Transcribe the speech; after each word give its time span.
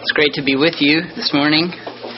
It's 0.00 0.12
great 0.16 0.32
to 0.40 0.42
be 0.42 0.56
with 0.56 0.80
you 0.80 1.04
this 1.12 1.36
morning. 1.36 1.68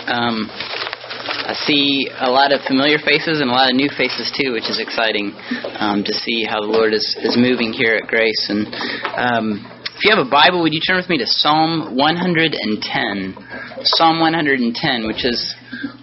Um, 0.06 0.46
I 0.46 1.50
see 1.67 2.06
a 2.14 2.30
lot 2.30 2.54
of 2.54 2.62
familiar 2.62 3.02
faces 3.02 3.42
and 3.42 3.50
a 3.50 3.52
lot 3.52 3.70
of 3.70 3.74
new 3.74 3.90
faces 3.90 4.30
too, 4.30 4.54
which 4.54 4.70
is 4.70 4.78
exciting 4.78 5.34
um, 5.82 6.06
to 6.06 6.14
see 6.14 6.46
how 6.46 6.62
the 6.62 6.71
Lord 6.71 6.95
is, 6.95 7.03
is 7.18 7.34
moving 7.34 7.74
here 7.74 7.98
at 7.98 8.06
Grace. 8.06 8.46
And 8.46 8.71
um, 9.18 9.66
if 9.98 10.06
you 10.06 10.14
have 10.14 10.24
a 10.24 10.30
Bible, 10.30 10.62
would 10.62 10.72
you 10.72 10.79
turn 10.79 10.96
with 10.96 11.10
me 11.10 11.18
to 11.18 11.26
Psalm 11.26 11.98
110? 11.98 13.34
Psalm 13.83 14.21
110, 14.23 15.07
which 15.11 15.27
is 15.27 15.43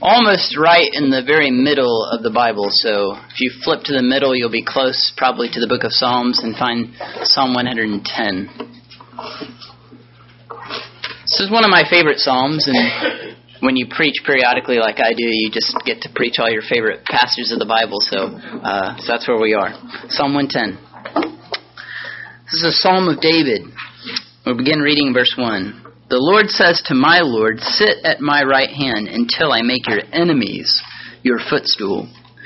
almost 0.04 0.59
right 0.59 0.91
in 0.91 1.09
the 1.09 1.23
very 1.23 1.50
middle 1.50 2.04
of 2.11 2.23
the 2.23 2.32
Bible. 2.32 2.68
So 2.75 3.16
if 3.32 3.39
you 3.39 3.55
flip 3.64 3.88
to 3.88 3.96
the 3.96 4.04
middle, 4.04 4.36
you'll 4.36 4.52
be 4.52 4.68
close 4.68 5.14
probably 5.16 5.48
to 5.55 5.59
the 5.64 5.68
book 5.68 5.88
of 5.88 5.96
Psalms 5.96 6.43
and 6.43 6.59
find 6.59 6.91
Psalm 7.23 7.55
110. 7.55 8.68
This 11.39 11.45
is 11.45 11.53
one 11.53 11.63
of 11.63 11.71
my 11.71 11.87
favorite 11.89 12.19
Psalms, 12.19 12.67
and 12.67 12.75
when 13.61 13.77
you 13.77 13.87
preach 13.89 14.15
periodically 14.25 14.75
like 14.75 15.00
I 15.00 15.14
do, 15.15 15.23
you 15.23 15.50
just 15.50 15.73
get 15.86 16.01
to 16.01 16.09
preach 16.14 16.36
all 16.37 16.51
your 16.51 16.64
favorite 16.68 17.05
passages 17.05 17.54
of 17.54 17.59
the 17.59 17.65
Bible. 17.65 18.04
So, 18.04 18.36
uh, 18.59 19.00
so 19.00 19.07
that's 19.07 19.25
where 19.25 19.39
we 19.39 19.54
are. 19.54 19.71
Psalm 20.09 20.36
110. 20.36 20.75
This 22.43 22.59
is 22.59 22.64
a 22.67 22.75
Psalm 22.75 23.07
of 23.07 23.21
David. 23.21 23.71
We'll 24.45 24.57
begin 24.57 24.79
reading 24.79 25.14
verse 25.14 25.33
1. 25.37 26.09
The 26.09 26.19
Lord 26.19 26.50
says 26.50 26.83
to 26.87 26.93
my 26.93 27.21
Lord, 27.21 27.61
Sit 27.61 28.03
at 28.03 28.19
my 28.19 28.43
right 28.43 28.69
hand 28.69 29.07
until 29.07 29.53
I 29.53 29.61
make 29.64 29.87
your 29.87 30.03
enemies 30.11 30.83
your 31.23 31.39
footstool. 31.39 32.11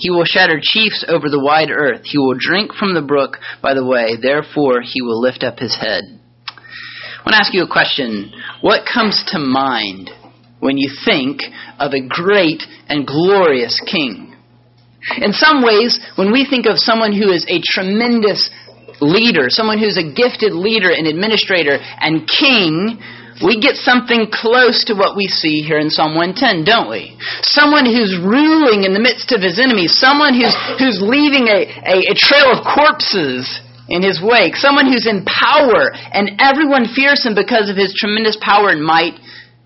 He 0.00 0.10
will 0.10 0.24
shatter 0.24 0.58
chiefs 0.60 1.04
over 1.06 1.28
the 1.28 1.42
wide 1.42 1.70
earth. 1.70 2.02
He 2.04 2.18
will 2.18 2.34
drink 2.38 2.72
from 2.74 2.94
the 2.94 3.02
brook 3.02 3.36
by 3.62 3.74
the 3.74 3.84
way. 3.84 4.16
Therefore, 4.20 4.80
he 4.82 5.02
will 5.02 5.20
lift 5.20 5.44
up 5.44 5.58
his 5.58 5.76
head. 5.76 6.02
I 6.48 7.22
want 7.24 7.34
to 7.36 7.40
ask 7.44 7.52
you 7.52 7.62
a 7.62 7.70
question. 7.70 8.32
What 8.62 8.88
comes 8.88 9.22
to 9.28 9.38
mind 9.38 10.10
when 10.60 10.78
you 10.78 10.90
think 11.04 11.42
of 11.78 11.92
a 11.92 12.00
great 12.00 12.62
and 12.88 13.06
glorious 13.06 13.78
king? 13.84 14.34
In 15.20 15.32
some 15.32 15.62
ways, 15.62 16.00
when 16.16 16.32
we 16.32 16.46
think 16.48 16.66
of 16.66 16.76
someone 16.76 17.12
who 17.12 17.30
is 17.30 17.44
a 17.48 17.60
tremendous 17.60 18.50
leader, 19.00 19.48
someone 19.48 19.78
who's 19.78 19.96
a 19.96 20.12
gifted 20.12 20.52
leader 20.52 20.90
and 20.90 21.06
administrator 21.06 21.76
and 21.76 22.28
king, 22.28 23.00
we 23.40 23.56
get 23.60 23.76
something 23.76 24.28
close 24.28 24.84
to 24.84 24.94
what 24.94 25.16
we 25.16 25.26
see 25.26 25.64
here 25.64 25.78
in 25.78 25.88
Psalm 25.88 26.12
110, 26.14 26.64
don't 26.64 26.90
we? 26.92 27.16
Someone 27.40 27.88
who's 27.88 28.20
ruling 28.20 28.84
in 28.84 28.92
the 28.92 29.00
midst 29.00 29.32
of 29.32 29.40
his 29.40 29.56
enemies, 29.58 29.96
someone 29.96 30.36
who's, 30.36 30.52
who's 30.76 31.00
leaving 31.00 31.48
a, 31.48 31.64
a, 31.64 31.96
a 32.12 32.16
trail 32.16 32.52
of 32.52 32.60
corpses 32.60 33.48
in 33.88 34.04
his 34.04 34.20
wake, 34.22 34.54
someone 34.56 34.86
who's 34.86 35.08
in 35.08 35.24
power, 35.24 35.90
and 36.12 36.36
everyone 36.38 36.84
fears 36.92 37.24
him 37.24 37.34
because 37.34 37.72
of 37.72 37.76
his 37.76 37.96
tremendous 37.96 38.36
power 38.40 38.68
and 38.68 38.84
might 38.84 39.16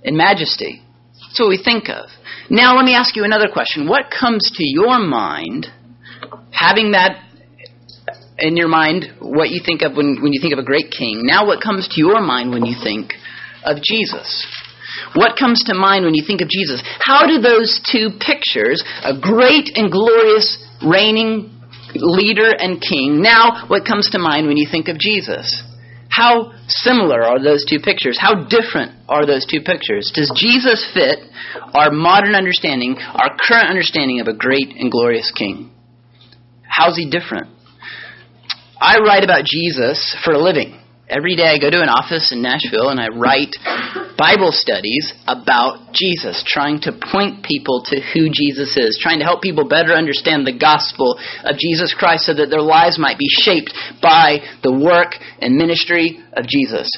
and 0.04 0.16
majesty. 0.16 0.80
That's 1.28 1.40
what 1.40 1.50
we 1.50 1.58
think 1.58 1.90
of. 1.90 2.06
Now, 2.48 2.76
let 2.76 2.84
me 2.84 2.94
ask 2.94 3.16
you 3.16 3.24
another 3.24 3.48
question. 3.52 3.88
What 3.88 4.06
comes 4.08 4.50
to 4.54 4.64
your 4.64 5.00
mind, 5.00 5.66
having 6.52 6.92
that 6.92 7.20
in 8.38 8.56
your 8.56 8.68
mind, 8.68 9.06
what 9.20 9.50
you 9.50 9.60
think 9.64 9.82
of 9.82 9.96
when, 9.96 10.22
when 10.22 10.32
you 10.32 10.40
think 10.40 10.52
of 10.52 10.58
a 10.58 10.64
great 10.64 10.90
king? 10.90 11.20
Now, 11.22 11.46
what 11.46 11.62
comes 11.62 11.88
to 11.88 12.00
your 12.00 12.20
mind 12.20 12.50
when 12.50 12.64
you 12.64 12.76
think 12.82 13.12
of 13.64 13.82
Jesus? 13.82 14.46
What 15.14 15.36
comes 15.38 15.62
to 15.64 15.74
mind 15.74 16.04
when 16.04 16.14
you 16.14 16.24
think 16.26 16.40
of 16.40 16.48
Jesus? 16.48 16.82
How 17.00 17.26
do 17.26 17.38
those 17.38 17.80
two 17.90 18.10
pictures, 18.20 18.82
a 19.02 19.18
great 19.18 19.70
and 19.74 19.90
glorious 19.90 20.58
reigning 20.82 21.50
leader 21.94 22.50
and 22.50 22.80
king, 22.80 23.22
now 23.22 23.66
what 23.68 23.86
comes 23.86 24.10
to 24.10 24.18
mind 24.18 24.46
when 24.46 24.56
you 24.56 24.68
think 24.70 24.88
of 24.88 24.98
Jesus? 24.98 25.62
How 26.10 26.52
similar 26.68 27.22
are 27.22 27.42
those 27.42 27.64
two 27.64 27.78
pictures? 27.80 28.18
How 28.20 28.46
different 28.46 28.92
are 29.08 29.26
those 29.26 29.46
two 29.46 29.60
pictures? 29.60 30.12
Does 30.14 30.30
Jesus 30.36 30.88
fit 30.94 31.18
our 31.74 31.90
modern 31.90 32.34
understanding, 32.34 32.96
our 32.98 33.36
current 33.48 33.68
understanding 33.68 34.20
of 34.20 34.28
a 34.28 34.32
great 34.32 34.68
and 34.76 34.92
glorious 34.92 35.32
king? 35.36 35.70
How's 36.62 36.96
he 36.96 37.10
different? 37.10 37.48
I 38.80 38.98
write 38.98 39.24
about 39.24 39.44
Jesus 39.44 40.16
for 40.24 40.32
a 40.32 40.38
living. 40.38 40.78
Every 41.08 41.36
day 41.36 41.44
I 41.44 41.58
go 41.60 41.68
to 41.68 41.82
an 41.82 41.92
office 41.92 42.32
in 42.32 42.40
Nashville 42.40 42.88
and 42.88 42.98
I 42.98 43.08
write 43.08 43.52
Bible 44.16 44.52
studies 44.52 45.12
about 45.28 45.92
Jesus, 45.92 46.42
trying 46.46 46.80
to 46.88 46.96
point 46.96 47.44
people 47.44 47.84
to 47.92 48.00
who 48.00 48.32
Jesus 48.32 48.74
is, 48.78 48.98
trying 49.02 49.18
to 49.18 49.24
help 49.24 49.42
people 49.42 49.68
better 49.68 49.92
understand 49.92 50.46
the 50.46 50.56
gospel 50.56 51.20
of 51.44 51.58
Jesus 51.58 51.92
Christ 51.92 52.24
so 52.24 52.32
that 52.32 52.48
their 52.48 52.64
lives 52.64 52.98
might 52.98 53.18
be 53.18 53.28
shaped 53.28 53.76
by 54.00 54.38
the 54.62 54.72
work 54.72 55.12
and 55.40 55.56
ministry 55.56 56.24
of 56.32 56.46
Jesus. 56.48 56.88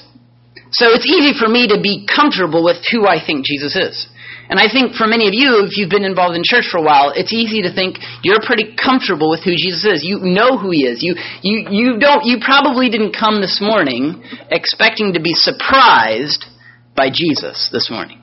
So 0.71 0.87
it's 0.95 1.07
easy 1.07 1.35
for 1.35 1.51
me 1.51 1.67
to 1.67 1.81
be 1.83 2.07
comfortable 2.07 2.63
with 2.63 2.79
who 2.93 3.07
I 3.07 3.19
think 3.19 3.45
Jesus 3.45 3.75
is. 3.75 4.07
And 4.49 4.61
I 4.61 4.71
think 4.71 4.95
for 4.95 5.07
many 5.07 5.27
of 5.27 5.35
you, 5.35 5.67
if 5.67 5.77
you've 5.77 5.91
been 5.91 6.05
involved 6.07 6.37
in 6.37 6.43
church 6.45 6.69
for 6.71 6.79
a 6.79 6.87
while, 6.87 7.13
it's 7.15 7.33
easy 7.33 7.63
to 7.63 7.73
think 7.73 7.99
you're 8.23 8.43
pretty 8.45 8.75
comfortable 8.79 9.31
with 9.31 9.43
who 9.43 9.53
Jesus 9.59 9.85
is. 9.85 10.05
You 10.05 10.21
know 10.23 10.57
who 10.57 10.71
he 10.71 10.87
is. 10.87 11.03
You 11.03 11.17
you 11.43 11.67
you 11.71 11.99
don't 11.99 12.25
you 12.25 12.39
probably 12.41 12.89
didn't 12.89 13.15
come 13.15 13.41
this 13.41 13.59
morning 13.61 14.23
expecting 14.51 15.15
to 15.15 15.21
be 15.21 15.35
surprised 15.35 16.47
by 16.95 17.11
Jesus 17.11 17.71
this 17.73 17.91
morning. 17.91 18.23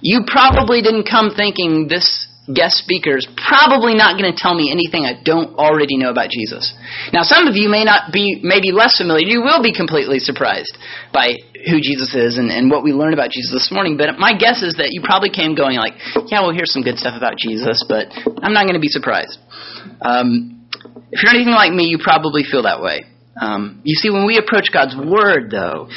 You 0.00 0.22
probably 0.26 0.82
didn't 0.82 1.08
come 1.08 1.34
thinking 1.34 1.88
this 1.88 2.28
guest 2.54 2.78
speaker 2.78 3.16
is 3.16 3.26
probably 3.34 3.94
not 3.94 4.18
going 4.20 4.30
to 4.30 4.36
tell 4.38 4.54
me 4.54 4.70
anything 4.70 5.04
I 5.04 5.20
don't 5.22 5.58
already 5.58 5.96
know 5.96 6.10
about 6.10 6.30
Jesus. 6.30 6.74
Now, 7.12 7.22
some 7.22 7.48
of 7.48 7.56
you 7.56 7.68
may 7.68 7.82
not 7.82 8.12
be, 8.12 8.40
maybe 8.42 8.70
less 8.70 8.98
familiar. 8.98 9.26
You 9.26 9.42
will 9.42 9.62
be 9.62 9.74
completely 9.74 10.18
surprised 10.20 10.78
by 11.12 11.34
who 11.66 11.82
Jesus 11.82 12.14
is 12.14 12.38
and, 12.38 12.50
and 12.50 12.70
what 12.70 12.82
we 12.86 12.92
learned 12.94 13.14
about 13.14 13.30
Jesus 13.30 13.50
this 13.52 13.68
morning. 13.74 13.98
But 13.98 14.18
my 14.18 14.38
guess 14.38 14.62
is 14.62 14.78
that 14.78 14.94
you 14.94 15.02
probably 15.02 15.30
came 15.30 15.54
going 15.54 15.76
like, 15.76 15.94
yeah, 16.30 16.40
well, 16.40 16.54
here's 16.54 16.72
some 16.72 16.82
good 16.82 16.96
stuff 16.96 17.18
about 17.18 17.36
Jesus, 17.36 17.82
but 17.88 18.06
I'm 18.42 18.54
not 18.54 18.70
going 18.70 18.78
to 18.78 18.82
be 18.82 18.88
surprised. 18.88 19.38
Um, 20.00 20.68
if 21.10 21.22
you're 21.22 21.34
anything 21.34 21.54
like 21.54 21.72
me, 21.72 21.84
you 21.84 21.98
probably 21.98 22.42
feel 22.46 22.62
that 22.62 22.80
way. 22.80 23.04
Um, 23.40 23.82
you 23.84 23.94
see, 23.94 24.10
when 24.10 24.26
we 24.26 24.38
approach 24.38 24.70
God's 24.72 24.96
Word, 24.96 25.50
though, 25.50 25.90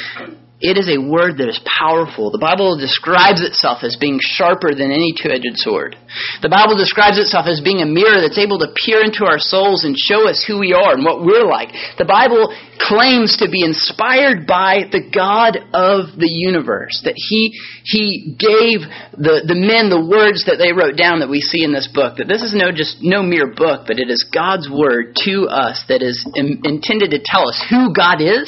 it 0.60 0.76
is 0.76 0.92
a 0.92 1.00
word 1.00 1.40
that 1.40 1.48
is 1.48 1.56
powerful. 1.64 2.28
The 2.28 2.42
Bible 2.42 2.76
describes 2.76 3.40
itself 3.40 3.80
as 3.80 3.96
being 3.96 4.20
sharper 4.20 4.76
than 4.76 4.92
any 4.92 5.16
two 5.16 5.32
edged 5.32 5.56
sword. 5.56 5.96
The 6.44 6.52
Bible 6.52 6.76
describes 6.76 7.16
itself 7.16 7.48
as 7.48 7.64
being 7.64 7.80
a 7.80 7.88
mirror 7.88 8.20
that's 8.20 8.36
able 8.36 8.60
to 8.60 8.68
peer 8.84 9.00
into 9.00 9.24
our 9.24 9.40
souls 9.40 9.88
and 9.88 9.96
show 9.96 10.28
us 10.28 10.44
who 10.44 10.60
we 10.60 10.76
are 10.76 10.92
and 10.92 11.04
what 11.04 11.24
we're 11.24 11.48
like. 11.48 11.72
The 11.96 12.04
Bible 12.04 12.52
claims 12.76 13.40
to 13.40 13.48
be 13.48 13.64
inspired 13.64 14.44
by 14.44 14.84
the 14.92 15.00
God 15.00 15.56
of 15.72 16.12
the 16.20 16.28
universe, 16.28 17.00
that 17.08 17.16
He, 17.16 17.56
he 17.88 18.36
gave 18.36 18.84
the, 19.16 19.40
the 19.48 19.56
men 19.56 19.88
the 19.88 20.04
words 20.04 20.44
that 20.44 20.60
they 20.60 20.76
wrote 20.76 21.00
down 21.00 21.24
that 21.24 21.32
we 21.32 21.40
see 21.40 21.64
in 21.64 21.72
this 21.72 21.88
book. 21.88 22.20
That 22.20 22.28
this 22.28 22.44
is 22.44 22.52
no 22.52 22.68
just 22.68 23.00
no 23.00 23.24
mere 23.24 23.48
book, 23.48 23.88
but 23.88 23.96
it 23.96 24.12
is 24.12 24.28
God's 24.28 24.68
word 24.68 25.16
to 25.24 25.48
us 25.48 25.80
that 25.88 26.04
is 26.04 26.20
in, 26.36 26.60
intended 26.68 27.16
to 27.16 27.20
tell 27.24 27.48
us 27.48 27.56
who 27.72 27.96
God 27.96 28.20
is 28.20 28.44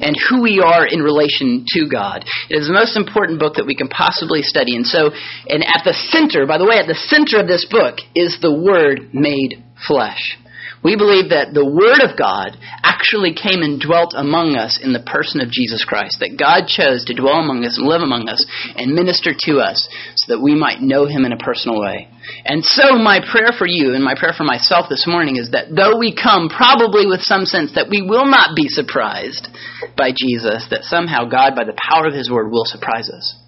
and 0.00 0.16
who 0.28 0.42
we 0.42 0.60
are 0.60 0.86
in 0.86 1.00
relation 1.00 1.64
to 1.68 1.88
God. 1.90 2.24
It 2.50 2.56
is 2.56 2.66
the 2.66 2.74
most 2.74 2.96
important 2.96 3.38
book 3.38 3.54
that 3.54 3.66
we 3.66 3.74
can 3.74 3.88
possibly 3.88 4.42
study. 4.42 4.76
And 4.76 4.86
so, 4.86 5.10
and 5.48 5.62
at 5.64 5.82
the 5.84 5.94
center, 6.10 6.46
by 6.46 6.58
the 6.58 6.66
way, 6.66 6.78
at 6.78 6.86
the 6.86 6.94
center 6.94 7.40
of 7.40 7.46
this 7.46 7.66
book 7.70 7.98
is 8.14 8.38
the 8.40 8.52
Word 8.52 9.14
made 9.14 9.62
flesh. 9.86 10.38
We 10.84 11.00
believe 11.00 11.32
that 11.32 11.56
the 11.56 11.64
Word 11.64 12.04
of 12.04 12.12
God 12.12 12.60
actually 12.84 13.32
came 13.32 13.64
and 13.64 13.80
dwelt 13.80 14.12
among 14.12 14.60
us 14.60 14.76
in 14.76 14.92
the 14.92 15.00
person 15.00 15.40
of 15.40 15.48
Jesus 15.48 15.80
Christ. 15.80 16.20
That 16.20 16.36
God 16.36 16.68
chose 16.68 17.08
to 17.08 17.16
dwell 17.16 17.40
among 17.40 17.64
us 17.64 17.80
and 17.80 17.88
live 17.88 18.04
among 18.04 18.28
us 18.28 18.44
and 18.76 18.92
minister 18.92 19.32
to 19.48 19.64
us 19.64 19.88
so 20.14 20.36
that 20.36 20.44
we 20.44 20.52
might 20.52 20.84
know 20.84 21.08
Him 21.08 21.24
in 21.24 21.32
a 21.32 21.40
personal 21.40 21.80
way. 21.80 22.12
And 22.44 22.60
so, 22.60 23.00
my 23.00 23.24
prayer 23.24 23.56
for 23.56 23.66
you 23.66 23.96
and 23.96 24.04
my 24.04 24.14
prayer 24.14 24.36
for 24.36 24.44
myself 24.44 24.92
this 24.92 25.08
morning 25.08 25.40
is 25.40 25.56
that 25.56 25.72
though 25.72 25.96
we 25.96 26.12
come 26.12 26.52
probably 26.52 27.08
with 27.08 27.24
some 27.24 27.48
sense 27.48 27.72
that 27.74 27.88
we 27.88 28.04
will 28.04 28.28
not 28.28 28.52
be 28.52 28.68
surprised 28.68 29.48
by 29.96 30.12
Jesus, 30.12 30.68
that 30.68 30.84
somehow 30.84 31.24
God, 31.24 31.56
by 31.56 31.64
the 31.64 31.76
power 31.76 32.06
of 32.06 32.14
His 32.14 32.30
Word, 32.30 32.52
will 32.52 32.68
surprise 32.68 33.08
us. 33.08 33.40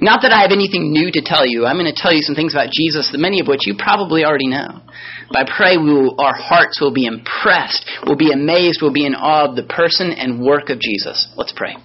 Not 0.00 0.22
that 0.22 0.32
I 0.32 0.42
have 0.42 0.52
anything 0.52 0.92
new 0.92 1.10
to 1.12 1.22
tell 1.24 1.46
you. 1.46 1.66
I'm 1.66 1.76
going 1.76 1.92
to 1.92 1.96
tell 1.96 2.12
you 2.12 2.22
some 2.22 2.34
things 2.34 2.54
about 2.54 2.70
Jesus, 2.72 3.14
many 3.14 3.40
of 3.40 3.46
which 3.46 3.66
you 3.66 3.74
probably 3.78 4.24
already 4.24 4.48
know. 4.48 4.80
But 5.28 5.48
I 5.48 5.56
pray 5.56 5.76
we 5.76 5.92
will, 5.92 6.20
our 6.20 6.34
hearts 6.34 6.80
will 6.80 6.92
be 6.92 7.06
impressed, 7.06 7.84
will 8.06 8.16
be 8.16 8.32
amazed, 8.32 8.82
will 8.82 8.92
be 8.92 9.06
in 9.06 9.14
awe 9.14 9.48
of 9.50 9.56
the 9.56 9.64
person 9.64 10.12
and 10.12 10.40
work 10.44 10.70
of 10.70 10.78
Jesus. 10.80 11.28
Let's 11.36 11.52
pray. 11.54 11.76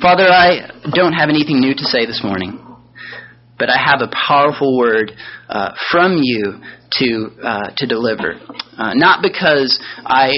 Father, 0.00 0.26
I 0.28 0.70
don't 0.94 1.12
have 1.12 1.28
anything 1.28 1.60
new 1.60 1.74
to 1.74 1.84
say 1.84 2.06
this 2.06 2.22
morning. 2.22 2.58
but 3.60 3.68
I 3.68 3.76
have 3.76 4.00
a 4.00 4.10
powerful 4.10 4.76
word 4.76 5.12
uh, 5.48 5.72
from 5.92 6.18
you 6.22 6.60
to 6.98 7.30
uh, 7.42 7.70
to 7.76 7.86
deliver. 7.86 8.34
Uh, 8.80 8.94
not 8.94 9.20
because 9.20 9.78
I 10.06 10.32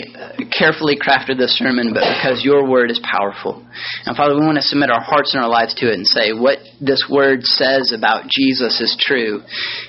carefully 0.51 0.99
crafted 0.99 1.39
this 1.39 1.57
sermon, 1.57 1.95
but 1.95 2.03
because 2.19 2.43
your 2.43 2.69
word 2.69 2.91
is 2.91 2.99
powerful. 2.99 3.65
And 4.05 4.17
Father, 4.17 4.35
we 4.35 4.45
want 4.45 4.57
to 4.57 4.67
submit 4.67 4.91
our 4.91 5.01
hearts 5.01 5.35
and 5.35 5.43
our 5.43 5.49
lives 5.49 5.75
to 5.79 5.87
it 5.87 5.95
and 5.95 6.07
say 6.07 6.33
what 6.33 6.59
this 6.81 7.07
word 7.09 7.45
says 7.45 7.95
about 7.95 8.27
Jesus 8.29 8.81
is 8.81 8.99
true, 8.99 9.41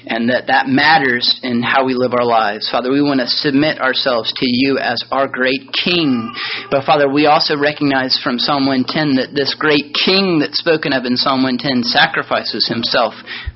and 0.05 0.29
that 0.29 0.47
that 0.47 0.67
matters 0.67 1.39
in 1.41 1.63
how 1.63 1.83
we 1.83 1.95
live 1.95 2.13
our 2.13 2.25
lives. 2.25 2.69
Father, 2.69 2.91
we 2.91 3.01
want 3.01 3.19
to 3.19 3.27
submit 3.27 3.81
ourselves 3.81 4.31
to 4.37 4.45
you 4.45 4.77
as 4.77 5.03
our 5.11 5.27
great 5.27 5.73
King. 5.73 6.31
But 6.69 6.85
Father, 6.85 7.09
we 7.09 7.25
also 7.25 7.57
recognize 7.57 8.19
from 8.21 8.37
Psalm 8.37 8.67
110 8.67 9.17
that 9.17 9.33
this 9.33 9.55
great 9.57 9.97
King 9.97 10.39
that's 10.39 10.59
spoken 10.59 10.93
of 10.93 11.05
in 11.05 11.17
Psalm 11.17 11.41
110 11.41 11.83
sacrifices 11.89 12.69
himself 12.69 13.13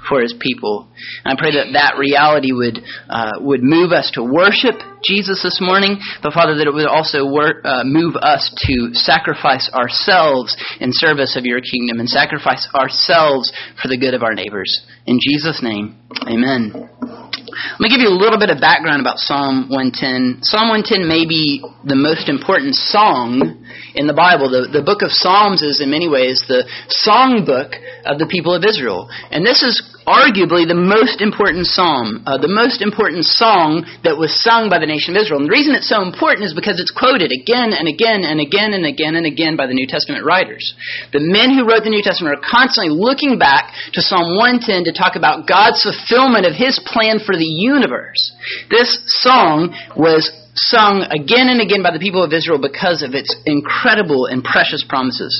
for 0.10 0.22
his 0.22 0.34
people. 0.40 0.90
And 1.24 1.38
I 1.38 1.40
pray 1.40 1.54
that 1.54 1.74
that 1.74 2.02
reality 2.02 2.52
would 2.52 2.82
uh, 3.10 3.32
would 3.40 3.62
move 3.64 3.92
us 3.92 4.12
to 4.12 4.24
worship 4.24 4.76
Jesus 5.04 5.44
this 5.44 5.60
morning, 5.62 6.00
but 6.24 6.34
Father, 6.34 6.56
that 6.56 6.68
it 6.68 6.74
would 6.74 6.88
also 6.88 7.26
work, 7.30 7.64
uh, 7.64 7.84
move 7.86 8.16
us 8.16 8.54
to 8.68 8.90
sacrifice 8.94 9.70
ourselves 9.74 10.58
in 10.80 10.90
service 10.92 11.36
of 11.36 11.46
your 11.46 11.62
kingdom 11.62 12.00
and 12.00 12.10
sacrifice 12.10 12.68
ourselves 12.74 13.52
for 13.82 13.88
the 13.88 13.98
good 13.98 14.14
of 14.14 14.24
our 14.24 14.34
neighbors. 14.34 14.86
In 15.06 15.20
Jesus' 15.22 15.62
name, 15.62 15.98
Amen. 16.28 16.74
Let 16.74 17.80
me 17.80 17.90
give 17.90 18.02
you 18.02 18.10
a 18.10 18.18
little 18.18 18.38
bit 18.38 18.50
of 18.50 18.60
background 18.60 19.02
about 19.02 19.18
Psalm 19.18 19.70
110. 19.70 20.44
Psalm 20.44 20.70
110 20.70 21.08
may 21.08 21.26
be 21.26 21.64
the 21.86 21.96
most 21.96 22.30
important 22.30 22.76
song 22.76 23.64
in 23.98 24.06
the 24.06 24.14
Bible. 24.14 24.54
The, 24.54 24.70
the 24.70 24.86
book 24.86 25.02
of 25.02 25.10
Psalms 25.10 25.66
is, 25.66 25.82
in 25.82 25.90
many 25.90 26.08
ways, 26.08 26.46
the 26.46 26.70
song 26.88 27.44
book 27.44 27.74
of 28.06 28.22
the 28.22 28.30
people 28.30 28.54
of 28.54 28.62
Israel. 28.64 29.10
And 29.34 29.42
this 29.42 29.66
is 29.66 29.82
arguably 30.08 30.64
the 30.64 30.78
most 30.78 31.20
important 31.20 31.68
psalm, 31.68 32.24
uh, 32.24 32.40
the 32.40 32.48
most 32.48 32.80
important 32.80 33.28
song 33.28 33.84
that 34.08 34.16
was 34.16 34.32
sung 34.40 34.72
by 34.72 34.80
the 34.80 34.88
nation 34.88 35.12
of 35.12 35.20
Israel. 35.20 35.44
And 35.44 35.52
the 35.52 35.58
reason 35.58 35.76
it's 35.76 35.92
so 35.92 36.00
important 36.00 36.48
is 36.48 36.56
because 36.56 36.80
it's 36.80 36.96
quoted 36.96 37.36
again 37.36 37.76
and 37.76 37.92
again 37.92 38.24
and 38.24 38.40
again 38.40 38.72
and 38.72 38.88
again 38.88 39.20
and 39.20 39.28
again 39.28 39.60
by 39.60 39.68
the 39.68 39.76
New 39.76 39.90
Testament 39.90 40.24
writers. 40.24 40.64
The 41.12 41.20
men 41.20 41.52
who 41.52 41.68
wrote 41.68 41.84
the 41.84 41.92
New 41.92 42.06
Testament 42.06 42.40
are 42.40 42.46
constantly 42.46 42.96
looking 42.96 43.36
back 43.36 43.76
to 43.98 44.06
Psalm 44.06 44.40
110 44.40 44.88
to 44.88 44.96
talk 44.96 45.20
about 45.20 45.44
God's 45.44 45.84
fulfillment 45.84 46.48
of 46.48 46.56
His 46.56 46.80
plan 46.88 47.20
for 47.20 47.36
the 47.36 47.50
universe. 47.50 48.32
This 48.72 48.96
song 49.20 49.76
was 49.92 50.32
sung 50.58 51.06
again 51.14 51.54
and 51.54 51.62
again 51.62 51.86
by 51.86 51.94
the 51.94 52.02
people 52.02 52.26
of 52.26 52.34
Israel 52.34 52.58
because 52.58 53.06
of 53.06 53.14
its 53.14 53.30
incredible 53.46 54.26
and 54.26 54.44
precious 54.44 54.82
promises. 54.82 55.38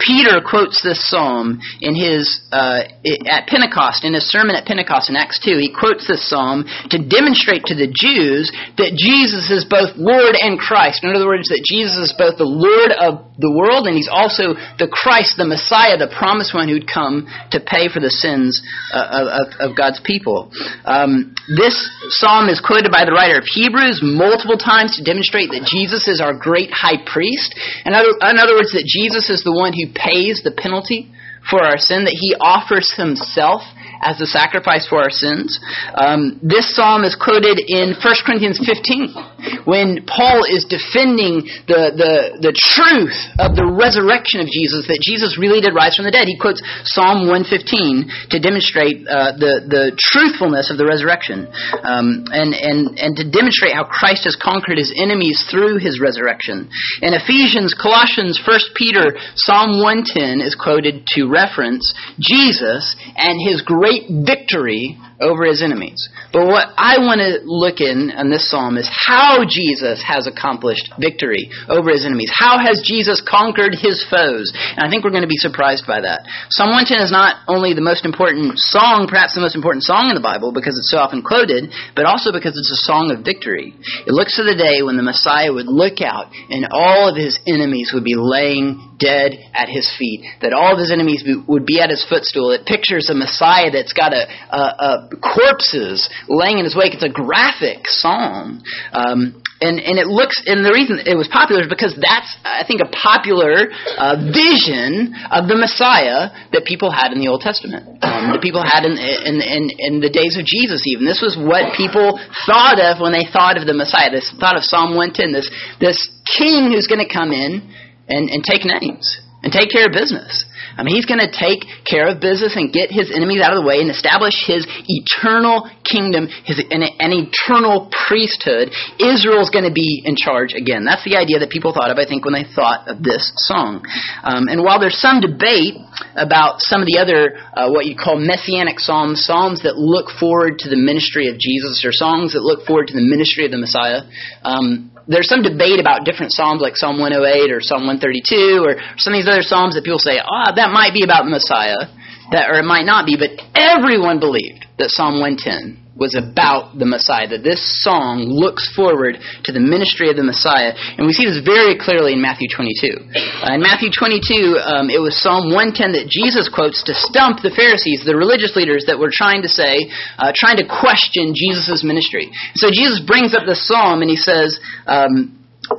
Peter 0.00 0.40
quotes 0.40 0.80
this 0.80 0.98
psalm 1.04 1.60
in 1.80 1.94
his 1.94 2.40
uh, 2.50 2.88
at 3.28 3.46
Pentecost 3.46 4.04
in 4.04 4.16
his 4.16 4.24
sermon 4.24 4.56
at 4.56 4.64
Pentecost 4.64 5.12
in 5.12 5.16
Acts 5.16 5.38
two. 5.38 5.60
He 5.60 5.68
quotes 5.68 6.08
this 6.08 6.24
psalm 6.28 6.64
to 6.90 6.98
demonstrate 6.98 7.68
to 7.68 7.76
the 7.76 7.92
Jews 7.92 8.48
that 8.80 8.96
Jesus 8.96 9.52
is 9.52 9.68
both 9.68 9.92
Lord 10.00 10.36
and 10.40 10.58
Christ. 10.58 11.04
In 11.04 11.12
other 11.12 11.28
words, 11.28 11.48
that 11.52 11.64
Jesus 11.64 12.10
is 12.10 12.14
both 12.16 12.40
the 12.40 12.48
Lord 12.48 12.90
of 12.96 13.34
the 13.38 13.50
world 13.50 13.86
and 13.86 13.98
he's 13.98 14.10
also 14.10 14.54
the 14.78 14.86
Christ, 14.86 15.36
the 15.36 15.48
Messiah, 15.48 15.98
the 15.98 16.10
promised 16.10 16.54
one 16.54 16.70
who'd 16.70 16.86
come 16.86 17.26
to 17.50 17.58
pay 17.58 17.90
for 17.90 17.98
the 17.98 18.10
sins 18.10 18.62
uh, 18.94 19.42
of, 19.42 19.70
of, 19.70 19.76
God's 19.76 19.98
people. 20.06 20.54
Um, 20.86 21.34
this 21.50 21.74
psalm 22.14 22.46
is 22.46 22.62
quoted 22.62 22.94
by 22.94 23.02
the 23.02 23.10
writer 23.10 23.42
of 23.42 23.46
Hebrews 23.50 24.06
multiple 24.06 24.53
multiple 24.54 24.72
times 24.72 24.96
to 24.96 25.04
demonstrate 25.04 25.50
that 25.50 25.66
Jesus 25.66 26.08
is 26.08 26.20
our 26.20 26.34
great 26.34 26.70
high 26.70 27.02
priest. 27.04 27.54
In 27.84 27.94
other, 27.94 28.10
in 28.22 28.38
other 28.38 28.54
words, 28.54 28.72
that 28.72 28.86
Jesus 28.86 29.30
is 29.30 29.42
the 29.42 29.52
one 29.52 29.72
who 29.72 29.92
pays 29.94 30.42
the 30.42 30.52
penalty 30.52 31.10
for 31.50 31.62
our 31.62 31.78
sin, 31.78 32.04
that 32.04 32.16
he 32.16 32.34
offers 32.40 32.92
himself 32.96 33.62
as 34.04 34.20
a 34.20 34.28
sacrifice 34.28 34.86
for 34.86 35.00
our 35.00 35.10
sins. 35.10 35.58
Um, 35.96 36.38
this 36.44 36.76
psalm 36.76 37.04
is 37.04 37.16
quoted 37.16 37.56
in 37.56 37.96
1 37.96 38.24
Corinthians 38.24 38.60
15 38.60 39.64
when 39.64 40.04
Paul 40.04 40.44
is 40.48 40.64
defending 40.68 41.44
the, 41.68 41.92
the, 41.92 42.14
the 42.40 42.54
truth 42.56 43.16
of 43.40 43.56
the 43.56 43.64
resurrection 43.64 44.40
of 44.40 44.48
Jesus, 44.48 44.88
that 44.88 45.00
Jesus 45.00 45.36
really 45.36 45.60
did 45.60 45.76
rise 45.76 45.96
from 45.96 46.08
the 46.08 46.14
dead. 46.14 46.28
He 46.28 46.36
quotes 46.40 46.60
Psalm 46.88 47.28
115 47.28 48.32
to 48.32 48.36
demonstrate 48.40 49.04
uh, 49.04 49.36
the, 49.36 49.64
the 49.68 49.84
truthfulness 49.96 50.72
of 50.72 50.76
the 50.80 50.88
resurrection 50.88 51.48
um, 51.84 52.24
and, 52.32 52.56
and, 52.56 52.96
and 52.96 53.12
to 53.16 53.24
demonstrate 53.24 53.76
how 53.76 53.84
Christ 53.84 54.24
has 54.24 54.36
conquered 54.36 54.80
his 54.80 54.92
enemies 54.96 55.44
through 55.48 55.80
his 55.80 56.00
resurrection. 56.00 56.68
In 57.04 57.12
Ephesians, 57.16 57.76
Colossians, 57.76 58.40
1 58.40 58.76
Peter, 58.76 59.16
Psalm 59.36 59.80
110 59.80 60.40
is 60.40 60.56
quoted 60.56 61.04
to 61.16 61.28
reference 61.28 61.84
Jesus 62.20 62.96
and 63.16 63.36
his 63.40 63.62
great 63.62 63.93
great 63.94 64.26
victory 64.26 64.98
over 65.20 65.46
his 65.46 65.62
enemies. 65.62 66.08
But 66.32 66.46
what 66.46 66.74
I 66.76 66.98
want 66.98 67.22
to 67.22 67.46
look 67.46 67.78
in 67.78 68.10
in 68.10 68.30
this 68.30 68.50
psalm 68.50 68.76
is 68.76 68.90
how 68.90 69.46
Jesus 69.46 70.02
has 70.02 70.26
accomplished 70.26 70.90
victory 70.98 71.50
over 71.70 71.90
his 71.94 72.04
enemies. 72.04 72.32
How 72.34 72.58
has 72.58 72.82
Jesus 72.82 73.22
conquered 73.22 73.78
his 73.78 74.02
foes? 74.10 74.50
And 74.74 74.82
I 74.82 74.90
think 74.90 75.04
we're 75.04 75.14
going 75.14 75.26
to 75.26 75.30
be 75.30 75.38
surprised 75.38 75.86
by 75.86 76.02
that. 76.02 76.26
Psalm 76.50 76.74
110 76.74 76.98
is 76.98 77.14
not 77.14 77.46
only 77.46 77.74
the 77.74 77.84
most 77.84 78.04
important 78.04 78.58
song, 78.58 79.06
perhaps 79.08 79.34
the 79.34 79.44
most 79.44 79.54
important 79.54 79.86
song 79.86 80.10
in 80.10 80.18
the 80.18 80.24
Bible 80.24 80.50
because 80.50 80.74
it's 80.76 80.90
so 80.90 80.98
often 80.98 81.22
quoted, 81.22 81.70
but 81.94 82.04
also 82.04 82.34
because 82.34 82.58
it's 82.58 82.74
a 82.74 82.84
song 82.84 83.14
of 83.14 83.24
victory. 83.24 83.72
It 84.06 84.12
looks 84.12 84.36
to 84.36 84.44
the 84.44 84.58
day 84.58 84.82
when 84.82 84.98
the 84.98 85.06
Messiah 85.06 85.52
would 85.54 85.70
look 85.70 86.02
out 86.02 86.34
and 86.50 86.66
all 86.74 87.08
of 87.08 87.16
his 87.16 87.38
enemies 87.46 87.94
would 87.94 88.04
be 88.04 88.18
laying 88.18 88.98
dead 88.98 89.38
at 89.54 89.68
his 89.68 89.90
feet, 89.98 90.26
that 90.42 90.52
all 90.52 90.74
of 90.74 90.78
his 90.78 90.90
enemies 90.90 91.22
would 91.46 91.66
be 91.66 91.80
at 91.80 91.90
his 91.90 92.04
footstool. 92.08 92.50
It 92.50 92.66
pictures 92.66 93.10
a 93.10 93.14
Messiah 93.14 93.70
that's 93.84 93.92
got 93.92 94.16
a, 94.16 94.24
a, 94.48 94.60
a 94.80 94.88
corpses 95.20 96.08
laying 96.24 96.56
in 96.56 96.64
his 96.64 96.72
wake. 96.72 96.96
It's 96.96 97.04
a 97.04 97.12
graphic 97.12 97.84
psalm. 97.84 98.64
Um, 98.96 99.44
and, 99.60 99.76
and 99.76 100.00
it 100.00 100.08
looks, 100.08 100.40
and 100.48 100.64
the 100.64 100.72
reason 100.72 101.04
it 101.04 101.16
was 101.16 101.28
popular 101.28 101.62
is 101.62 101.68
because 101.68 101.92
that's, 101.92 102.32
I 102.44 102.64
think, 102.64 102.80
a 102.80 102.88
popular 102.88 103.68
uh, 103.96 104.16
vision 104.32 105.12
of 105.28 105.46
the 105.52 105.56
Messiah 105.56 106.32
that 106.56 106.64
people 106.64 106.88
had 106.88 107.12
in 107.12 107.20
the 107.20 107.28
Old 107.28 107.44
Testament. 107.44 108.00
Um, 108.00 108.32
that 108.32 108.40
people 108.40 108.64
had 108.64 108.88
in, 108.88 108.96
in, 108.96 109.44
in, 109.44 109.62
in 109.76 109.94
the 110.00 110.08
days 110.10 110.40
of 110.40 110.48
Jesus, 110.48 110.88
even. 110.88 111.04
This 111.04 111.20
was 111.20 111.36
what 111.36 111.76
people 111.76 112.16
thought 112.48 112.80
of 112.80 113.04
when 113.04 113.12
they 113.12 113.28
thought 113.28 113.60
of 113.60 113.68
the 113.68 113.76
Messiah. 113.76 114.08
They 114.08 114.24
thought 114.40 114.56
of 114.56 114.64
Psalm 114.64 114.96
110, 114.96 115.32
this, 115.32 115.48
this 115.76 116.08
king 116.24 116.72
who's 116.72 116.88
going 116.88 117.04
to 117.04 117.08
come 117.08 117.32
in 117.32 117.64
and, 118.08 118.32
and 118.32 118.40
take 118.40 118.64
names 118.64 119.20
and 119.44 119.52
take 119.52 119.68
care 119.68 119.86
of 119.86 119.92
business. 119.92 120.44
I 120.76 120.82
mean, 120.82 120.94
he's 120.94 121.06
going 121.06 121.22
to 121.22 121.30
take 121.30 121.66
care 121.86 122.08
of 122.08 122.20
business 122.20 122.56
and 122.56 122.72
get 122.72 122.90
his 122.90 123.10
enemies 123.14 123.40
out 123.40 123.54
of 123.54 123.62
the 123.62 123.66
way 123.66 123.78
and 123.80 123.90
establish 123.90 124.34
his 124.46 124.66
eternal 124.86 125.70
kingdom, 125.84 126.26
his 126.44 126.58
an, 126.58 126.82
an 126.82 127.12
eternal 127.14 127.90
priesthood. 128.06 128.74
Israel's 128.98 129.50
going 129.50 129.66
to 129.66 129.74
be 129.74 130.02
in 130.04 130.16
charge 130.16 130.54
again. 130.54 130.84
That's 130.84 131.04
the 131.04 131.16
idea 131.16 131.38
that 131.40 131.50
people 131.50 131.72
thought 131.72 131.90
of, 131.90 131.98
I 131.98 132.06
think, 132.06 132.24
when 132.24 132.34
they 132.34 132.44
thought 132.44 132.88
of 132.88 133.02
this 133.02 133.32
song. 133.36 133.86
Um, 134.22 134.48
and 134.48 134.62
while 134.62 134.80
there's 134.80 134.98
some 134.98 135.20
debate 135.20 135.78
about 136.16 136.60
some 136.60 136.82
of 136.82 136.86
the 136.86 136.98
other, 136.98 137.38
uh, 137.54 137.70
what 137.70 137.86
you 137.86 137.94
call 137.94 138.18
messianic 138.18 138.80
psalms, 138.80 139.24
psalms 139.24 139.62
that 139.62 139.76
look 139.78 140.10
forward 140.18 140.58
to 140.60 140.68
the 140.68 140.78
ministry 140.78 141.28
of 141.28 141.38
Jesus, 141.38 141.84
or 141.84 141.92
songs 141.92 142.32
that 142.34 142.42
look 142.42 142.66
forward 142.66 142.88
to 142.88 142.94
the 142.94 143.04
ministry 143.04 143.44
of 143.44 143.50
the 143.50 143.58
Messiah, 143.58 144.02
um, 144.42 144.90
there's 145.06 145.28
some 145.28 145.42
debate 145.42 145.80
about 145.80 146.04
different 146.04 146.32
psalms 146.32 146.60
like 146.60 146.76
Psalm 146.76 146.98
108 146.98 147.52
or 147.52 147.60
Psalm 147.60 147.86
132 147.86 148.64
or 148.64 148.80
some 148.96 149.12
of 149.12 149.18
these 149.18 149.28
other 149.28 149.44
psalms 149.44 149.74
that 149.74 149.84
people 149.84 150.00
say, 150.00 150.16
ah, 150.18 150.48
oh, 150.48 150.54
that 150.56 150.72
might 150.72 150.94
be 150.94 151.04
about 151.04 151.24
the 151.24 151.30
Messiah, 151.30 151.92
that 152.32 152.48
or 152.48 152.58
it 152.58 152.64
might 152.64 152.88
not 152.88 153.04
be. 153.04 153.16
But 153.20 153.36
everyone 153.52 154.18
believed 154.18 154.64
that 154.78 154.88
Psalm 154.88 155.20
110 155.20 155.83
was 155.94 156.18
about 156.18 156.74
the 156.74 156.86
Messiah, 156.86 157.30
that 157.30 157.46
this 157.46 157.62
song 157.82 158.26
looks 158.26 158.66
forward 158.74 159.14
to 159.46 159.50
the 159.54 159.62
ministry 159.62 160.10
of 160.10 160.18
the 160.18 160.26
Messiah. 160.26 160.74
And 160.98 161.06
we 161.06 161.14
see 161.14 161.22
this 161.22 161.38
very 161.38 161.78
clearly 161.78 162.18
in 162.18 162.22
Matthew 162.22 162.50
22. 162.50 162.98
Uh, 163.46 163.54
in 163.54 163.62
Matthew 163.62 163.94
22, 163.94 164.58
um, 164.58 164.90
it 164.90 164.98
was 164.98 165.14
Psalm 165.14 165.54
110 165.54 165.94
that 165.94 166.10
Jesus 166.10 166.50
quotes 166.50 166.82
to 166.90 166.98
stump 166.98 167.46
the 167.46 167.54
Pharisees, 167.54 168.02
the 168.02 168.18
religious 168.18 168.58
leaders 168.58 168.90
that 168.90 168.98
were 168.98 169.10
trying 169.14 169.46
to 169.46 169.50
say, 169.50 169.86
uh, 170.18 170.34
trying 170.34 170.58
to 170.58 170.66
question 170.66 171.30
Jesus' 171.30 171.86
ministry. 171.86 172.26
So 172.58 172.74
Jesus 172.74 172.98
brings 172.98 173.30
up 173.30 173.46
this 173.46 173.62
psalm 173.62 174.02
and 174.02 174.10
he 174.10 174.18
says, 174.18 174.58
um, 174.90 175.30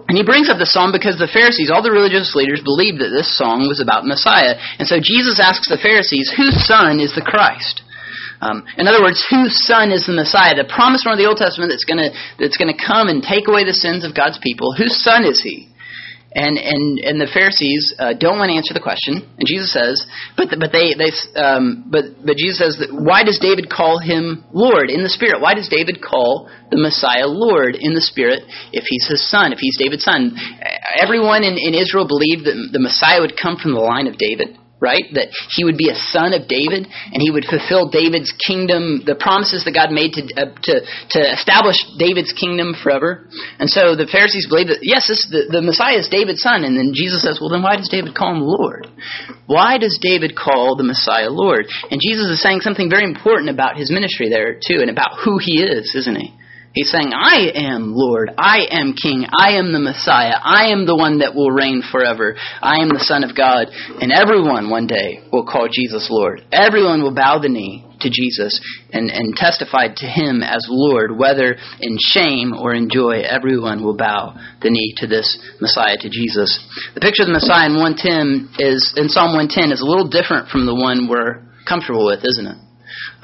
and 0.08 0.18
he 0.18 0.26
brings 0.26 0.50
up 0.50 0.58
the 0.58 0.66
psalm 0.66 0.96
because 0.96 1.20
the 1.20 1.30
Pharisees, 1.30 1.70
all 1.70 1.84
the 1.84 1.94
religious 1.94 2.34
leaders, 2.34 2.64
believed 2.64 3.04
that 3.04 3.14
this 3.14 3.30
song 3.38 3.70
was 3.70 3.84
about 3.84 4.08
Messiah. 4.08 4.58
And 4.80 4.88
so 4.88 4.98
Jesus 4.98 5.38
asks 5.38 5.70
the 5.70 5.78
Pharisees, 5.78 6.34
whose 6.34 6.58
son 6.66 6.98
is 6.98 7.14
the 7.14 7.22
Christ? 7.22 7.86
Um, 8.42 8.66
in 8.78 8.88
other 8.88 9.02
words, 9.02 9.24
whose 9.30 9.56
son 9.66 9.92
is 9.92 10.06
the 10.06 10.14
Messiah? 10.14 10.56
The 10.56 10.68
promised 10.68 11.06
one 11.06 11.14
of 11.14 11.20
the 11.20 11.28
Old 11.28 11.38
Testament 11.38 11.72
that's 11.72 11.86
going 11.86 12.04
to 12.04 12.12
that's 12.40 12.58
going 12.58 12.74
to 12.74 12.80
come 12.80 13.08
and 13.08 13.24
take 13.24 13.48
away 13.48 13.64
the 13.64 13.76
sins 13.76 14.04
of 14.04 14.16
God's 14.16 14.40
people. 14.42 14.74
Whose 14.76 14.96
son 15.04 15.24
is 15.24 15.40
he? 15.40 15.72
And 16.36 16.60
and 16.60 17.00
and 17.00 17.16
the 17.16 17.32
Pharisees 17.32 17.96
uh, 17.96 18.12
don't 18.12 18.36
want 18.36 18.52
to 18.52 18.60
answer 18.60 18.76
the 18.76 18.84
question. 18.84 19.24
And 19.40 19.48
Jesus 19.48 19.72
says, 19.72 20.04
but 20.36 20.52
the, 20.52 20.60
but 20.60 20.76
they 20.76 20.92
they 20.92 21.16
um, 21.40 21.88
but 21.88 22.20
but 22.28 22.36
Jesus 22.36 22.60
says, 22.60 22.76
that, 22.84 22.92
why 22.92 23.24
does 23.24 23.40
David 23.40 23.72
call 23.72 24.04
him 24.04 24.44
Lord 24.52 24.92
in 24.92 25.00
the 25.00 25.08
Spirit? 25.08 25.40
Why 25.40 25.56
does 25.56 25.72
David 25.72 26.04
call 26.04 26.52
the 26.68 26.76
Messiah 26.76 27.32
Lord 27.32 27.80
in 27.80 27.96
the 27.96 28.04
Spirit 28.04 28.44
if 28.76 28.84
he's 28.84 29.08
his 29.08 29.24
son? 29.24 29.56
If 29.56 29.64
he's 29.64 29.80
David's 29.80 30.04
son? 30.04 30.36
Everyone 31.00 31.48
in, 31.48 31.56
in 31.56 31.72
Israel 31.72 32.04
believed 32.04 32.44
that 32.52 32.60
the 32.68 32.84
Messiah 32.84 33.24
would 33.24 33.40
come 33.40 33.56
from 33.56 33.72
the 33.72 33.80
line 33.80 34.12
of 34.12 34.20
David 34.20 34.60
right? 34.80 35.08
That 35.16 35.32
he 35.56 35.64
would 35.64 35.80
be 35.80 35.90
a 35.90 35.96
son 36.12 36.36
of 36.36 36.52
David 36.52 36.84
and 36.86 37.20
he 37.24 37.32
would 37.32 37.48
fulfill 37.48 37.88
David's 37.88 38.34
kingdom, 38.36 39.08
the 39.08 39.16
promises 39.16 39.64
that 39.64 39.74
God 39.74 39.92
made 39.92 40.14
to, 40.20 40.24
uh, 40.36 40.52
to, 40.52 40.74
to 41.16 41.20
establish 41.32 41.80
David's 41.98 42.36
kingdom 42.36 42.76
forever. 42.76 43.28
And 43.58 43.72
so 43.72 43.96
the 43.96 44.08
Pharisees 44.08 44.52
believed 44.52 44.76
that, 44.76 44.84
yes, 44.84 45.08
this, 45.08 45.24
the, 45.32 45.48
the 45.48 45.64
Messiah 45.64 45.98
is 45.98 46.12
David's 46.12 46.44
son. 46.44 46.68
And 46.68 46.76
then 46.76 46.92
Jesus 46.92 47.24
says, 47.24 47.40
well, 47.40 47.50
then 47.50 47.64
why 47.64 47.80
does 47.80 47.90
David 47.90 48.16
call 48.16 48.36
him 48.36 48.44
Lord? 48.44 48.88
Why 49.48 49.80
does 49.80 49.98
David 50.02 50.36
call 50.36 50.76
the 50.76 50.88
Messiah 50.88 51.32
Lord? 51.32 51.72
And 51.90 52.04
Jesus 52.04 52.28
is 52.28 52.44
saying 52.44 52.62
something 52.62 52.90
very 52.90 53.08
important 53.08 53.50
about 53.50 53.80
his 53.80 53.90
ministry 53.90 54.28
there, 54.28 54.60
too, 54.60 54.84
and 54.84 54.92
about 54.92 55.24
who 55.24 55.40
he 55.40 55.64
is, 55.64 55.96
isn't 55.96 56.20
he? 56.20 56.36
He's 56.76 56.92
saying, 56.92 57.14
I 57.16 57.56
am 57.56 57.96
Lord. 57.96 58.32
I 58.38 58.68
am 58.70 59.00
King. 59.00 59.26
I 59.32 59.56
am 59.56 59.72
the 59.72 59.80
Messiah. 59.80 60.36
I 60.44 60.76
am 60.76 60.86
the 60.86 60.96
one 60.96 61.20
that 61.20 61.34
will 61.34 61.50
reign 61.50 61.82
forever. 61.90 62.36
I 62.62 62.84
am 62.84 62.90
the 62.90 63.00
Son 63.00 63.24
of 63.24 63.32
God. 63.32 63.72
And 63.72 64.12
everyone 64.12 64.70
one 64.70 64.86
day 64.86 65.24
will 65.32 65.48
call 65.48 65.70
Jesus 65.72 66.12
Lord. 66.12 66.44
Everyone 66.52 67.02
will 67.02 67.16
bow 67.16 67.40
the 67.40 67.48
knee 67.48 67.88
to 68.02 68.12
Jesus 68.12 68.60
and, 68.92 69.10
and 69.10 69.40
testify 69.40 69.88
to 69.88 70.06
him 70.06 70.44
as 70.44 70.68
Lord, 70.68 71.16
whether 71.18 71.56
in 71.80 71.96
shame 72.12 72.52
or 72.52 72.76
in 72.76 72.92
joy. 72.92 73.24
Everyone 73.24 73.82
will 73.82 73.96
bow 73.96 74.36
the 74.62 74.70
knee 74.70 74.94
to 74.98 75.08
this 75.08 75.40
Messiah, 75.62 75.96
to 75.96 76.10
Jesus. 76.10 76.60
The 76.94 77.00
picture 77.00 77.24
of 77.24 77.32
the 77.32 77.40
Messiah 77.40 77.72
in 77.72 77.80
110 77.80 78.60
is, 78.60 78.94
in 79.00 79.08
Psalm 79.08 79.32
110 79.32 79.72
is 79.72 79.80
a 79.80 79.88
little 79.88 80.12
different 80.12 80.52
from 80.52 80.68
the 80.68 80.76
one 80.76 81.08
we're 81.08 81.40
comfortable 81.64 82.06
with, 82.06 82.20
isn't 82.28 82.46
it? 82.52 82.65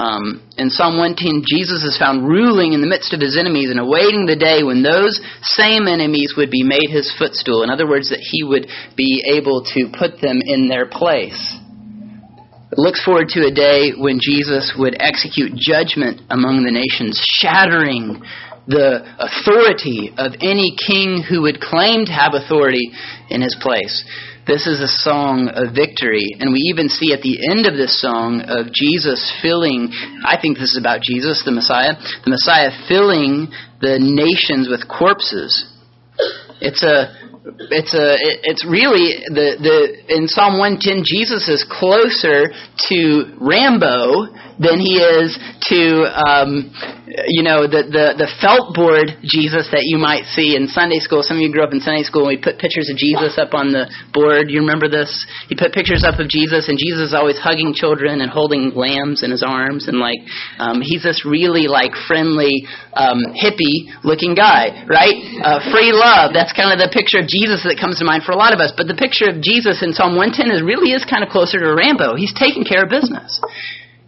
Um, 0.02 0.42
in 0.58 0.74
Psalm 0.74 0.98
110, 0.98 1.46
Jesus 1.46 1.86
is 1.86 1.94
found 1.94 2.26
ruling 2.26 2.74
in 2.74 2.82
the 2.82 2.90
midst 2.90 3.14
of 3.14 3.22
his 3.22 3.38
enemies 3.38 3.70
and 3.70 3.78
awaiting 3.78 4.26
the 4.26 4.40
day 4.40 4.66
when 4.66 4.82
those 4.82 5.22
same 5.46 5.86
enemies 5.86 6.34
would 6.34 6.50
be 6.50 6.66
made 6.66 6.90
his 6.90 7.14
footstool. 7.14 7.62
In 7.62 7.70
other 7.70 7.86
words, 7.86 8.10
that 8.10 8.18
he 8.18 8.42
would 8.42 8.66
be 8.98 9.22
able 9.30 9.62
to 9.78 9.94
put 9.94 10.18
them 10.18 10.42
in 10.42 10.66
their 10.66 10.90
place. 10.90 11.38
It 12.74 12.82
looks 12.82 13.04
forward 13.06 13.30
to 13.38 13.46
a 13.46 13.54
day 13.54 13.94
when 13.94 14.18
Jesus 14.18 14.74
would 14.74 14.98
execute 14.98 15.54
judgment 15.54 16.26
among 16.34 16.66
the 16.66 16.74
nations, 16.74 17.22
shattering 17.38 18.26
the 18.66 19.06
authority 19.22 20.14
of 20.18 20.34
any 20.42 20.74
king 20.82 21.22
who 21.22 21.46
would 21.46 21.62
claim 21.62 22.10
to 22.10 22.12
have 22.12 22.34
authority 22.34 22.90
in 23.30 23.42
his 23.42 23.54
place. 23.62 24.02
This 24.48 24.66
is 24.66 24.82
a 24.82 24.88
song 24.88 25.50
of 25.54 25.76
victory. 25.76 26.36
And 26.40 26.52
we 26.52 26.60
even 26.74 26.90
see 26.90 27.14
at 27.14 27.22
the 27.22 27.50
end 27.50 27.68
of 27.68 27.78
this 27.78 28.02
song 28.02 28.42
of 28.42 28.74
Jesus 28.74 29.32
filling, 29.42 29.94
I 30.26 30.38
think 30.42 30.58
this 30.58 30.74
is 30.74 30.80
about 30.80 31.02
Jesus, 31.02 31.44
the 31.46 31.52
Messiah, 31.52 31.94
the 32.26 32.32
Messiah 32.32 32.74
filling 32.88 33.54
the 33.82 34.02
nations 34.02 34.68
with 34.70 34.88
corpses. 34.90 35.70
It's 36.60 36.84
a 36.84 37.18
it's 37.74 37.94
a 37.94 38.14
it's 38.46 38.66
really 38.66 39.26
the 39.26 39.58
the 39.58 39.78
in 40.14 40.28
Psalm 40.28 40.62
110 40.62 41.02
Jesus 41.06 41.50
is 41.50 41.66
closer 41.66 42.54
to 42.90 42.98
Rambo 43.42 44.30
than 44.62 44.78
he 44.80 45.02
is 45.02 45.38
to 45.74 46.06
um, 46.14 46.70
you 47.28 47.44
know, 47.44 47.68
the, 47.68 47.84
the, 47.92 48.06
the 48.16 48.30
felt 48.40 48.72
board 48.72 49.20
Jesus 49.26 49.68
that 49.76 49.84
you 49.84 50.00
might 50.00 50.24
see 50.32 50.56
in 50.56 50.72
Sunday 50.72 51.04
school. 51.04 51.24
Some 51.24 51.38
of 51.38 51.44
you 51.44 51.52
grew 51.52 51.64
up 51.64 51.76
in 51.76 51.84
Sunday 51.84 52.08
school 52.08 52.28
and 52.28 52.32
we 52.32 52.40
put 52.40 52.56
pictures 52.56 52.88
of 52.88 52.96
Jesus 52.96 53.36
up 53.36 53.52
on 53.52 53.76
the 53.76 53.92
board. 54.16 54.48
You 54.48 54.64
remember 54.64 54.88
this? 54.88 55.12
He 55.52 55.56
put 55.60 55.76
pictures 55.76 56.08
up 56.08 56.24
of 56.24 56.32
Jesus 56.32 56.72
and 56.72 56.80
Jesus 56.80 57.12
is 57.12 57.16
always 57.18 57.36
hugging 57.36 57.76
children 57.76 58.24
and 58.24 58.32
holding 58.32 58.72
lambs 58.72 59.28
in 59.28 59.32
his 59.34 59.44
arms 59.44 59.92
and 59.92 60.00
like, 60.00 60.24
um, 60.62 60.80
he's 60.80 61.04
this 61.04 61.28
really 61.28 61.68
like 61.68 61.92
friendly, 62.08 62.64
um, 62.96 63.20
hippie 63.36 63.92
looking 64.08 64.32
guy, 64.32 64.72
right? 64.88 65.18
Uh, 65.44 65.60
free 65.74 65.92
love. 65.92 66.32
That's 66.32 66.56
kind 66.56 66.72
of 66.72 66.80
the 66.80 66.92
picture 66.96 67.20
of 67.20 67.28
Jesus 67.28 67.68
that 67.68 67.76
comes 67.76 68.00
to 68.00 68.08
mind 68.08 68.24
for 68.24 68.32
a 68.32 68.40
lot 68.40 68.56
of 68.56 68.64
us. 68.64 68.72
But 68.72 68.88
the 68.88 68.96
picture 68.96 69.28
of 69.28 69.44
Jesus 69.44 69.84
in 69.84 69.92
Psalm 69.92 70.16
110 70.16 70.48
is 70.48 70.62
really 70.64 70.96
is 70.96 71.04
kind 71.04 71.26
of 71.26 71.30
closer 71.30 71.60
to 71.60 71.76
Rambo. 71.76 72.16
He's 72.16 72.34
taking 72.34 72.64
care 72.64 72.88
of 72.88 72.90
business. 72.94 73.42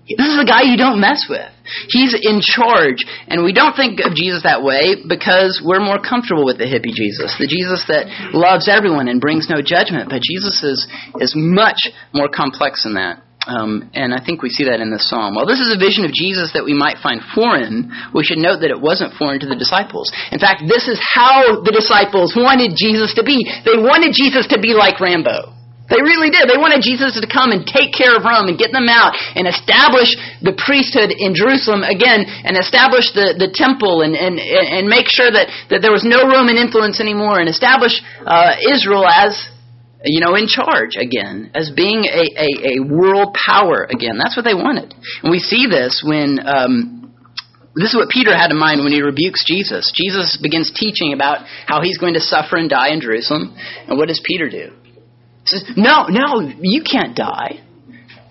This 0.04 0.28
is 0.28 0.40
a 0.40 0.44
guy 0.44 0.68
you 0.68 0.76
don't 0.76 1.00
mess 1.00 1.28
with. 1.30 1.48
He's 1.88 2.12
in 2.12 2.44
charge. 2.44 3.08
And 3.32 3.44
we 3.44 3.56
don't 3.56 3.72
think 3.72 4.04
of 4.04 4.16
Jesus 4.16 4.44
that 4.44 4.60
way 4.60 5.00
because 5.08 5.64
we're 5.64 5.80
more 5.80 5.96
comfortable 5.96 6.44
with 6.44 6.60
the 6.60 6.68
hippie 6.68 6.92
Jesus, 6.92 7.32
the 7.40 7.48
Jesus 7.48 7.88
that 7.88 8.12
loves 8.36 8.68
everyone 8.68 9.08
and 9.08 9.24
brings 9.24 9.48
no 9.48 9.64
judgment. 9.64 10.12
But 10.12 10.20
Jesus 10.20 10.60
is, 10.64 10.88
is 11.24 11.32
much 11.36 11.88
more 12.12 12.28
complex 12.28 12.84
than 12.84 13.00
that. 13.00 13.24
Um, 13.48 13.92
and 13.94 14.16
I 14.16 14.24
think 14.24 14.40
we 14.40 14.48
see 14.48 14.64
that 14.72 14.80
in 14.80 14.92
this 14.92 15.08
psalm. 15.08 15.36
While 15.36 15.48
this 15.48 15.60
is 15.60 15.72
a 15.72 15.80
vision 15.80 16.08
of 16.08 16.16
Jesus 16.16 16.56
that 16.56 16.64
we 16.64 16.72
might 16.72 17.00
find 17.04 17.20
foreign, 17.36 17.92
we 18.16 18.24
should 18.24 18.40
note 18.40 18.64
that 18.64 18.72
it 18.72 18.80
wasn't 18.80 19.16
foreign 19.20 19.40
to 19.44 19.48
the 19.48 19.60
disciples. 19.60 20.12
In 20.32 20.40
fact, 20.40 20.64
this 20.68 20.88
is 20.88 20.96
how 21.00 21.60
the 21.64 21.76
disciples 21.76 22.36
wanted 22.40 22.76
Jesus 22.80 23.12
to 23.20 23.24
be. 23.24 23.44
They 23.68 23.76
wanted 23.76 24.16
Jesus 24.16 24.48
to 24.52 24.60
be 24.60 24.72
like 24.72 25.00
Rambo. 25.00 25.63
They 25.94 26.02
really 26.02 26.34
did. 26.34 26.50
They 26.50 26.58
wanted 26.58 26.82
Jesus 26.82 27.14
to 27.14 27.30
come 27.30 27.54
and 27.54 27.62
take 27.70 27.94
care 27.94 28.18
of 28.18 28.26
Rome 28.26 28.50
and 28.50 28.58
get 28.58 28.74
them 28.74 28.90
out 28.90 29.14
and 29.38 29.46
establish 29.46 30.18
the 30.42 30.58
priesthood 30.58 31.14
in 31.14 31.38
Jerusalem 31.38 31.86
again 31.86 32.26
and 32.26 32.58
establish 32.58 33.14
the, 33.14 33.38
the 33.38 33.54
temple 33.54 34.02
and, 34.02 34.18
and, 34.18 34.42
and 34.42 34.90
make 34.90 35.06
sure 35.06 35.30
that, 35.30 35.54
that 35.70 35.86
there 35.86 35.94
was 35.94 36.02
no 36.02 36.26
Roman 36.26 36.58
influence 36.58 36.98
anymore 36.98 37.38
and 37.38 37.46
establish 37.46 38.02
uh, 38.26 38.58
Israel 38.58 39.06
as, 39.06 39.38
you 40.02 40.18
know, 40.18 40.34
in 40.34 40.50
charge 40.50 40.98
again, 40.98 41.54
as 41.54 41.70
being 41.70 42.10
a, 42.10 42.26
a, 42.42 42.50
a, 42.74 42.76
world 42.82 43.38
power 43.38 43.86
again. 43.86 44.18
That's 44.18 44.34
what 44.34 44.50
they 44.50 44.58
wanted. 44.58 44.98
And 45.22 45.30
we 45.30 45.38
see 45.38 45.70
this 45.70 46.02
when. 46.02 46.42
Um, 46.42 47.00
this 47.76 47.90
is 47.90 47.96
what 47.96 48.10
Peter 48.10 48.38
had 48.38 48.52
in 48.52 48.60
mind 48.60 48.84
when 48.84 48.94
he 48.94 49.02
rebukes 49.02 49.44
Jesus. 49.48 49.92
Jesus 49.96 50.38
begins 50.38 50.72
teaching 50.72 51.12
about 51.12 51.40
how 51.66 51.82
he's 51.82 51.98
going 51.98 52.14
to 52.14 52.20
suffer 52.20 52.56
and 52.56 52.70
die 52.70 52.94
in 52.94 53.02
Jerusalem. 53.02 53.58
And 53.90 53.98
what 53.98 54.10
does 54.10 54.22
Peter 54.24 54.48
do? 54.48 54.83
Says, 55.46 55.64
No, 55.76 56.08
no, 56.08 56.42
you 56.62 56.84
can't 56.84 57.16
die. 57.16 57.64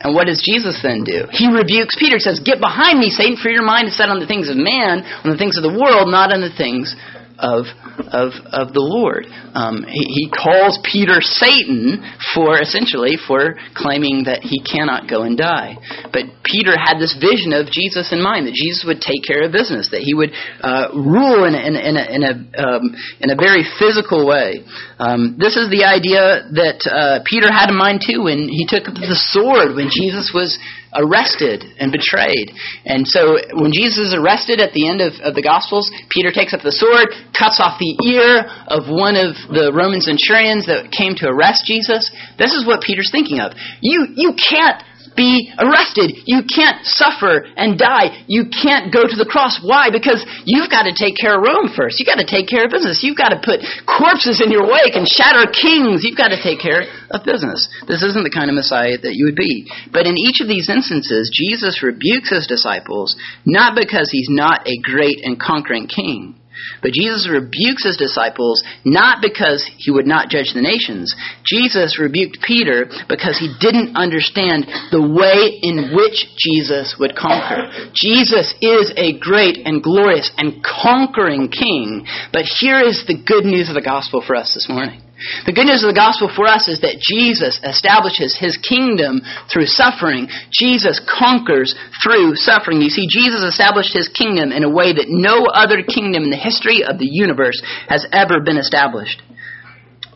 And 0.03 0.15
what 0.15 0.27
does 0.27 0.43
Jesus 0.43 0.81
then 0.83 1.05
do? 1.05 1.31
He 1.31 1.47
rebukes 1.47 1.95
Peter, 1.95 2.19
says, 2.19 2.43
Get 2.45 2.59
behind 2.59 2.99
me, 2.99 3.11
Satan, 3.11 3.37
for 3.41 3.51
your 3.51 3.63
mind 3.63 3.89
is 3.89 3.97
set 3.97 4.09
on 4.09 4.19
the 4.19 4.27
things 4.27 4.51
of 4.51 4.57
man, 4.57 5.07
on 5.23 5.31
the 5.31 5.39
things 5.39 5.57
of 5.57 5.63
the 5.63 5.71
world, 5.71 6.11
not 6.11 6.33
on 6.33 6.41
the 6.41 6.51
things 6.51 6.97
of 7.39 7.67
of 8.13 8.33
of 8.53 8.73
the 8.73 8.83
Lord. 8.83 9.27
Um, 9.55 9.85
he, 9.89 10.25
he 10.25 10.25
calls 10.33 10.79
Peter 10.85 11.21
Satan 11.21 12.01
for 12.35 12.61
essentially 12.61 13.17
for 13.17 13.57
claiming 13.75 14.25
that 14.25 14.41
he 14.43 14.61
cannot 14.65 15.09
go 15.09 15.23
and 15.23 15.37
die. 15.37 15.77
But 16.13 16.31
Peter 16.45 16.77
had 16.77 16.99
this 16.99 17.17
vision 17.17 17.53
of 17.53 17.69
Jesus 17.69 18.13
in 18.13 18.23
mind 18.23 18.47
that 18.47 18.57
Jesus 18.57 18.85
would 18.87 19.01
take 19.01 19.25
care 19.25 19.45
of 19.45 19.53
business, 19.53 19.91
that 19.93 20.03
he 20.03 20.15
would 20.15 20.33
uh, 20.61 20.93
rule 20.95 21.45
in, 21.45 21.55
in, 21.55 21.75
in 21.77 21.95
a 21.97 22.05
in 22.09 22.23
a 22.25 22.35
um, 22.61 22.85
in 23.21 23.29
a 23.31 23.37
very 23.37 23.65
physical 23.79 24.27
way. 24.27 24.65
Um, 24.99 25.37
this 25.39 25.57
is 25.57 25.69
the 25.69 25.85
idea 25.85 26.49
that 26.57 26.81
uh, 26.89 27.21
Peter 27.29 27.51
had 27.51 27.71
in 27.71 27.77
mind 27.77 28.05
too 28.05 28.25
when 28.25 28.49
he 28.49 28.65
took 28.69 28.89
up 28.89 28.95
the 28.95 29.19
sword 29.33 29.75
when 29.75 29.91
Jesus 29.91 30.33
was 30.35 30.59
arrested 30.95 31.65
and 31.81 31.91
betrayed. 31.91 32.53
And 32.85 33.09
so 33.09 33.41
when 33.57 33.73
Jesus 33.73 34.13
is 34.13 34.15
arrested 34.15 34.61
at 34.61 34.73
the 34.73 34.89
end 34.89 35.01
of, 35.01 35.17
of 35.25 35.35
the 35.35 35.43
Gospels, 35.43 35.91
Peter 36.13 36.31
takes 36.31 36.53
up 36.53 36.61
the 36.61 36.73
sword, 36.73 37.09
cuts 37.33 37.61
off 37.61 37.81
the 37.83 37.99
ear 38.15 38.47
of 38.71 38.87
one 38.87 39.19
of 39.19 39.35
the 39.51 39.75
Roman 39.75 39.99
centurions 39.99 40.71
that 40.71 40.95
came 40.95 41.19
to 41.19 41.27
arrest 41.27 41.67
Jesus. 41.67 42.15
This 42.39 42.55
is 42.55 42.63
what 42.63 42.87
Peter's 42.87 43.11
thinking 43.11 43.43
of. 43.43 43.59
You, 43.83 44.07
you 44.15 44.39
can't 44.39 44.79
be 45.17 45.53
arrested. 45.61 46.25
You 46.25 46.45
can't 46.49 46.85
suffer 46.87 47.45
and 47.57 47.77
die. 47.77 48.25
You 48.29 48.49
can't 48.49 48.93
go 48.93 49.05
to 49.05 49.17
the 49.17 49.29
cross. 49.29 49.61
Why? 49.61 49.93
Because 49.93 50.25
you've 50.45 50.73
got 50.73 50.89
to 50.89 50.95
take 50.97 51.17
care 51.21 51.37
of 51.37 51.45
Rome 51.45 51.69
first. 51.69 52.01
You've 52.01 52.09
got 52.09 52.21
to 52.21 52.29
take 52.29 52.49
care 52.49 52.65
of 52.65 52.73
business. 52.73 53.05
You've 53.05 53.19
got 53.19 53.35
to 53.37 53.41
put 53.41 53.61
corpses 53.85 54.41
in 54.41 54.49
your 54.49 54.65
wake 54.65 54.97
and 54.97 55.05
shatter 55.05 55.45
kings. 55.53 56.05
You've 56.05 56.17
got 56.17 56.33
to 56.33 56.41
take 56.41 56.61
care 56.61 56.89
of 57.13 57.25
business. 57.29 57.69
This 57.85 58.01
isn't 58.01 58.25
the 58.25 58.33
kind 58.33 58.49
of 58.49 58.57
Messiah 58.57 58.97
that 59.05 59.13
you 59.13 59.29
would 59.29 59.39
be. 59.39 59.69
But 59.93 60.09
in 60.09 60.17
each 60.17 60.41
of 60.41 60.49
these 60.49 60.73
instances, 60.73 61.29
Jesus 61.29 61.85
rebukes 61.85 62.33
his 62.33 62.49
disciples 62.49 63.17
not 63.45 63.77
because 63.77 64.09
he's 64.09 64.33
not 64.33 64.65
a 64.65 64.81
great 64.81 65.21
and 65.25 65.37
conquering 65.37 65.87
king 65.87 66.41
but 66.83 66.93
Jesus 66.93 67.29
rebukes 67.29 67.85
his 67.85 67.97
disciples 67.97 68.63
not 68.85 69.23
because 69.23 69.69
he 69.79 69.91
would 69.91 70.07
not 70.07 70.29
judge 70.29 70.53
the 70.55 70.63
nations. 70.63 71.15
Jesus 71.45 71.99
rebuked 71.99 72.39
Peter 72.43 72.87
because 73.09 73.39
he 73.39 73.55
didn't 73.61 73.97
understand 73.97 74.67
the 74.91 75.03
way 75.03 75.59
in 75.63 75.95
which 75.95 76.27
Jesus 76.39 76.97
would 76.99 77.17
conquer. 77.17 77.71
Jesus 77.95 78.55
is 78.61 78.93
a 78.97 79.19
great 79.19 79.59
and 79.65 79.83
glorious 79.83 80.31
and 80.37 80.65
conquering 80.65 81.49
king, 81.49 82.07
but 82.33 82.45
here 82.45 82.81
is 82.81 83.05
the 83.07 83.19
good 83.19 83.45
news 83.45 83.69
of 83.69 83.75
the 83.75 83.83
gospel 83.83 84.23
for 84.25 84.37
us 84.37 84.55
this 84.55 84.69
morning. 84.69 85.01
The 85.47 85.53
good 85.53 85.67
news 85.67 85.83
of 85.83 85.91
the 85.91 85.99
gospel 85.99 86.31
for 86.31 86.47
us 86.47 86.69
is 86.69 86.81
that 86.81 86.99
Jesus 86.99 87.61
establishes 87.63 88.37
his 88.39 88.57
kingdom 88.57 89.23
through 89.51 89.67
suffering. 89.67 90.29
Jesus 90.51 91.01
conquers 91.05 91.75
through 92.03 92.37
suffering. 92.37 92.81
You 92.81 92.91
see, 92.91 93.07
Jesus 93.09 93.43
established 93.43 93.95
his 93.95 94.09
kingdom 94.09 94.53
in 94.53 94.65
a 94.65 94.71
way 94.71 94.93
that 94.93 95.09
no 95.09 95.47
other 95.47 95.83
kingdom 95.83 96.25
in 96.25 96.31
the 96.31 96.41
history 96.41 96.83
of 96.85 96.99
the 96.99 97.09
universe 97.09 97.61
has 97.89 98.07
ever 98.13 98.41
been 98.41 98.59
established. 98.59 99.23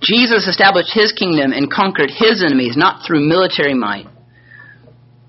Jesus 0.03 0.47
established 0.47 0.93
his 0.93 1.13
kingdom 1.13 1.53
and 1.53 1.71
conquered 1.71 2.11
his 2.11 2.45
enemies 2.45 2.77
not 2.77 3.07
through 3.07 3.27
military 3.27 3.75
might, 3.75 4.07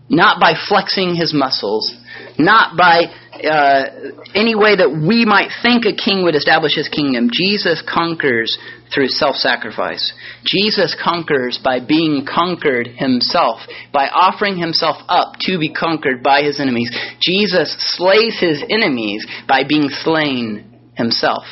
not 0.10 0.40
by 0.40 0.54
flexing 0.68 1.16
his 1.16 1.34
muscles, 1.34 1.96
not 2.38 2.78
by 2.78 3.14
uh, 3.44 4.32
any 4.34 4.56
way 4.56 4.76
that 4.76 4.90
we 4.90 5.26
might 5.26 5.50
think 5.62 5.86
a 5.86 5.96
king 5.96 6.24
would 6.24 6.36
establish 6.36 6.76
his 6.76 6.90
kingdom, 6.90 7.30
Jesus 7.32 7.82
conquers 7.82 8.58
through 8.94 9.08
self-sacrifice. 9.08 10.14
Jesus 10.46 10.96
conquers 10.96 11.60
by 11.62 11.80
being 11.80 12.26
conquered 12.26 12.88
himself, 12.88 13.60
by 13.92 14.08
offering 14.08 14.58
himself 14.58 14.98
up 15.10 15.34
to 15.42 15.60
be 15.60 15.74
conquered 15.74 16.24
by 16.24 16.42
his 16.42 16.60
enemies. 16.60 16.90
Jesus 17.22 17.76
slays 17.98 18.40
his 18.40 18.64
enemies 18.70 19.26
by 19.48 19.64
being 19.68 19.90
slain 19.90 20.92
himself. 20.96 21.44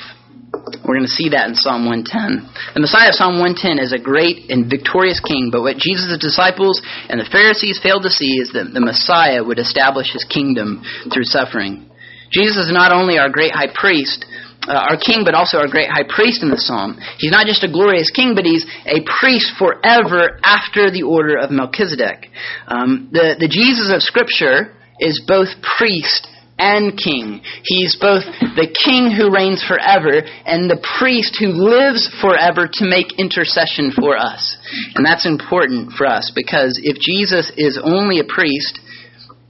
We're 0.56 0.96
going 0.96 1.10
to 1.10 1.20
see 1.20 1.30
that 1.36 1.50
in 1.50 1.56
Psalm 1.56 1.86
110. 1.86 2.76
The 2.76 2.84
Messiah 2.84 3.10
of 3.12 3.20
Psalm 3.20 3.42
110 3.42 3.84
is 3.84 3.92
a 3.92 4.00
great 4.00 4.48
and 4.48 4.70
victorious 4.70 5.20
king, 5.20 5.50
but 5.52 5.62
what 5.62 5.78
Jesus' 5.78 6.16
disciples 6.18 6.80
and 7.10 7.20
the 7.20 7.28
Pharisees 7.28 7.80
failed 7.82 8.04
to 8.04 8.14
see 8.14 8.40
is 8.40 8.54
that 8.54 8.72
the 8.72 8.84
Messiah 8.84 9.44
would 9.44 9.60
establish 9.60 10.14
his 10.14 10.24
kingdom 10.24 10.84
through 11.12 11.28
suffering. 11.28 11.90
Jesus 12.32 12.70
is 12.70 12.74
not 12.74 12.96
only 12.96 13.18
our 13.18 13.30
great 13.30 13.52
high 13.52 13.72
priest, 13.74 14.26
uh, 14.68 14.74
our 14.90 14.98
king, 14.98 15.22
but 15.24 15.36
also 15.36 15.58
our 15.58 15.68
great 15.68 15.90
high 15.90 16.08
priest 16.08 16.42
in 16.42 16.50
the 16.50 16.58
psalm. 16.58 16.98
He's 17.20 17.32
not 17.32 17.46
just 17.46 17.64
a 17.64 17.72
glorious 17.72 18.10
king, 18.10 18.34
but 18.34 18.46
he's 18.46 18.66
a 18.86 19.04
priest 19.20 19.54
forever 19.60 20.40
after 20.42 20.90
the 20.90 21.04
order 21.04 21.38
of 21.38 21.52
Melchizedek. 21.52 22.32
Um, 22.68 23.10
the, 23.12 23.36
the 23.38 23.50
Jesus 23.50 23.94
of 23.94 24.02
Scripture 24.02 24.74
is 25.00 25.22
both 25.28 25.50
priest 25.78 26.28
and 26.58 26.96
king. 26.96 27.42
He's 27.64 27.98
both 28.00 28.24
the 28.56 28.72
king 28.72 29.12
who 29.12 29.34
reigns 29.34 29.64
forever 29.64 30.24
and 30.48 30.72
the 30.72 30.80
priest 30.98 31.36
who 31.40 31.52
lives 31.52 32.08
forever 32.24 32.68
to 32.72 32.84
make 32.88 33.20
intercession 33.20 33.92
for 33.92 34.16
us. 34.16 34.58
And 34.96 35.06
that's 35.06 35.26
important 35.28 35.94
for 35.94 36.08
us 36.08 36.32
because 36.34 36.80
if 36.84 36.96
Jesus 37.00 37.52
is 37.58 37.80
only 37.82 38.20
a 38.20 38.28
priest 38.28 38.80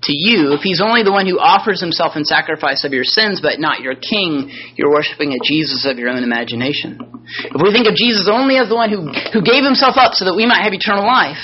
to 0.10 0.14
you, 0.14 0.54
if 0.54 0.62
he's 0.62 0.82
only 0.82 1.02
the 1.02 1.14
one 1.14 1.26
who 1.26 1.38
offers 1.38 1.82
himself 1.82 2.14
in 2.18 2.26
sacrifice 2.26 2.86
of 2.86 2.94
your 2.94 3.06
sins 3.06 3.42
but 3.42 3.62
not 3.62 3.82
your 3.82 3.96
king, 3.98 4.50
you're 4.78 4.94
worshiping 4.94 5.34
a 5.34 5.42
Jesus 5.42 5.86
of 5.86 5.98
your 5.98 6.10
own 6.10 6.22
imagination. 6.22 6.98
If 7.50 7.62
we 7.62 7.74
think 7.74 7.90
of 7.90 7.98
Jesus 7.98 8.30
only 8.30 8.58
as 8.58 8.70
the 8.70 8.78
one 8.78 8.90
who, 8.90 9.10
who 9.34 9.42
gave 9.42 9.66
himself 9.66 9.98
up 9.98 10.14
so 10.14 10.26
that 10.26 10.38
we 10.38 10.46
might 10.46 10.62
have 10.62 10.74
eternal 10.74 11.06
life, 11.06 11.42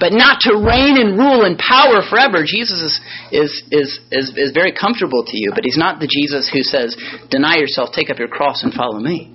but 0.00 0.12
not 0.12 0.40
to 0.46 0.54
reign 0.54 0.96
and 0.96 1.18
rule 1.18 1.44
in 1.44 1.56
power 1.56 2.02
forever. 2.08 2.46
Jesus 2.46 2.78
is, 2.80 3.00
is, 3.32 3.50
is, 3.70 4.00
is, 4.10 4.26
is 4.36 4.50
very 4.52 4.72
comfortable 4.72 5.24
to 5.26 5.36
you, 5.36 5.52
but 5.54 5.64
he's 5.64 5.78
not 5.78 6.00
the 6.00 6.08
Jesus 6.08 6.48
who 6.52 6.62
says, 6.62 6.96
deny 7.30 7.56
yourself, 7.56 7.90
take 7.92 8.10
up 8.10 8.18
your 8.18 8.28
cross, 8.28 8.62
and 8.62 8.72
follow 8.72 8.98
me. 8.98 9.34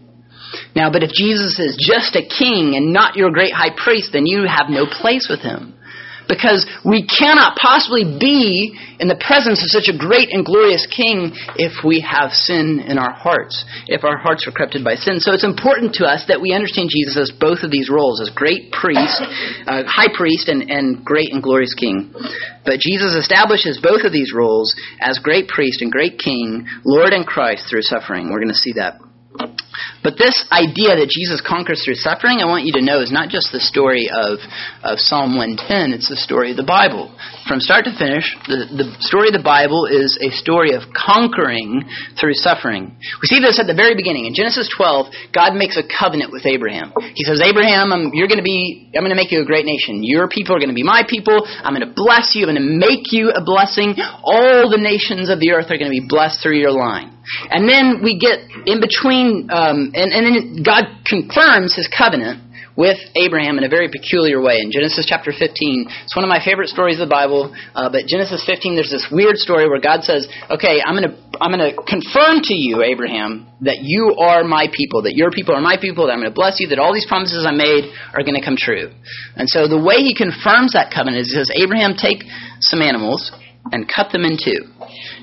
Now, 0.76 0.92
but 0.92 1.04
if 1.04 1.12
Jesus 1.12 1.60
is 1.60 1.78
just 1.80 2.16
a 2.16 2.22
king 2.22 2.76
and 2.76 2.94
not 2.94 3.16
your 3.16 3.32
great 3.32 3.54
high 3.54 3.74
priest, 3.76 4.12
then 4.14 4.26
you 4.26 4.46
have 4.48 4.70
no 4.70 4.86
place 4.86 5.28
with 5.30 5.42
him. 5.42 5.76
Because 6.28 6.66
we 6.86 7.06
cannot 7.06 7.58
possibly 7.60 8.04
be 8.04 8.78
in 9.00 9.08
the 9.08 9.20
presence 9.20 9.60
of 9.60 9.70
such 9.70 9.92
a 9.92 9.98
great 9.98 10.32
and 10.32 10.46
glorious 10.46 10.88
King 10.88 11.36
if 11.60 11.84
we 11.84 12.00
have 12.00 12.32
sin 12.32 12.80
in 12.80 12.98
our 12.98 13.12
hearts, 13.12 13.66
if 13.88 14.04
our 14.04 14.18
hearts 14.18 14.48
are 14.48 14.52
corrupted 14.52 14.84
by 14.84 14.96
sin. 14.96 15.20
So 15.20 15.34
it's 15.34 15.44
important 15.44 15.96
to 16.00 16.06
us 16.06 16.24
that 16.28 16.40
we 16.40 16.54
understand 16.54 16.90
Jesus 16.90 17.18
as 17.18 17.32
both 17.32 17.64
of 17.64 17.72
these 17.72 17.90
roles, 17.90 18.22
as 18.22 18.30
great 18.30 18.72
priest, 18.72 19.20
uh, 19.68 19.84
high 19.84 20.12
priest, 20.14 20.48
and, 20.48 20.70
and 20.70 21.04
great 21.04 21.34
and 21.34 21.44
glorious 21.44 21.74
King. 21.74 22.14
But 22.64 22.80
Jesus 22.80 23.16
establishes 23.16 23.80
both 23.84 24.04
of 24.08 24.12
these 24.12 24.32
roles 24.34 24.76
as 25.02 25.20
great 25.20 25.48
priest 25.48 25.82
and 25.82 25.92
great 25.92 26.20
King, 26.20 26.68
Lord 26.86 27.12
and 27.12 27.28
Christ 27.28 27.68
through 27.70 27.84
suffering. 27.84 28.32
We're 28.32 28.40
going 28.40 28.56
to 28.56 28.64
see 28.64 28.74
that. 28.74 29.00
But 30.04 30.18
this 30.18 30.36
idea 30.52 31.00
that 31.00 31.10
Jesus 31.10 31.42
conquers 31.42 31.82
through 31.84 31.98
suffering, 32.00 32.40
I 32.40 32.46
want 32.46 32.66
you 32.66 32.74
to 32.80 32.84
know, 32.84 33.00
is 33.02 33.12
not 33.12 33.30
just 33.30 33.52
the 33.52 33.64
story 33.64 34.10
of, 34.12 34.40
of 34.84 35.00
Psalm 35.00 35.36
110, 35.36 35.94
it's 35.94 36.10
the 36.10 36.20
story 36.20 36.52
of 36.52 36.58
the 36.58 36.68
Bible. 36.68 37.14
From 37.48 37.60
start 37.60 37.86
to 37.86 37.94
finish, 37.96 38.28
the, 38.48 38.68
the 38.70 38.88
story 39.00 39.32
of 39.32 39.36
the 39.36 39.44
Bible 39.44 39.86
is 39.86 40.16
a 40.22 40.32
story 40.32 40.76
of 40.76 40.84
conquering 40.92 41.84
through 42.20 42.36
suffering. 42.38 42.96
We 43.22 43.28
see 43.28 43.40
this 43.40 43.60
at 43.60 43.68
the 43.68 43.76
very 43.76 43.96
beginning. 43.96 44.26
In 44.26 44.34
Genesis 44.36 44.70
12, 44.76 45.34
God 45.34 45.56
makes 45.56 45.76
a 45.76 45.84
covenant 45.84 46.32
with 46.32 46.46
Abraham. 46.46 46.94
He 47.16 47.24
says, 47.24 47.42
Abraham, 47.44 47.92
I'm, 47.92 48.12
you're 48.14 48.32
going 48.32 48.42
to 48.42 48.46
be, 48.46 48.92
I'm 48.96 49.04
going 49.04 49.16
to 49.16 49.20
make 49.20 49.32
you 49.32 49.42
a 49.42 49.48
great 49.48 49.66
nation. 49.66 50.04
Your 50.04 50.28
people 50.28 50.56
are 50.56 50.62
going 50.62 50.74
to 50.74 50.78
be 50.78 50.86
my 50.86 51.04
people. 51.08 51.44
I'm 51.44 51.76
going 51.76 51.88
to 51.88 51.96
bless 51.96 52.36
you. 52.36 52.48
I'm 52.48 52.56
going 52.56 52.64
to 52.64 52.72
make 52.80 53.12
you 53.12 53.32
a 53.32 53.44
blessing. 53.44 53.96
All 54.24 54.70
the 54.70 54.80
nations 54.80 55.30
of 55.30 55.40
the 55.40 55.52
earth 55.52 55.72
are 55.72 55.80
going 55.80 55.92
to 55.92 55.98
be 55.98 56.06
blessed 56.06 56.40
through 56.44 56.60
your 56.60 56.72
line. 56.76 57.14
And 57.50 57.68
then 57.68 58.02
we 58.04 58.20
get 58.20 58.40
in 58.66 58.82
between, 58.82 59.50
um, 59.52 59.92
and, 59.96 60.12
and 60.12 60.24
then 60.26 60.64
God 60.64 60.86
confirms 61.06 61.76
his 61.76 61.88
covenant 61.88 62.44
with 62.76 62.98
Abraham 63.16 63.58
in 63.58 63.64
a 63.64 63.70
very 63.70 63.90
peculiar 63.90 64.42
way. 64.42 64.60
In 64.60 64.72
Genesis 64.72 65.06
chapter 65.08 65.32
15, 65.32 65.86
it's 66.04 66.16
one 66.16 66.26
of 66.26 66.30
my 66.30 66.44
favorite 66.44 66.70
stories 66.70 67.00
of 67.00 67.08
the 67.08 67.14
Bible. 67.14 67.54
Uh, 67.76 67.90
but 67.90 68.06
Genesis 68.08 68.44
15, 68.46 68.76
there's 68.76 68.90
this 68.90 69.08
weird 69.12 69.38
story 69.38 69.70
where 69.70 69.80
God 69.80 70.04
says, 70.04 70.28
"Okay, 70.50 70.82
I'm 70.82 70.98
going 70.98 71.10
to 71.10 71.16
I'm 71.42 71.54
to 71.54 71.74
confirm 71.86 72.42
to 72.46 72.54
you, 72.54 72.84
Abraham, 72.84 73.48
that 73.62 73.82
you 73.82 74.16
are 74.18 74.44
my 74.44 74.68
people, 74.72 75.04
that 75.04 75.16
your 75.16 75.30
people 75.30 75.56
are 75.56 75.62
my 75.62 75.78
people, 75.78 76.08
that 76.08 76.14
I'm 76.14 76.20
going 76.20 76.32
to 76.32 76.36
bless 76.36 76.60
you, 76.60 76.68
that 76.70 76.80
all 76.80 76.94
these 76.94 77.06
promises 77.06 77.46
I 77.46 77.52
made 77.52 77.92
are 78.14 78.24
going 78.24 78.36
to 78.36 78.44
come 78.44 78.58
true." 78.58 78.90
And 79.36 79.50
so 79.50 79.68
the 79.68 79.82
way 79.82 80.02
He 80.02 80.16
confirms 80.16 80.74
that 80.74 80.90
covenant 80.94 81.22
is 81.22 81.30
He 81.30 81.38
says, 81.38 81.50
"Abraham, 81.54 81.94
take 81.94 82.26
some 82.62 82.82
animals." 82.82 83.32
And 83.72 83.90
cut 83.90 84.12
them 84.12 84.26
in 84.26 84.38
two, 84.38 84.68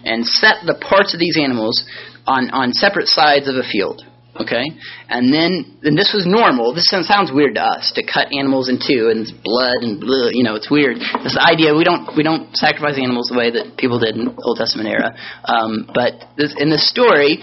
and 0.05 0.25
set 0.25 0.65
the 0.65 0.75
parts 0.81 1.13
of 1.13 1.21
these 1.21 1.37
animals 1.37 1.85
on, 2.27 2.51
on 2.51 2.73
separate 2.73 3.07
sides 3.07 3.49
of 3.49 3.57
a 3.57 3.63
field. 3.63 4.03
Okay? 4.39 4.65
And 5.11 5.35
then, 5.35 5.77
and 5.83 5.99
this 5.99 6.15
was 6.15 6.25
normal. 6.25 6.73
This 6.73 6.89
sounds 6.89 7.29
weird 7.35 7.57
to 7.57 7.63
us 7.63 7.93
to 7.97 8.03
cut 8.07 8.33
animals 8.33 8.71
in 8.71 8.81
two 8.81 9.13
and 9.13 9.27
blood 9.45 9.85
and 9.85 10.01
blood. 10.01 10.33
You 10.33 10.45
know, 10.45 10.55
it's 10.55 10.71
weird. 10.71 10.97
This 11.21 11.37
idea 11.37 11.75
we 11.75 11.85
don't 11.85 12.09
we 12.17 12.23
don't 12.23 12.49
sacrifice 12.57 12.97
animals 12.97 13.29
the 13.29 13.37
way 13.37 13.51
that 13.51 13.77
people 13.77 13.99
did 13.99 14.17
in 14.17 14.33
the 14.33 14.35
Old 14.41 14.57
Testament 14.57 14.89
era. 14.89 15.13
Um, 15.45 15.91
but 15.93 16.31
this, 16.39 16.55
in 16.57 16.71
the 16.71 16.79
story, 16.79 17.43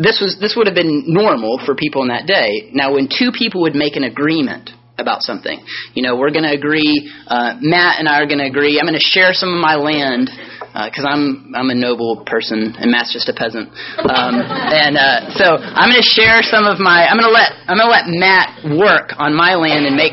this 0.00 0.22
was 0.22 0.38
this 0.40 0.54
would 0.56 0.70
have 0.70 0.78
been 0.78 1.04
normal 1.10 1.60
for 1.66 1.74
people 1.74 2.00
in 2.02 2.08
that 2.08 2.24
day. 2.24 2.70
Now, 2.72 2.94
when 2.94 3.10
two 3.10 3.34
people 3.34 3.60
would 3.68 3.74
make 3.74 3.98
an 3.98 4.06
agreement 4.06 4.70
about 4.98 5.22
something, 5.22 5.64
you 5.94 6.02
know, 6.02 6.16
we're 6.16 6.30
going 6.30 6.44
to 6.44 6.52
agree. 6.52 7.10
Uh, 7.26 7.54
Matt 7.60 7.98
and 7.98 8.08
I 8.08 8.20
are 8.20 8.26
going 8.26 8.42
to 8.42 8.46
agree. 8.46 8.78
I'm 8.78 8.86
going 8.86 8.98
to 8.98 9.10
share 9.14 9.32
some 9.32 9.54
of 9.54 9.60
my 9.60 9.76
land 9.76 10.30
because 10.74 11.06
uh, 11.06 11.14
I'm 11.14 11.54
I'm 11.54 11.70
a 11.70 11.74
noble 11.74 12.22
person 12.26 12.74
and 12.78 12.90
Matt's 12.90 13.12
just 13.12 13.28
a 13.28 13.34
peasant. 13.34 13.70
Um, 13.98 14.34
and 14.42 14.98
uh, 14.98 15.30
so 15.34 15.56
I'm 15.56 15.88
going 15.90 16.02
to 16.02 16.10
share 16.12 16.42
some 16.42 16.66
of 16.66 16.78
my 16.78 17.06
I'm 17.06 17.16
going 17.16 17.30
to 17.30 17.34
let 17.34 17.54
I'm 17.66 17.78
going 17.78 17.88
to 17.88 17.94
let 17.94 18.06
Matt 18.10 18.78
work 18.78 19.14
on 19.18 19.34
my 19.34 19.54
land 19.54 19.86
and 19.86 19.96
make 19.96 20.12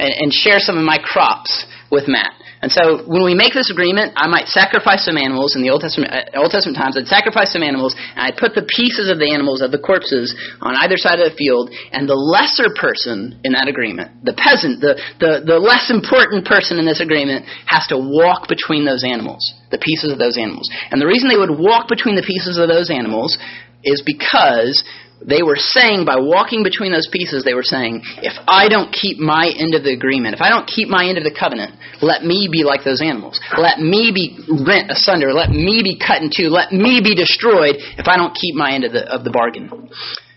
and, 0.00 0.12
and 0.12 0.32
share 0.32 0.58
some 0.58 0.76
of 0.76 0.84
my 0.84 0.98
crops 0.98 1.66
with 1.90 2.08
Matt. 2.08 2.32
And 2.62 2.70
so 2.70 3.02
when 3.10 3.26
we 3.26 3.34
make 3.34 3.58
this 3.58 3.74
agreement, 3.74 4.14
I 4.14 4.30
might 4.30 4.46
sacrifice 4.46 5.02
some 5.02 5.18
animals 5.18 5.58
in 5.58 5.66
the 5.66 5.70
Old 5.74 5.82
Testament, 5.82 6.14
uh, 6.14 6.38
Old 6.38 6.54
Testament 6.54 6.78
times. 6.78 6.94
I'd 6.94 7.10
sacrifice 7.10 7.50
some 7.50 7.66
animals, 7.66 7.98
and 7.98 8.22
I'd 8.22 8.38
put 8.38 8.54
the 8.54 8.62
pieces 8.62 9.10
of 9.10 9.18
the 9.18 9.34
animals, 9.34 9.66
of 9.66 9.74
the 9.74 9.82
corpses, 9.82 10.30
on 10.62 10.78
either 10.78 10.94
side 10.94 11.18
of 11.18 11.26
the 11.26 11.34
field. 11.34 11.74
And 11.90 12.06
the 12.06 12.14
lesser 12.14 12.70
person 12.78 13.42
in 13.42 13.58
that 13.58 13.66
agreement, 13.66 14.14
the 14.22 14.38
peasant, 14.38 14.78
the, 14.78 14.94
the, 15.18 15.42
the 15.42 15.58
less 15.58 15.90
important 15.90 16.46
person 16.46 16.78
in 16.78 16.86
this 16.86 17.02
agreement, 17.02 17.50
has 17.66 17.82
to 17.90 17.98
walk 17.98 18.46
between 18.46 18.86
those 18.86 19.02
animals, 19.02 19.42
the 19.74 19.82
pieces 19.82 20.14
of 20.14 20.22
those 20.22 20.38
animals. 20.38 20.70
And 20.94 21.02
the 21.02 21.10
reason 21.10 21.26
they 21.26 21.42
would 21.42 21.58
walk 21.58 21.90
between 21.90 22.14
the 22.14 22.22
pieces 22.22 22.62
of 22.62 22.70
those 22.70 22.94
animals 22.94 23.42
is 23.82 24.06
because 24.06 24.86
they 25.26 25.42
were 25.42 25.56
saying 25.56 26.04
by 26.04 26.16
walking 26.18 26.62
between 26.62 26.92
those 26.92 27.08
pieces, 27.10 27.44
they 27.44 27.54
were 27.54 27.62
saying, 27.62 28.02
if 28.22 28.34
I 28.46 28.68
don't 28.68 28.92
keep 28.92 29.18
my 29.18 29.52
end 29.54 29.74
of 29.74 29.82
the 29.82 29.92
agreement, 29.92 30.34
if 30.34 30.40
I 30.40 30.48
don't 30.48 30.66
keep 30.66 30.88
my 30.88 31.06
end 31.06 31.18
of 31.18 31.24
the 31.24 31.34
covenant, 31.34 31.74
let 32.00 32.24
me 32.24 32.48
be 32.50 32.64
like 32.64 32.84
those 32.84 33.00
animals. 33.00 33.40
Let 33.56 33.78
me 33.78 34.10
be 34.10 34.38
rent 34.66 34.90
asunder. 34.90 35.32
Let 35.32 35.50
me 35.50 35.82
be 35.82 35.98
cut 35.98 36.22
in 36.22 36.30
two. 36.34 36.50
Let 36.50 36.72
me 36.72 37.00
be 37.02 37.14
destroyed 37.14 37.76
if 37.98 38.08
I 38.08 38.16
don't 38.16 38.34
keep 38.34 38.54
my 38.54 38.72
end 38.72 38.84
of 38.84 38.92
the, 38.92 39.06
of 39.06 39.24
the 39.24 39.30
bargain. 39.30 39.90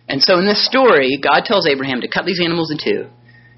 And 0.07 0.21
so 0.21 0.37
in 0.37 0.45
this 0.45 0.65
story, 0.65 1.17
God 1.17 1.45
tells 1.45 1.67
Abraham 1.67 2.01
to 2.01 2.07
cut 2.07 2.25
these 2.25 2.41
animals 2.41 2.69
in 2.69 2.77
two. 2.77 3.09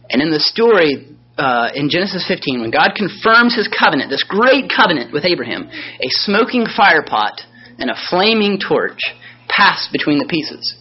And 0.10 0.22
in 0.22 0.32
the 0.32 0.40
story, 0.40 1.18
uh, 1.38 1.70
in 1.76 1.90
Genesis 1.90 2.26
15, 2.28 2.62
when 2.62 2.72
God 2.72 2.96
confirms 2.96 3.56
his 3.56 3.68
covenant, 3.68 4.10
this 4.10 4.24
great 4.24 4.72
covenant 4.74 5.12
with 5.12 5.26
Abraham, 5.26 5.70
a 5.70 6.10
smoking 6.24 6.66
fire 6.66 7.04
pot 7.04 7.42
and 7.78 7.92
a 7.92 8.00
flaming 8.10 8.60
torch 8.60 9.00
pass 9.48 9.88
between 9.92 10.20
the 10.20 10.26
pieces. 10.26 10.76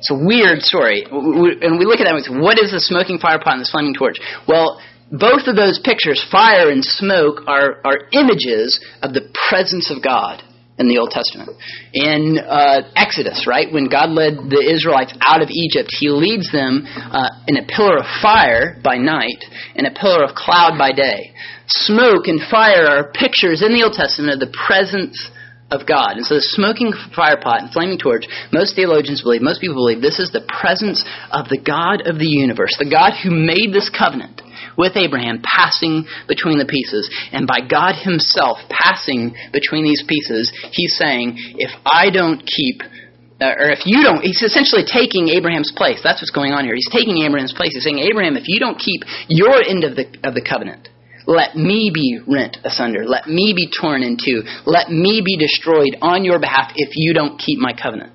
It's 0.00 0.10
a 0.10 0.16
weird 0.16 0.64
story. 0.64 1.04
And 1.04 1.76
we 1.76 1.84
look 1.84 2.00
at 2.00 2.08
that 2.08 2.16
and 2.16 2.24
we 2.24 2.24
say, 2.24 2.32
what 2.32 2.56
is 2.56 2.72
the 2.72 2.80
smoking 2.80 3.20
fire 3.20 3.36
pot 3.36 3.52
and 3.52 3.60
this 3.60 3.70
flaming 3.70 3.92
torch? 3.92 4.16
Well, 4.48 4.80
both 5.12 5.44
of 5.44 5.60
those 5.60 5.76
pictures, 5.84 6.24
fire 6.32 6.72
and 6.72 6.80
smoke, 6.80 7.44
are, 7.44 7.84
are 7.84 8.08
images 8.16 8.80
of 9.04 9.12
the 9.12 9.28
presence 9.50 9.92
of 9.92 10.00
God 10.00 10.40
in 10.80 10.88
the 10.88 10.96
Old 10.96 11.12
Testament. 11.12 11.52
In 11.92 12.40
uh, 12.40 12.88
Exodus, 12.96 13.44
right, 13.44 13.68
when 13.68 13.92
God 13.92 14.08
led 14.08 14.48
the 14.48 14.64
Israelites 14.64 15.12
out 15.20 15.44
of 15.44 15.52
Egypt, 15.52 15.92
He 15.92 16.08
leads 16.08 16.48
them 16.48 16.88
uh, 16.88 17.28
in 17.44 17.60
a 17.60 17.68
pillar 17.68 18.00
of 18.00 18.08
fire 18.24 18.80
by 18.80 18.96
night 18.96 19.44
and 19.76 19.84
a 19.84 19.92
pillar 19.92 20.24
of 20.24 20.32
cloud 20.32 20.80
by 20.80 20.96
day. 20.96 21.36
Smoke 21.68 22.24
and 22.24 22.40
fire 22.48 22.88
are 22.88 23.12
pictures 23.12 23.60
in 23.60 23.76
the 23.76 23.84
Old 23.84 23.92
Testament 23.92 24.32
of 24.32 24.40
the 24.40 24.56
presence 24.56 25.28
of 25.70 25.86
God. 25.86 26.18
And 26.18 26.26
so 26.26 26.34
the 26.34 26.46
smoking 26.58 26.92
fire 27.14 27.38
pot 27.38 27.62
and 27.62 27.70
flaming 27.72 27.98
torch, 27.98 28.26
most 28.52 28.74
theologians 28.74 29.22
believe, 29.22 29.42
most 29.42 29.60
people 29.60 29.78
believe, 29.78 30.02
this 30.02 30.18
is 30.18 30.30
the 30.30 30.44
presence 30.46 31.02
of 31.30 31.46
the 31.48 31.58
God 31.58 32.06
of 32.10 32.18
the 32.18 32.28
universe, 32.28 32.74
the 32.78 32.90
God 32.90 33.14
who 33.22 33.30
made 33.30 33.70
this 33.70 33.88
covenant 33.88 34.42
with 34.76 34.96
Abraham, 34.96 35.42
passing 35.42 36.06
between 36.26 36.58
the 36.58 36.66
pieces. 36.66 37.08
And 37.32 37.46
by 37.46 37.62
God 37.62 37.94
Himself 37.96 38.58
passing 38.68 39.34
between 39.52 39.84
these 39.84 40.02
pieces, 40.06 40.50
He's 40.72 40.96
saying, 40.98 41.38
if 41.58 41.70
I 41.86 42.10
don't 42.10 42.42
keep 42.44 42.82
uh, 43.40 43.56
or 43.56 43.72
if 43.72 43.88
you 43.88 44.04
don't, 44.04 44.20
he's 44.20 44.42
essentially 44.44 44.84
taking 44.84 45.32
Abraham's 45.32 45.72
place. 45.72 46.04
That's 46.04 46.20
what's 46.20 46.30
going 46.30 46.52
on 46.52 46.68
here. 46.68 46.74
He's 46.76 46.92
taking 46.92 47.24
Abraham's 47.24 47.56
place. 47.56 47.72
He's 47.72 47.82
saying, 47.82 47.98
Abraham, 47.98 48.36
if 48.36 48.44
you 48.52 48.60
don't 48.60 48.76
keep 48.76 49.00
your 49.28 49.64
end 49.64 49.82
of 49.82 49.96
the 49.96 50.04
of 50.28 50.36
the 50.36 50.44
covenant, 50.44 50.92
let 51.26 51.56
me 51.56 51.90
be 51.92 52.20
rent 52.26 52.58
asunder. 52.64 53.04
Let 53.04 53.26
me 53.26 53.52
be 53.54 53.70
torn 53.70 54.02
in 54.02 54.16
two. 54.16 54.42
Let 54.66 54.90
me 54.90 55.22
be 55.24 55.36
destroyed 55.36 55.96
on 56.00 56.24
your 56.24 56.38
behalf 56.38 56.72
if 56.76 56.90
you 56.94 57.14
don't 57.14 57.38
keep 57.38 57.58
my 57.58 57.72
covenant. 57.72 58.12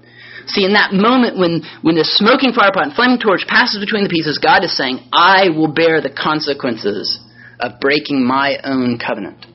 See, 0.47 0.63
in 0.63 0.73
that 0.73 0.93
moment 0.93 1.37
when, 1.37 1.63
when 1.81 1.95
the 1.95 2.05
smoking 2.05 2.53
firepot 2.53 2.83
and 2.83 2.93
flaming 2.93 3.19
torch 3.19 3.47
passes 3.47 3.83
between 3.83 4.03
the 4.03 4.09
pieces, 4.09 4.37
God 4.37 4.63
is 4.63 4.75
saying, 4.77 5.01
I 5.11 5.49
will 5.49 5.73
bear 5.73 6.01
the 6.01 6.13
consequences 6.13 7.19
of 7.59 7.79
breaking 7.79 8.25
my 8.25 8.57
own 8.63 8.99
covenant. 8.99 9.45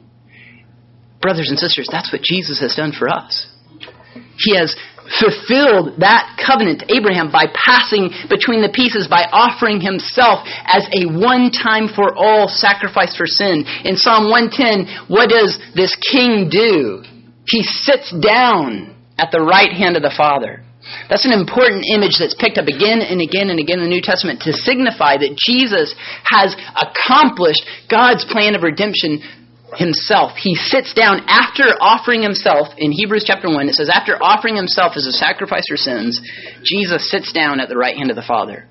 Brothers 1.23 1.51
and 1.51 1.59
sisters, 1.59 1.87
that's 1.91 2.13
what 2.13 2.23
Jesus 2.23 2.61
has 2.61 2.75
done 2.75 2.93
for 2.97 3.09
us. 3.09 3.47
He 4.39 4.57
has 4.57 4.75
fulfilled 5.19 5.99
that 5.99 6.39
covenant 6.39 6.81
to 6.81 6.95
Abraham 6.95 7.33
by 7.33 7.47
passing 7.51 8.11
between 8.31 8.63
the 8.63 8.71
pieces, 8.71 9.09
by 9.09 9.27
offering 9.33 9.81
himself 9.81 10.47
as 10.71 10.87
a 10.95 11.11
one 11.11 11.51
time 11.51 11.91
for 11.91 12.15
all 12.15 12.47
sacrifice 12.47 13.17
for 13.17 13.27
sin. 13.27 13.67
In 13.85 13.97
Psalm 13.97 14.31
110, 14.31 15.11
what 15.11 15.31
does 15.31 15.59
this 15.75 15.97
king 15.99 16.47
do? 16.51 17.03
He 17.49 17.63
sits 17.63 18.15
down 18.23 18.95
at 19.19 19.33
the 19.33 19.43
right 19.43 19.73
hand 19.73 19.97
of 19.97 20.03
the 20.03 20.15
Father. 20.15 20.63
That's 21.09 21.27
an 21.27 21.37
important 21.37 21.85
image 21.93 22.17
that's 22.19 22.35
picked 22.35 22.57
up 22.57 22.67
again 22.67 23.05
and 23.05 23.21
again 23.21 23.51
and 23.51 23.61
again 23.61 23.79
in 23.79 23.91
the 23.91 23.95
New 23.95 24.03
Testament 24.03 24.41
to 24.49 24.57
signify 24.57 25.21
that 25.21 25.37
Jesus 25.37 25.95
has 26.25 26.57
accomplished 26.73 27.63
God's 27.91 28.25
plan 28.25 28.57
of 28.57 28.63
redemption 28.63 29.21
himself. 29.77 30.33
He 30.37 30.55
sits 30.55 30.95
down 30.95 31.23
after 31.29 31.65
offering 31.81 32.23
himself, 32.23 32.69
in 32.79 32.93
Hebrews 32.93 33.25
chapter 33.27 33.49
1, 33.49 33.69
it 33.69 33.75
says, 33.75 33.91
after 33.93 34.17
offering 34.21 34.57
himself 34.57 34.93
as 34.97 35.07
a 35.07 35.13
sacrifice 35.13 35.65
for 35.69 35.77
sins, 35.77 36.21
Jesus 36.65 37.11
sits 37.11 37.33
down 37.33 37.61
at 37.61 37.69
the 37.69 37.77
right 37.77 37.97
hand 37.97 38.11
of 38.11 38.17
the 38.17 38.27
Father. 38.27 38.69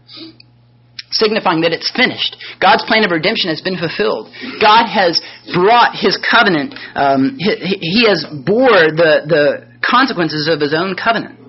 Signifying 1.12 1.62
that 1.62 1.74
it's 1.74 1.90
finished. 1.90 2.38
God's 2.62 2.86
plan 2.86 3.04
of 3.04 3.12
redemption 3.12 3.50
has 3.50 3.62
been 3.62 3.78
fulfilled. 3.78 4.30
God 4.62 4.86
has 4.86 5.20
brought 5.54 5.98
his 5.98 6.20
covenant, 6.22 6.76
um, 6.94 7.38
he, 7.40 7.82
he 7.82 8.06
has 8.08 8.26
bore 8.46 8.94
the, 8.94 9.26
the 9.26 9.70
consequences 9.82 10.48
of 10.48 10.62
his 10.62 10.74
own 10.74 10.96
covenant. 10.96 11.40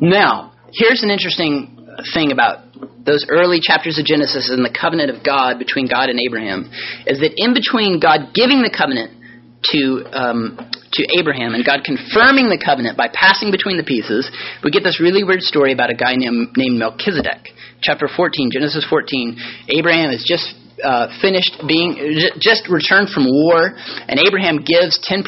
Now, 0.00 0.52
here's 0.72 1.02
an 1.02 1.10
interesting 1.10 1.76
thing 2.12 2.32
about 2.32 2.65
those 3.04 3.26
early 3.28 3.60
chapters 3.62 3.98
of 3.98 4.04
Genesis 4.04 4.50
and 4.50 4.64
the 4.64 4.72
covenant 4.72 5.10
of 5.10 5.24
God 5.24 5.58
between 5.58 5.88
God 5.88 6.08
and 6.08 6.18
Abraham 6.18 6.70
is 7.06 7.20
that 7.20 7.32
in 7.36 7.54
between 7.54 8.00
God 8.00 8.34
giving 8.34 8.62
the 8.62 8.72
covenant 8.72 9.14
to 9.72 10.04
um, 10.12 10.58
to 10.92 11.02
Abraham 11.18 11.54
and 11.54 11.64
God 11.64 11.84
confirming 11.84 12.48
the 12.48 12.60
covenant 12.62 12.96
by 12.96 13.08
passing 13.12 13.50
between 13.50 13.76
the 13.76 13.84
pieces, 13.84 14.30
we 14.64 14.70
get 14.70 14.82
this 14.82 15.00
really 15.00 15.24
weird 15.24 15.42
story 15.42 15.72
about 15.72 15.90
a 15.90 15.94
guy 15.94 16.16
named, 16.16 16.56
named 16.56 16.78
Melchizedek. 16.78 17.52
Chapter 17.82 18.08
14, 18.08 18.50
Genesis 18.50 18.86
14. 18.88 19.36
Abraham 19.76 20.10
is 20.10 20.24
just 20.24 20.54
uh, 20.82 21.08
finished 21.20 21.56
being 21.66 21.96
just 22.38 22.68
returned 22.68 23.08
from 23.08 23.24
war, 23.24 23.76
and 24.08 24.20
Abraham 24.20 24.60
gives 24.60 25.00
10% 25.00 25.24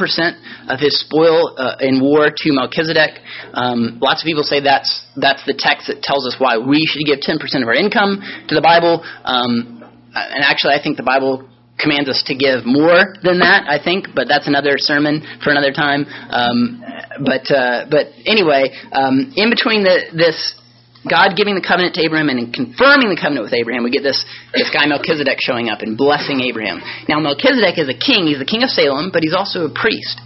of 0.68 0.80
his 0.80 1.00
spoil 1.00 1.56
uh, 1.56 1.76
in 1.80 2.00
war 2.00 2.28
to 2.28 2.52
Melchizedek. 2.52 3.20
Um, 3.54 3.98
lots 4.00 4.22
of 4.22 4.26
people 4.26 4.42
say 4.42 4.60
that's 4.60 5.06
that's 5.16 5.44
the 5.46 5.56
text 5.56 5.88
that 5.88 6.02
tells 6.02 6.26
us 6.26 6.36
why 6.38 6.58
we 6.58 6.84
should 6.86 7.04
give 7.06 7.20
10% 7.20 7.40
of 7.62 7.68
our 7.68 7.74
income 7.74 8.20
to 8.48 8.54
the 8.54 8.62
Bible. 8.62 9.00
Um, 9.24 9.82
and 10.14 10.44
actually, 10.44 10.74
I 10.74 10.82
think 10.82 10.96
the 10.96 11.06
Bible 11.06 11.48
commands 11.78 12.08
us 12.10 12.22
to 12.26 12.34
give 12.34 12.66
more 12.66 13.14
than 13.22 13.38
that. 13.38 13.70
I 13.70 13.78
think, 13.82 14.08
but 14.14 14.26
that's 14.28 14.48
another 14.48 14.76
sermon 14.76 15.22
for 15.42 15.50
another 15.50 15.72
time. 15.72 16.04
Um, 16.30 16.82
but 17.24 17.46
uh, 17.50 17.86
but 17.88 18.12
anyway, 18.26 18.74
um, 18.92 19.32
in 19.36 19.48
between 19.48 19.84
the, 19.84 20.10
this 20.12 20.58
God 21.06 21.38
giving 21.38 21.54
the 21.54 21.62
covenant 21.62 21.94
to 21.94 22.02
Abraham 22.02 22.26
and 22.26 22.50
confirming 22.50 23.06
the 23.06 23.20
covenant 23.20 23.46
with 23.46 23.54
Abraham, 23.54 23.86
we 23.86 23.94
get 23.94 24.02
this, 24.02 24.18
this 24.50 24.66
guy 24.74 24.82
Melchizedek 24.90 25.38
showing 25.38 25.70
up 25.70 25.78
and 25.86 25.94
blessing 25.94 26.42
Abraham. 26.42 26.82
Now, 27.06 27.22
Melchizedek 27.22 27.78
is 27.78 27.86
a 27.86 27.94
king. 27.94 28.26
He's 28.26 28.42
the 28.42 28.48
king 28.48 28.66
of 28.66 28.70
Salem, 28.70 29.14
but 29.14 29.22
he's 29.22 29.36
also 29.36 29.70
a 29.70 29.72
priest. 29.72 30.18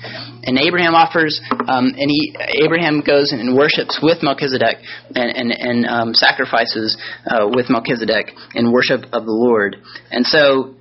And 0.49 0.57
Abraham 0.57 0.97
offers, 0.97 1.37
um, 1.69 1.93
and 1.93 2.09
he 2.09 2.33
Abraham 2.65 3.05
goes 3.05 3.37
and 3.37 3.53
worships 3.53 4.01
with 4.01 4.25
Melchizedek 4.25 4.81
and, 5.13 5.29
and, 5.37 5.53
and 5.53 5.79
um, 5.85 6.11
sacrifices 6.17 6.97
uh, 7.29 7.47
with 7.53 7.69
Melchizedek 7.69 8.33
in 8.57 8.73
worship 8.73 9.05
of 9.13 9.29
the 9.29 9.37
Lord. 9.37 9.77
And 10.11 10.25
so, 10.25 10.75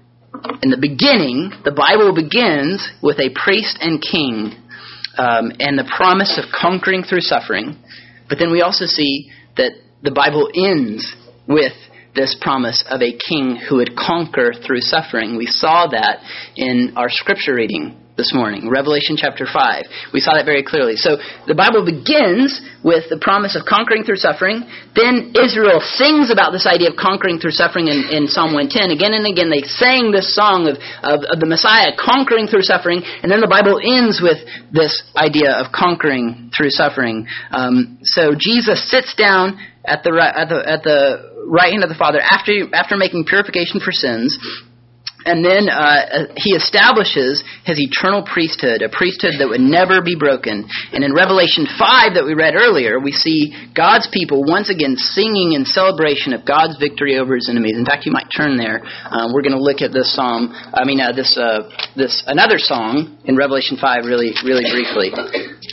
in 0.63 0.71
the 0.71 0.79
beginning, 0.79 1.51
the 1.67 1.75
Bible 1.75 2.15
begins 2.15 2.79
with 3.03 3.19
a 3.19 3.29
priest 3.35 3.77
and 3.81 3.99
king 3.99 4.55
um, 5.19 5.51
and 5.59 5.77
the 5.77 5.85
promise 5.85 6.39
of 6.39 6.47
conquering 6.49 7.03
through 7.03 7.21
suffering. 7.21 7.75
But 8.29 8.39
then 8.39 8.51
we 8.51 8.61
also 8.61 8.85
see 8.85 9.29
that 9.57 9.71
the 10.01 10.11
Bible 10.11 10.49
ends 10.53 11.15
with 11.47 11.73
this 12.15 12.35
promise 12.41 12.83
of 12.89 13.01
a 13.01 13.17
king 13.17 13.55
who 13.55 13.77
would 13.77 13.95
conquer 13.95 14.53
through 14.65 14.81
suffering. 14.81 15.37
We 15.37 15.45
saw 15.45 15.87
that 15.87 16.19
in 16.55 16.93
our 16.97 17.09
scripture 17.09 17.55
reading 17.55 18.00
this 18.17 18.33
morning, 18.35 18.69
Revelation 18.69 19.15
chapter 19.15 19.47
5. 19.47 20.11
We 20.13 20.19
saw 20.19 20.35
that 20.35 20.43
very 20.43 20.63
clearly. 20.63 20.99
So 20.99 21.15
the 21.47 21.55
Bible 21.55 21.87
begins 21.87 22.59
with 22.83 23.07
the 23.07 23.17
promise 23.17 23.55
of 23.55 23.63
conquering 23.63 24.03
through 24.03 24.19
suffering. 24.19 24.67
Then 24.93 25.31
Israel 25.31 25.79
sings 25.79 26.27
about 26.27 26.51
this 26.51 26.67
idea 26.67 26.91
of 26.91 26.99
conquering 26.99 27.39
through 27.39 27.55
suffering 27.55 27.87
in, 27.87 28.03
in 28.11 28.27
Psalm 28.27 28.51
110. 28.51 28.91
Again 28.91 29.15
and 29.15 29.23
again, 29.23 29.47
they 29.47 29.63
sang 29.63 30.11
this 30.11 30.35
song 30.35 30.67
of, 30.67 30.75
of, 31.01 31.23
of 31.23 31.39
the 31.39 31.47
Messiah 31.47 31.95
conquering 31.95 32.51
through 32.51 32.67
suffering. 32.67 32.99
And 33.23 33.31
then 33.31 33.39
the 33.39 33.51
Bible 33.51 33.79
ends 33.79 34.19
with 34.19 34.43
this 34.75 34.91
idea 35.15 35.55
of 35.55 35.71
conquering 35.71 36.51
through 36.51 36.75
suffering. 36.75 37.31
Um, 37.55 38.03
so 38.03 38.35
Jesus 38.35 38.83
sits 38.91 39.15
down 39.15 39.55
at 39.87 40.03
the, 40.03 40.11
at 40.19 40.51
the, 40.51 40.59
at 40.67 40.83
the 40.83 41.31
right 41.47 41.71
hand 41.71 41.83
of 41.83 41.89
the 41.89 41.97
Father 41.97 42.19
after, 42.19 42.51
after 42.75 42.99
making 42.99 43.25
purification 43.25 43.79
for 43.79 43.95
sins 43.95 44.35
and 45.25 45.43
then 45.45 45.69
uh, 45.69 46.31
he 46.37 46.51
establishes 46.53 47.43
his 47.65 47.79
eternal 47.79 48.23
priesthood, 48.23 48.81
a 48.81 48.89
priesthood 48.89 49.37
that 49.39 49.47
would 49.47 49.61
never 49.61 50.01
be 50.01 50.15
broken. 50.15 50.67
And 50.93 51.03
in 51.03 51.13
Revelation 51.13 51.65
5 51.65 52.15
that 52.15 52.25
we 52.25 52.33
read 52.33 52.55
earlier, 52.55 52.99
we 52.99 53.11
see 53.11 53.53
God's 53.75 54.07
people 54.11 54.43
once 54.45 54.69
again 54.69 54.95
singing 54.97 55.53
in 55.53 55.65
celebration 55.65 56.33
of 56.33 56.45
God's 56.45 56.77
victory 56.77 57.17
over 57.17 57.35
his 57.35 57.49
enemies. 57.49 57.77
In 57.77 57.85
fact, 57.85 58.05
you 58.05 58.11
might 58.11 58.29
turn 58.29 58.57
there. 58.57 58.81
Um, 59.09 59.33
we're 59.33 59.45
going 59.45 59.57
to 59.57 59.61
look 59.61 59.81
at 59.81 59.93
this 59.93 60.13
psalm, 60.13 60.53
I 60.53 60.85
mean, 60.85 60.99
uh, 60.99 61.11
this, 61.13 61.37
uh, 61.37 61.69
this 61.95 62.23
another 62.27 62.57
song 62.57 63.17
in 63.25 63.37
Revelation 63.37 63.77
5 63.77 64.05
really, 64.05 64.33
really 64.43 64.65
briefly. 64.69 65.13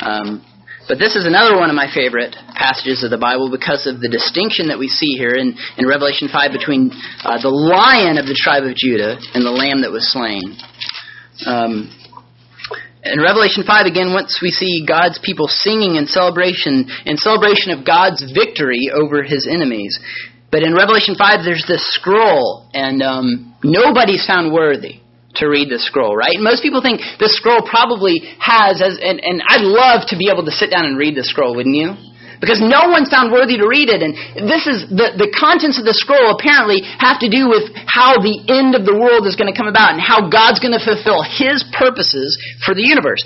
Um, 0.01 0.45
but 0.89 0.97
this 0.99 1.15
is 1.15 1.29
another 1.29 1.61
one 1.61 1.69
of 1.69 1.77
my 1.77 1.87
favorite 1.93 2.35
passages 2.57 3.05
of 3.05 3.13
the 3.13 3.21
Bible 3.21 3.53
because 3.53 3.85
of 3.85 4.01
the 4.01 4.09
distinction 4.09 4.73
that 4.73 4.81
we 4.81 4.89
see 4.89 5.21
here 5.21 5.37
in, 5.37 5.53
in 5.77 5.85
Revelation 5.85 6.33
5 6.33 6.51
between 6.51 6.91
uh, 7.21 7.37
the 7.37 7.53
lion 7.53 8.17
of 8.17 8.25
the 8.25 8.33
tribe 8.33 8.65
of 8.65 8.73
Judah 8.75 9.21
and 9.37 9.45
the 9.45 9.53
lamb 9.53 9.85
that 9.85 9.93
was 9.93 10.09
slain. 10.09 10.57
Um, 11.45 11.93
in 13.05 13.21
Revelation 13.21 13.69
5, 13.69 13.87
again, 13.87 14.17
once 14.17 14.41
we 14.41 14.49
see 14.49 14.83
God's 14.89 15.21
people 15.21 15.47
singing 15.47 16.01
in 16.01 16.09
celebration, 16.09 16.89
in 17.05 17.21
celebration 17.21 17.71
of 17.71 17.85
God's 17.85 18.25
victory 18.33 18.89
over 18.89 19.23
his 19.23 19.47
enemies. 19.47 20.01
But 20.51 20.65
in 20.65 20.73
Revelation 20.73 21.15
5, 21.15 21.45
there's 21.45 21.69
this 21.69 21.85
scroll, 21.95 22.67
and 22.73 23.05
um, 23.05 23.55
nobody's 23.63 24.25
found 24.25 24.53
worthy 24.53 25.05
to 25.39 25.47
read 25.47 25.71
the 25.71 25.79
scroll, 25.79 26.15
right? 26.15 26.37
most 26.39 26.63
people 26.63 26.83
think 26.83 27.01
the 27.19 27.31
scroll 27.31 27.63
probably 27.63 28.23
has, 28.39 28.83
as, 28.83 28.99
and, 29.01 29.23
and 29.23 29.43
I'd 29.47 29.65
love 29.65 30.07
to 30.11 30.17
be 30.17 30.31
able 30.31 30.45
to 30.45 30.55
sit 30.55 30.71
down 30.71 30.87
and 30.87 30.99
read 30.99 31.15
the 31.15 31.25
scroll, 31.25 31.55
wouldn't 31.55 31.77
you? 31.77 31.95
Because 32.39 32.63
no 32.63 32.87
one's 32.87 33.11
found 33.11 33.35
worthy 33.35 33.59
to 33.59 33.67
read 33.67 33.91
it, 33.91 33.99
and 33.99 34.15
this 34.47 34.71
is 34.71 34.87
the, 34.87 35.19
the 35.19 35.27
contents 35.35 35.75
of 35.75 35.83
the 35.83 35.95
scroll 35.95 36.39
apparently 36.39 36.87
have 37.03 37.19
to 37.19 37.27
do 37.27 37.51
with 37.51 37.67
how 37.91 38.23
the 38.23 38.47
end 38.47 38.79
of 38.79 38.87
the 38.87 38.95
world 38.95 39.27
is 39.27 39.35
going 39.35 39.51
to 39.51 39.57
come 39.59 39.67
about 39.67 39.99
and 39.99 39.99
how 39.99 40.31
God's 40.31 40.63
going 40.63 40.75
to 40.75 40.83
fulfill 40.83 41.27
His 41.27 41.67
purposes 41.75 42.39
for 42.63 42.79
the 42.79 42.87
universe. 42.87 43.19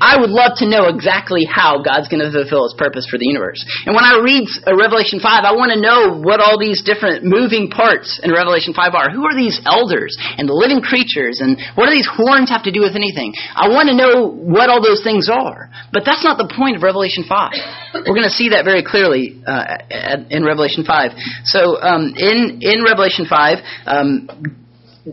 I 0.00 0.14
would 0.14 0.30
love 0.30 0.54
to 0.62 0.66
know 0.70 0.86
exactly 0.86 1.42
how 1.42 1.82
God's 1.82 2.06
going 2.06 2.22
to 2.22 2.30
fulfill 2.30 2.70
His 2.70 2.74
purpose 2.78 3.06
for 3.10 3.18
the 3.18 3.26
universe. 3.26 3.58
And 3.82 3.98
when 3.98 4.06
I 4.06 4.22
read 4.22 4.46
uh, 4.62 4.78
Revelation 4.78 5.18
5, 5.18 5.26
I 5.42 5.52
want 5.58 5.74
to 5.74 5.80
know 5.82 6.14
what 6.22 6.38
all 6.38 6.54
these 6.54 6.86
different 6.86 7.26
moving 7.26 7.66
parts 7.66 8.22
in 8.22 8.30
Revelation 8.30 8.70
5 8.74 8.94
are. 8.94 9.10
Who 9.10 9.26
are 9.26 9.34
these 9.34 9.58
elders 9.66 10.14
and 10.38 10.46
the 10.46 10.54
living 10.54 10.78
creatures 10.78 11.42
and 11.42 11.58
what 11.74 11.90
do 11.90 11.92
these 11.92 12.06
horns 12.06 12.46
have 12.50 12.62
to 12.70 12.72
do 12.72 12.80
with 12.80 12.94
anything? 12.94 13.34
I 13.58 13.68
want 13.74 13.90
to 13.90 13.96
know 13.98 14.30
what 14.30 14.70
all 14.70 14.78
those 14.78 15.02
things 15.02 15.26
are. 15.26 15.66
But 15.90 16.06
that's 16.06 16.22
not 16.22 16.38
the 16.38 16.46
point 16.46 16.78
of 16.78 16.86
Revelation 16.86 17.26
5. 17.26 18.06
We're 18.06 18.14
going 18.14 18.30
to 18.30 18.38
see 18.38 18.54
that 18.54 18.62
very 18.62 18.86
clearly 18.86 19.42
uh, 19.42 19.82
in 20.30 20.46
Revelation 20.46 20.86
5. 20.86 21.50
So 21.50 21.74
um, 21.82 22.14
in, 22.14 22.62
in 22.62 22.86
Revelation 22.86 23.26
5, 23.26 23.58
um, 23.86 24.30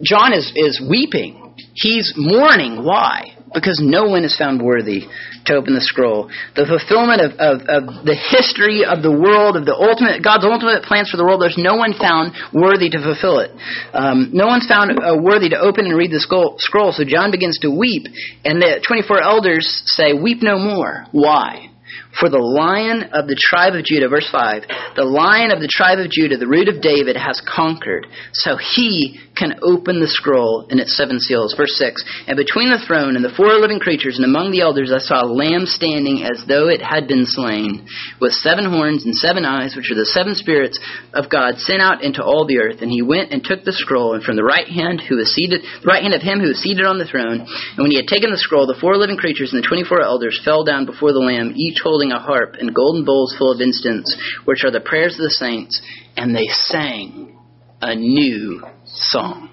John 0.06 0.34
is, 0.34 0.54
is 0.54 0.78
weeping. 0.78 1.42
He's 1.74 2.14
mourning. 2.16 2.86
Why? 2.86 3.35
Because 3.56 3.80
no 3.82 4.06
one 4.06 4.28
is 4.28 4.36
found 4.38 4.62
worthy 4.62 5.08
to 5.48 5.56
open 5.56 5.74
the 5.74 5.82
scroll. 5.82 6.28
The 6.60 6.68
fulfillment 6.68 7.24
of, 7.24 7.32
of, 7.40 7.56
of, 7.72 7.82
the 8.04 8.14
history 8.14 8.84
of 8.84 9.02
the 9.02 9.10
world, 9.10 9.56
of 9.56 9.64
the 9.66 9.74
ultimate 9.74 10.20
God's 10.22 10.44
ultimate 10.44 10.84
plans 10.84 11.10
for 11.10 11.18
the 11.18 11.24
world. 11.24 11.42
There's 11.42 11.58
no 11.58 11.80
one 11.80 11.96
found 11.96 12.36
worthy 12.52 12.92
to 12.92 13.00
fulfill 13.00 13.40
it. 13.40 13.56
Um, 13.96 14.36
no 14.36 14.46
one's 14.46 14.68
found 14.68 14.92
uh, 15.00 15.16
worthy 15.16 15.50
to 15.56 15.58
open 15.58 15.88
and 15.88 15.96
read 15.96 16.12
the 16.12 16.20
scroll, 16.20 16.60
scroll. 16.60 16.92
So 16.92 17.08
John 17.08 17.32
begins 17.32 17.58
to 17.64 17.72
weep, 17.72 18.12
and 18.44 18.62
the 18.62 18.84
24 18.86 19.24
elders 19.24 19.66
say, 19.88 20.14
"Weep 20.14 20.44
no 20.44 20.60
more." 20.60 21.08
Why? 21.16 21.72
For 22.20 22.30
the 22.30 22.40
lion 22.40 23.12
of 23.12 23.28
the 23.28 23.36
tribe 23.40 23.76
of 23.76 23.84
Judah, 23.84 24.08
verse 24.08 24.28
5, 24.32 24.96
the 24.96 25.04
lion 25.04 25.52
of 25.52 25.60
the 25.60 25.68
tribe 25.68 26.00
of 26.00 26.10
Judah, 26.10 26.38
the 26.38 26.48
root 26.48 26.68
of 26.68 26.82
David, 26.82 27.16
has 27.16 27.42
conquered, 27.44 28.08
so 28.32 28.56
he 28.56 29.20
can 29.36 29.60
open 29.62 30.00
the 30.00 30.08
scroll 30.08 30.66
and 30.70 30.80
its 30.80 30.96
seven 30.96 31.20
seals. 31.20 31.54
Verse 31.56 31.76
6, 31.78 32.04
and 32.28 32.38
between 32.38 32.72
the 32.72 32.82
throne 32.88 33.16
and 33.16 33.24
the 33.24 33.36
four 33.36 33.52
living 33.60 33.80
creatures 33.80 34.16
and 34.16 34.26
among 34.26 34.52
the 34.52 34.62
elders 34.62 34.92
I 34.96 35.04
saw 35.04 35.24
a 35.24 35.28
lamb 35.28 35.68
standing 35.68 36.24
as 36.24 36.44
though 36.48 36.72
it 36.72 36.82
had 36.82 37.08
been 37.08 37.28
slain, 37.28 37.88
with 38.20 38.32
seven 38.32 38.66
horns 38.66 39.06
and 39.06 39.16
seven 39.16 39.44
eyes, 39.44 39.76
which 39.76 39.92
are 39.92 40.00
the 40.00 40.08
seven 40.08 40.36
spirits 40.36 40.80
of 41.14 41.30
God 41.30 41.60
sent 41.60 41.82
out 41.82 42.04
into 42.04 42.24
all 42.24 42.48
the 42.48 42.60
earth. 42.60 42.82
And 42.82 42.92
he 42.92 43.02
went 43.02 43.32
and 43.32 43.44
took 43.44 43.64
the 43.64 43.76
scroll, 43.76 44.16
and 44.16 44.24
from 44.24 44.36
the 44.36 44.48
right 44.48 44.68
hand 44.68 45.02
who 45.04 45.18
was 45.18 45.34
seated, 45.34 45.62
the 45.62 45.88
right 45.88 46.02
hand 46.02 46.16
of 46.16 46.24
him 46.24 46.40
who 46.40 46.50
was 46.50 46.64
seated 46.64 46.86
on 46.86 46.98
the 46.98 47.06
throne, 47.08 47.44
and 47.44 47.80
when 47.80 47.92
he 47.92 47.98
had 48.00 48.08
taken 48.08 48.32
the 48.32 48.40
scroll, 48.40 48.68
the 48.68 48.80
four 48.80 48.96
living 48.98 49.18
creatures 49.18 49.52
and 49.52 49.62
the 49.62 49.68
twenty-four 49.68 50.02
elders 50.02 50.40
fell 50.44 50.64
down 50.64 50.86
before 50.86 51.12
the 51.12 51.20
Lamb, 51.20 51.54
each 51.56 51.80
holding 51.84 52.12
a 52.12 52.20
harp 52.20 52.56
and 52.60 52.74
golden 52.74 53.04
bowls 53.04 53.36
full 53.38 53.52
of 53.52 53.62
incense, 53.62 54.16
which 54.46 54.64
are 54.64 54.72
the 54.72 54.80
prayers 54.80 55.16
of 55.20 55.24
the 55.24 55.36
saints, 55.36 55.82
and 56.16 56.36
they 56.36 56.48
sang 56.48 57.38
a 57.82 57.96
new 57.96 58.64
song. 58.96 59.50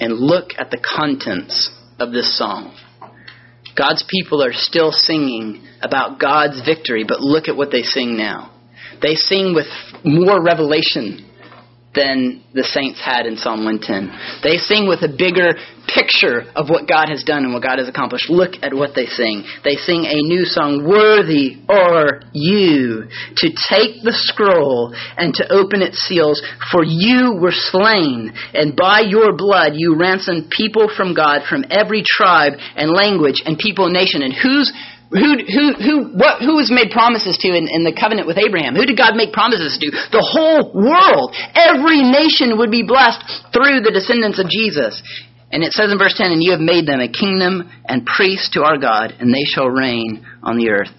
And 0.00 0.18
look 0.18 0.50
at 0.58 0.70
the 0.70 0.78
contents 0.78 1.70
of 1.98 2.12
this 2.12 2.36
song. 2.36 2.76
God's 3.76 4.04
people 4.08 4.42
are 4.42 4.52
still 4.52 4.92
singing 4.92 5.66
about 5.80 6.20
God's 6.20 6.60
victory, 6.64 7.04
but 7.06 7.20
look 7.20 7.48
at 7.48 7.56
what 7.56 7.70
they 7.70 7.82
sing 7.82 8.16
now. 8.16 8.50
They 9.00 9.14
sing 9.14 9.54
with 9.54 9.66
more 10.04 10.42
revelation 10.42 11.28
than 11.94 12.42
the 12.54 12.64
saints 12.64 13.00
had 13.00 13.26
in 13.26 13.36
Psalm 13.36 13.64
110. 13.64 14.40
They 14.42 14.56
sing 14.56 14.88
with 14.88 15.04
a 15.04 15.12
bigger 15.12 15.52
picture 15.92 16.48
of 16.56 16.68
what 16.72 16.88
God 16.88 17.08
has 17.12 17.22
done 17.22 17.44
and 17.44 17.52
what 17.52 17.62
God 17.62 17.78
has 17.78 17.88
accomplished. 17.88 18.30
Look 18.30 18.56
at 18.62 18.72
what 18.72 18.94
they 18.94 19.06
sing. 19.06 19.44
They 19.64 19.76
sing 19.76 20.08
a 20.08 20.20
new 20.24 20.44
song, 20.44 20.88
Worthy 20.88 21.60
are 21.68 22.24
you 22.32 23.08
to 23.36 23.46
take 23.52 24.00
the 24.00 24.14
scroll 24.14 24.94
and 25.16 25.34
to 25.34 25.44
open 25.52 25.82
its 25.82 25.98
seals, 26.08 26.40
for 26.70 26.84
you 26.84 27.36
were 27.40 27.52
slain, 27.52 28.32
and 28.54 28.76
by 28.76 29.00
your 29.00 29.36
blood 29.36 29.72
you 29.76 29.96
ransomed 29.98 30.48
people 30.48 30.88
from 30.88 31.14
God 31.14 31.42
from 31.48 31.64
every 31.68 32.02
tribe 32.06 32.54
and 32.76 32.90
language 32.90 33.42
and 33.44 33.58
people 33.58 33.86
and 33.86 33.94
nation. 33.94 34.22
And 34.22 34.32
whose 34.32 34.72
who, 35.12 35.44
who, 35.44 35.64
who, 35.76 35.94
what, 36.16 36.40
who 36.40 36.56
was 36.56 36.72
made 36.72 36.88
promises 36.88 37.36
to 37.44 37.48
in, 37.52 37.68
in 37.68 37.84
the 37.84 37.92
covenant 37.92 38.26
with 38.26 38.40
Abraham? 38.40 38.74
Who 38.74 38.88
did 38.88 38.96
God 38.96 39.12
make 39.12 39.32
promises 39.32 39.76
to? 39.76 39.88
The 40.08 40.24
whole 40.24 40.72
world. 40.72 41.36
Every 41.52 42.00
nation 42.00 42.56
would 42.56 42.72
be 42.72 42.80
blessed 42.80 43.20
through 43.52 43.84
the 43.84 43.92
descendants 43.92 44.40
of 44.40 44.48
Jesus. 44.48 45.04
And 45.52 45.62
it 45.62 45.76
says 45.76 45.92
in 45.92 45.98
verse 46.00 46.16
10, 46.16 46.32
And 46.32 46.42
you 46.42 46.52
have 46.52 46.64
made 46.64 46.88
them 46.88 47.00
a 47.00 47.12
kingdom 47.12 47.68
and 47.84 48.08
priests 48.08 48.56
to 48.56 48.64
our 48.64 48.78
God, 48.78 49.12
and 49.20 49.28
they 49.28 49.44
shall 49.44 49.68
reign 49.68 50.24
on 50.42 50.56
the 50.56 50.70
earth. 50.70 50.96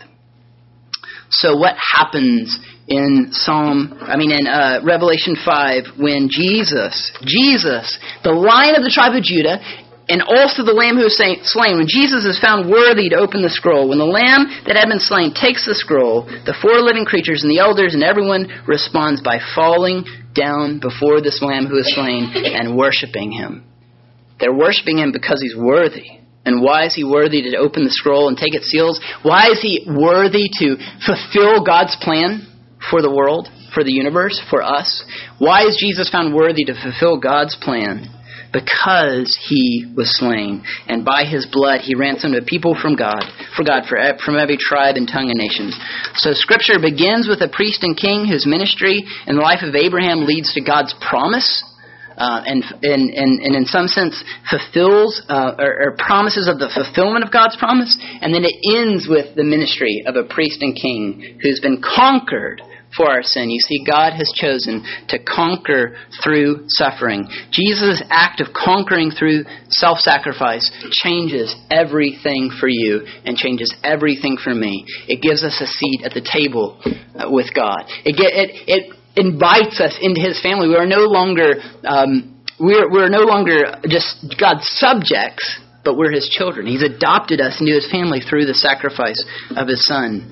So 1.34 1.58
what 1.58 1.74
happens 1.82 2.54
in 2.88 3.30
Psalm, 3.32 3.98
I 4.02 4.18
mean 4.18 4.32
in 4.32 4.46
uh, 4.46 4.82
Revelation 4.86 5.36
5 5.44 5.98
when 5.98 6.30
Jesus, 6.30 7.12
Jesus, 7.26 7.98
the 8.24 8.32
lion 8.32 8.76
of 8.76 8.84
the 8.84 8.92
tribe 8.94 9.16
of 9.16 9.24
Judah, 9.24 9.58
and 10.10 10.22
also 10.22 10.64
the 10.64 10.76
lamb 10.76 11.00
who 11.00 11.08
was 11.08 11.16
slain. 11.16 11.78
When 11.78 11.88
Jesus 11.88 12.26
is 12.28 12.40
found 12.40 12.70
worthy 12.70 13.08
to 13.10 13.22
open 13.22 13.42
the 13.42 13.54
scroll, 13.54 13.88
when 13.88 14.00
the 14.00 14.10
lamb 14.10 14.52
that 14.68 14.76
had 14.76 14.92
been 14.92 15.00
slain 15.00 15.32
takes 15.32 15.64
the 15.66 15.76
scroll, 15.76 16.28
the 16.44 16.58
four 16.60 16.84
living 16.84 17.06
creatures 17.06 17.44
and 17.44 17.52
the 17.52 17.64
elders 17.64 17.94
and 17.96 18.04
everyone 18.04 18.52
responds 18.68 19.24
by 19.24 19.40
falling 19.56 20.04
down 20.36 20.80
before 20.84 21.22
this 21.22 21.40
lamb 21.42 21.68
who 21.68 21.80
is 21.80 21.88
slain 21.96 22.36
and 22.36 22.76
worshiping 22.76 23.32
him. 23.32 23.64
They're 24.40 24.54
worshiping 24.56 24.98
him 24.98 25.12
because 25.12 25.40
he's 25.42 25.56
worthy. 25.56 26.20
And 26.46 26.62
why 26.62 26.86
is 26.86 26.96
he 26.96 27.06
worthy 27.06 27.42
to 27.42 27.58
open 27.58 27.86
the 27.86 27.96
scroll 27.96 28.28
and 28.28 28.38
take 28.38 28.54
its 28.54 28.68
seals? 28.68 29.00
Why 29.24 29.48
is 29.48 29.62
he 29.62 29.88
worthy 29.88 30.52
to 30.60 30.76
fulfill 31.00 31.64
God's 31.64 31.96
plan 32.02 32.44
for 32.92 33.02
the 33.02 33.14
world, 33.14 33.48
for 33.74 33.86
the 33.86 33.94
universe, 33.94 34.42
for 34.50 34.62
us? 34.62 35.06
Why 35.40 35.64
is 35.64 35.80
Jesus 35.80 36.10
found 36.10 36.36
worthy 36.36 36.66
to 36.66 36.76
fulfill 36.76 37.18
God's 37.18 37.56
plan? 37.56 38.12
Because 38.54 39.34
he 39.50 39.92
was 39.98 40.14
slain, 40.16 40.64
and 40.88 41.04
by 41.04 41.26
his 41.26 41.50
blood 41.52 41.82
he 41.82 41.96
ransomed 41.96 42.36
a 42.36 42.46
people 42.46 42.78
from 42.80 42.96
God, 42.96 43.26
for 43.58 43.66
God, 43.66 43.90
for, 43.90 43.98
from 44.24 44.38
every 44.38 44.58
tribe 44.62 44.96
and 44.96 45.10
tongue 45.10 45.34
and 45.34 45.42
nation. 45.42 45.74
So 46.22 46.32
Scripture 46.34 46.78
begins 46.80 47.28
with 47.28 47.42
a 47.42 47.50
priest 47.50 47.82
and 47.82 47.98
king 47.98 48.30
whose 48.30 48.46
ministry 48.46 49.04
and 49.26 49.38
the 49.38 49.42
life 49.42 49.66
of 49.66 49.74
Abraham 49.74 50.26
leads 50.30 50.54
to 50.54 50.62
God's 50.62 50.94
promise. 51.02 51.66
Uh, 52.16 52.46
and, 52.46 52.64
and, 52.84 53.10
and, 53.10 53.42
and 53.42 53.56
in 53.56 53.66
some 53.66 53.88
sense 53.88 54.24
fulfills 54.48 55.20
uh, 55.30 55.56
or, 55.58 55.82
or 55.82 55.98
promises 55.98 56.48
of 56.48 56.60
the 56.60 56.70
fulfillment 56.70 57.26
of 57.26 57.34
God's 57.34 57.58
promise, 57.58 57.98
and 58.22 58.32
then 58.32 58.46
it 58.46 58.54
ends 58.78 59.08
with 59.10 59.34
the 59.36 59.44
ministry 59.44 60.04
of 60.06 60.16
a 60.16 60.24
priest 60.24 60.62
and 60.62 60.78
king 60.78 61.40
who's 61.42 61.60
been 61.60 61.82
conquered 61.82 62.62
for 62.96 63.10
our 63.10 63.24
sin. 63.24 63.50
You 63.50 63.60
see, 63.60 63.84
God 63.86 64.14
has 64.14 64.32
chosen 64.36 64.86
to 65.10 65.20
conquer 65.20 65.98
through 66.24 66.66
suffering. 66.68 67.28
Jesus' 67.52 68.04
act 68.10 68.42
of 68.42 68.48
conquering 68.54 69.12
through 69.12 69.46
self 69.70 70.00
sacrifice 70.00 70.72
changes 70.92 71.56
everything 71.72 72.52
for 72.60 72.68
you 72.68 73.06
and 73.26 73.38
changes 73.38 73.74
everything 73.84 74.38
for 74.42 74.54
me. 74.54 74.86
It 75.08 75.22
gives 75.22 75.44
us 75.44 75.60
a 75.62 75.68
seat 75.68 76.02
at 76.06 76.14
the 76.14 76.22
table 76.22 76.80
uh, 76.86 77.30
with 77.30 77.54
God. 77.54 77.86
It, 78.06 78.18
get, 78.18 78.34
it, 78.34 78.50
it 78.68 78.94
invites 79.16 79.80
us 79.80 79.98
into 80.02 80.22
His 80.22 80.42
family. 80.42 80.68
We 80.68 80.76
are 80.76 80.88
no 80.88 81.06
longer. 81.06 81.56
Um, 81.84 82.30
we're, 82.60 82.90
we're 82.90 83.10
no 83.10 83.26
longer 83.26 83.82
just 83.90 84.36
God's 84.40 84.68
subjects, 84.78 85.60
but 85.84 85.98
we're 85.98 86.12
His 86.12 86.30
children. 86.30 86.68
He's 86.68 86.84
adopted 86.84 87.42
us 87.42 87.60
into 87.60 87.74
His 87.74 87.90
family 87.92 88.20
through 88.22 88.46
the 88.46 88.54
sacrifice 88.54 89.22
of 89.58 89.68
His 89.68 89.86
Son. 89.86 90.32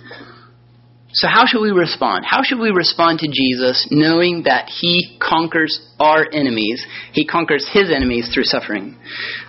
So, 1.13 1.28
how 1.28 1.45
should 1.45 1.62
we 1.62 1.71
respond? 1.71 2.24
How 2.26 2.41
should 2.41 2.60
we 2.60 2.71
respond 2.71 3.19
to 3.19 3.28
Jesus 3.28 3.88
knowing 3.91 4.43
that 4.43 4.69
He 4.69 5.17
conquers 5.19 5.80
our 6.00 6.26
enemies? 6.32 6.86
He 7.12 7.26
conquers 7.26 7.67
His 7.71 7.91
enemies 7.91 8.30
through 8.34 8.45
suffering. 8.45 8.97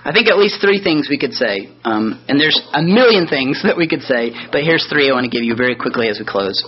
I 0.05 0.13
think 0.13 0.29
at 0.29 0.39
least 0.39 0.61
three 0.61 0.83
things 0.83 1.07
we 1.09 1.19
could 1.19 1.33
say. 1.33 1.69
Um, 1.85 2.25
and 2.29 2.41
there's 2.41 2.61
a 2.75 2.83
million 2.83 3.29
things 3.29 3.63
that 3.63 3.77
we 3.77 3.87
could 3.87 4.03
say, 4.03 4.33
but 4.51 4.65
here's 4.65 4.87
three 4.91 5.09
I 5.09 5.15
want 5.15 5.31
to 5.31 5.31
give 5.31 5.45
you 5.45 5.55
very 5.55 5.77
quickly 5.77 6.09
as 6.09 6.19
we 6.19 6.27
close. 6.27 6.59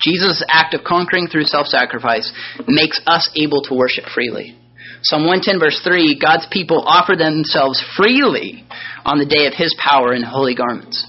Jesus' 0.00 0.42
act 0.48 0.72
of 0.72 0.84
conquering 0.84 1.28
through 1.28 1.44
self 1.44 1.66
sacrifice 1.66 2.32
makes 2.66 3.00
us 3.06 3.28
able 3.36 3.62
to 3.64 3.74
worship 3.74 4.04
freely. 4.14 4.56
Psalm 5.02 5.26
110, 5.26 5.60
verse 5.60 5.80
3 5.84 6.18
God's 6.18 6.46
people 6.50 6.80
offer 6.80 7.16
themselves 7.16 7.84
freely 7.96 8.64
on 9.04 9.18
the 9.18 9.28
day 9.28 9.46
of 9.46 9.52
His 9.52 9.76
power 9.78 10.14
in 10.14 10.22
holy 10.22 10.54
garments. 10.54 11.06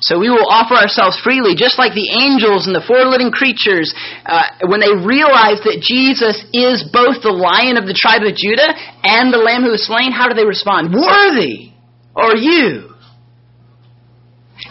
So 0.00 0.18
we 0.18 0.32
will 0.32 0.48
offer 0.48 0.74
ourselves 0.74 1.20
freely, 1.20 1.54
just 1.54 1.76
like 1.76 1.92
the 1.92 2.08
angels 2.24 2.66
and 2.66 2.74
the 2.74 2.80
four 2.80 3.04
living 3.04 3.30
creatures, 3.30 3.92
uh, 4.24 4.48
when 4.64 4.80
they 4.80 4.96
realize 4.96 5.60
that 5.68 5.84
Jesus 5.84 6.40
is 6.56 6.88
both 6.88 7.20
the 7.20 7.32
lion 7.32 7.76
of 7.76 7.84
the 7.84 7.92
tribe 7.92 8.24
of 8.24 8.32
Judah 8.32 8.72
and 9.04 9.28
the 9.28 9.38
lamb 9.38 9.62
who 9.62 9.76
was 9.76 9.84
slain. 9.84 10.12
How 10.12 10.28
do 10.28 10.34
they 10.34 10.48
respond? 10.48 10.96
Worthy 10.96 11.76
are 12.16 12.36
you. 12.36 12.96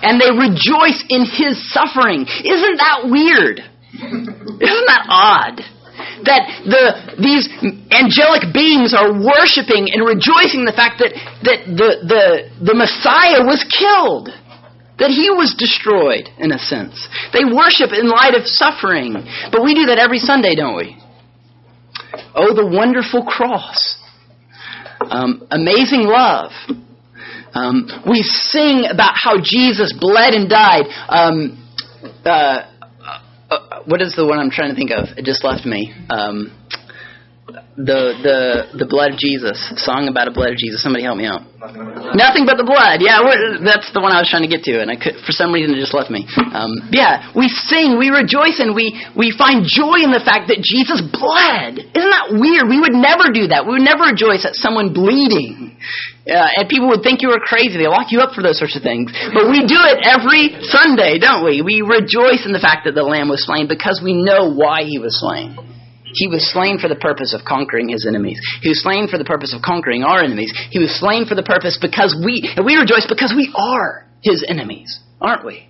And 0.01 0.17
they 0.17 0.33
rejoice 0.33 0.97
in 1.09 1.29
his 1.29 1.61
suffering. 1.73 2.25
Isn't 2.25 2.77
that 2.81 3.05
weird? 3.05 3.61
Isn't 3.93 4.87
that 4.89 5.05
odd? 5.09 5.61
that 6.23 6.63
the, 6.67 7.15
these 7.19 7.47
angelic 7.91 8.51
beings 8.51 8.95
are 8.95 9.11
worshiping 9.11 9.87
and 9.91 10.03
rejoicing 10.03 10.63
the 10.67 10.75
fact 10.75 10.99
that, 10.99 11.15
that 11.43 11.63
the, 11.67 11.89
the, 12.07 12.23
the 12.59 12.75
Messiah 12.75 13.43
was 13.43 13.63
killed 13.67 14.31
that 14.99 15.09
he 15.09 15.29
was 15.29 15.55
destroyed, 15.57 16.29
in 16.37 16.51
a 16.51 16.59
sense. 16.59 17.07
They 17.33 17.45
worship 17.45 17.91
in 17.91 18.09
light 18.09 18.35
of 18.35 18.45
suffering. 18.45 19.15
But 19.51 19.63
we 19.63 19.73
do 19.73 19.87
that 19.87 19.97
every 19.99 20.19
Sunday, 20.19 20.55
don't 20.55 20.75
we? 20.75 20.97
Oh, 22.35 22.53
the 22.53 22.67
wonderful 22.67 23.23
cross. 23.25 23.97
Um, 24.99 25.47
amazing 25.51 26.03
love. 26.03 26.51
Um, 27.53 27.87
we 28.07 28.21
sing 28.21 28.85
about 28.91 29.13
how 29.15 29.37
Jesus 29.41 29.93
bled 29.97 30.33
and 30.33 30.49
died. 30.49 30.85
Um, 31.07 31.65
uh, 32.25 32.69
uh, 33.49 33.83
what 33.85 34.01
is 34.01 34.15
the 34.15 34.25
one 34.25 34.37
I'm 34.37 34.51
trying 34.51 34.69
to 34.69 34.75
think 34.75 34.91
of? 34.91 35.17
It 35.17 35.25
just 35.25 35.43
left 35.43 35.65
me. 35.65 35.93
The 37.49 38.01
the 38.21 38.39
the 38.85 38.87
blood 38.87 39.15
of 39.15 39.17
Jesus, 39.17 39.57
song 39.81 40.05
about 40.05 40.27
a 40.27 40.33
blood 40.33 40.53
of 40.53 40.57
Jesus. 40.57 40.83
Somebody 40.83 41.03
help 41.03 41.17
me 41.17 41.25
out. 41.25 41.41
Nothing 42.13 42.45
but 42.45 42.61
the 42.61 42.67
blood. 42.67 43.01
Yeah, 43.01 43.19
that's 43.65 43.89
the 43.91 43.99
one 43.99 44.13
I 44.13 44.21
was 44.21 44.29
trying 44.29 44.45
to 44.45 44.51
get 44.51 44.61
to, 44.69 44.79
and 44.79 44.87
I 44.87 44.95
could 44.95 45.17
for 45.25 45.33
some 45.33 45.49
reason 45.49 45.73
it 45.73 45.81
just 45.81 45.97
left 45.97 46.13
me. 46.13 46.29
Um, 46.53 46.77
yeah, 46.93 47.31
we 47.33 47.49
sing, 47.49 47.97
we 47.97 48.13
rejoice, 48.13 48.61
and 48.61 48.77
we 48.77 48.93
we 49.17 49.33
find 49.33 49.65
joy 49.65 50.05
in 50.05 50.13
the 50.13 50.21
fact 50.21 50.53
that 50.53 50.61
Jesus 50.61 51.01
bled. 51.01 51.81
Isn't 51.81 52.13
that 52.13 52.37
weird? 52.37 52.69
We 52.69 52.77
would 52.77 52.95
never 52.95 53.33
do 53.33 53.49
that. 53.49 53.65
We 53.65 53.81
would 53.81 53.87
never 53.87 54.13
rejoice 54.13 54.45
at 54.45 54.53
someone 54.53 54.93
bleeding. 54.93 55.73
Uh, 56.29 56.61
and 56.61 56.69
people 56.69 56.91
would 56.93 57.01
think 57.01 57.25
you 57.25 57.33
were 57.33 57.41
crazy. 57.41 57.79
They 57.79 57.89
lock 57.89 58.13
you 58.13 58.21
up 58.21 58.37
for 58.37 58.45
those 58.45 58.59
sorts 58.59 58.77
of 58.77 58.83
things. 58.85 59.09
But 59.33 59.49
we 59.49 59.65
do 59.65 59.79
it 59.89 60.05
every 60.05 60.61
Sunday, 60.69 61.17
don't 61.17 61.41
we? 61.41 61.65
We 61.65 61.81
rejoice 61.81 62.45
in 62.45 62.53
the 62.53 62.61
fact 62.61 62.85
that 62.85 62.93
the 62.93 63.01
Lamb 63.01 63.31
was 63.33 63.47
slain 63.47 63.65
because 63.65 63.97
we 64.03 64.13
know 64.13 64.53
why 64.53 64.85
he 64.85 64.99
was 64.99 65.17
slain. 65.17 65.57
He 66.13 66.27
was 66.27 66.51
slain 66.51 66.79
for 66.79 66.87
the 66.87 66.95
purpose 66.95 67.33
of 67.33 67.45
conquering 67.45 67.89
his 67.89 68.05
enemies. 68.07 68.39
He 68.61 68.69
was 68.69 68.81
slain 68.81 69.07
for 69.07 69.17
the 69.17 69.25
purpose 69.25 69.53
of 69.53 69.61
conquering 69.61 70.03
our 70.03 70.23
enemies. 70.23 70.53
He 70.71 70.79
was 70.79 70.97
slain 70.99 71.25
for 71.25 71.35
the 71.35 71.43
purpose 71.43 71.77
because 71.79 72.15
we, 72.23 72.49
and 72.55 72.65
we 72.65 72.75
rejoice 72.75 73.05
because 73.07 73.33
we 73.35 73.53
are 73.55 74.07
his 74.21 74.45
enemies, 74.47 74.99
aren't 75.21 75.45
we? 75.45 75.69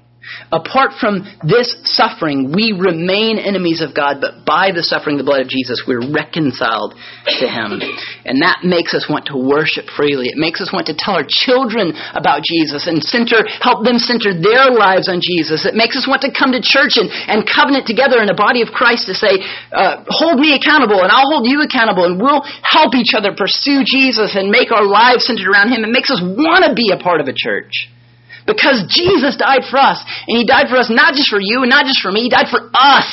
Apart 0.52 0.98
from 1.00 1.26
this 1.46 1.78
suffering, 1.86 2.52
we 2.54 2.74
remain 2.74 3.38
enemies 3.38 3.82
of 3.86 3.94
God, 3.94 4.18
but 4.22 4.46
by 4.46 4.74
the 4.74 4.82
suffering 4.82 5.18
the 5.18 5.28
blood 5.28 5.42
of 5.42 5.50
Jesus, 5.50 5.86
we're 5.86 6.02
reconciled 6.02 6.98
to 7.40 7.46
Him. 7.46 7.82
And 8.26 8.42
that 8.42 8.66
makes 8.66 8.98
us 8.98 9.06
want 9.06 9.30
to 9.30 9.38
worship 9.38 9.86
freely. 9.94 10.34
It 10.34 10.42
makes 10.42 10.62
us 10.62 10.74
want 10.74 10.90
to 10.90 10.96
tell 10.98 11.14
our 11.14 11.26
children 11.28 11.94
about 12.18 12.42
Jesus 12.42 12.90
and 12.90 13.02
center, 13.02 13.46
help 13.62 13.86
them 13.86 14.02
center 14.02 14.34
their 14.34 14.74
lives 14.74 15.06
on 15.06 15.22
Jesus. 15.22 15.70
It 15.70 15.78
makes 15.78 15.94
us 15.94 16.10
want 16.10 16.26
to 16.26 16.32
come 16.34 16.50
to 16.54 16.62
church 16.62 16.98
and, 16.98 17.10
and 17.30 17.46
covenant 17.46 17.86
together 17.86 18.18
in 18.22 18.34
a 18.34 18.38
body 18.38 18.66
of 18.66 18.74
Christ 18.74 19.06
to 19.08 19.16
say, 19.16 19.38
uh, 19.70 20.02
hold 20.10 20.42
me 20.42 20.58
accountable 20.58 21.06
and 21.06 21.14
I'll 21.14 21.30
hold 21.30 21.46
you 21.46 21.62
accountable 21.62 22.10
and 22.10 22.18
we'll 22.18 22.42
help 22.66 22.98
each 22.98 23.14
other 23.14 23.34
pursue 23.38 23.86
Jesus 23.86 24.34
and 24.34 24.50
make 24.50 24.74
our 24.74 24.86
lives 24.86 25.30
centered 25.30 25.46
around 25.46 25.70
Him. 25.70 25.86
It 25.86 25.94
makes 25.94 26.10
us 26.10 26.22
want 26.22 26.66
to 26.66 26.74
be 26.74 26.90
a 26.90 26.98
part 26.98 27.22
of 27.22 27.28
a 27.28 27.36
church. 27.36 27.90
Because 28.50 28.90
Jesus 28.90 29.38
died 29.38 29.70
for 29.70 29.78
us. 29.78 30.02
And 30.26 30.42
He 30.42 30.46
died 30.50 30.74
for 30.74 30.82
us 30.82 30.90
not 30.90 31.14
just 31.14 31.30
for 31.30 31.38
you 31.38 31.62
and 31.62 31.70
not 31.70 31.86
just 31.86 32.02
for 32.02 32.10
me. 32.10 32.26
He 32.26 32.34
died 32.34 32.50
for 32.50 32.66
us, 32.74 33.08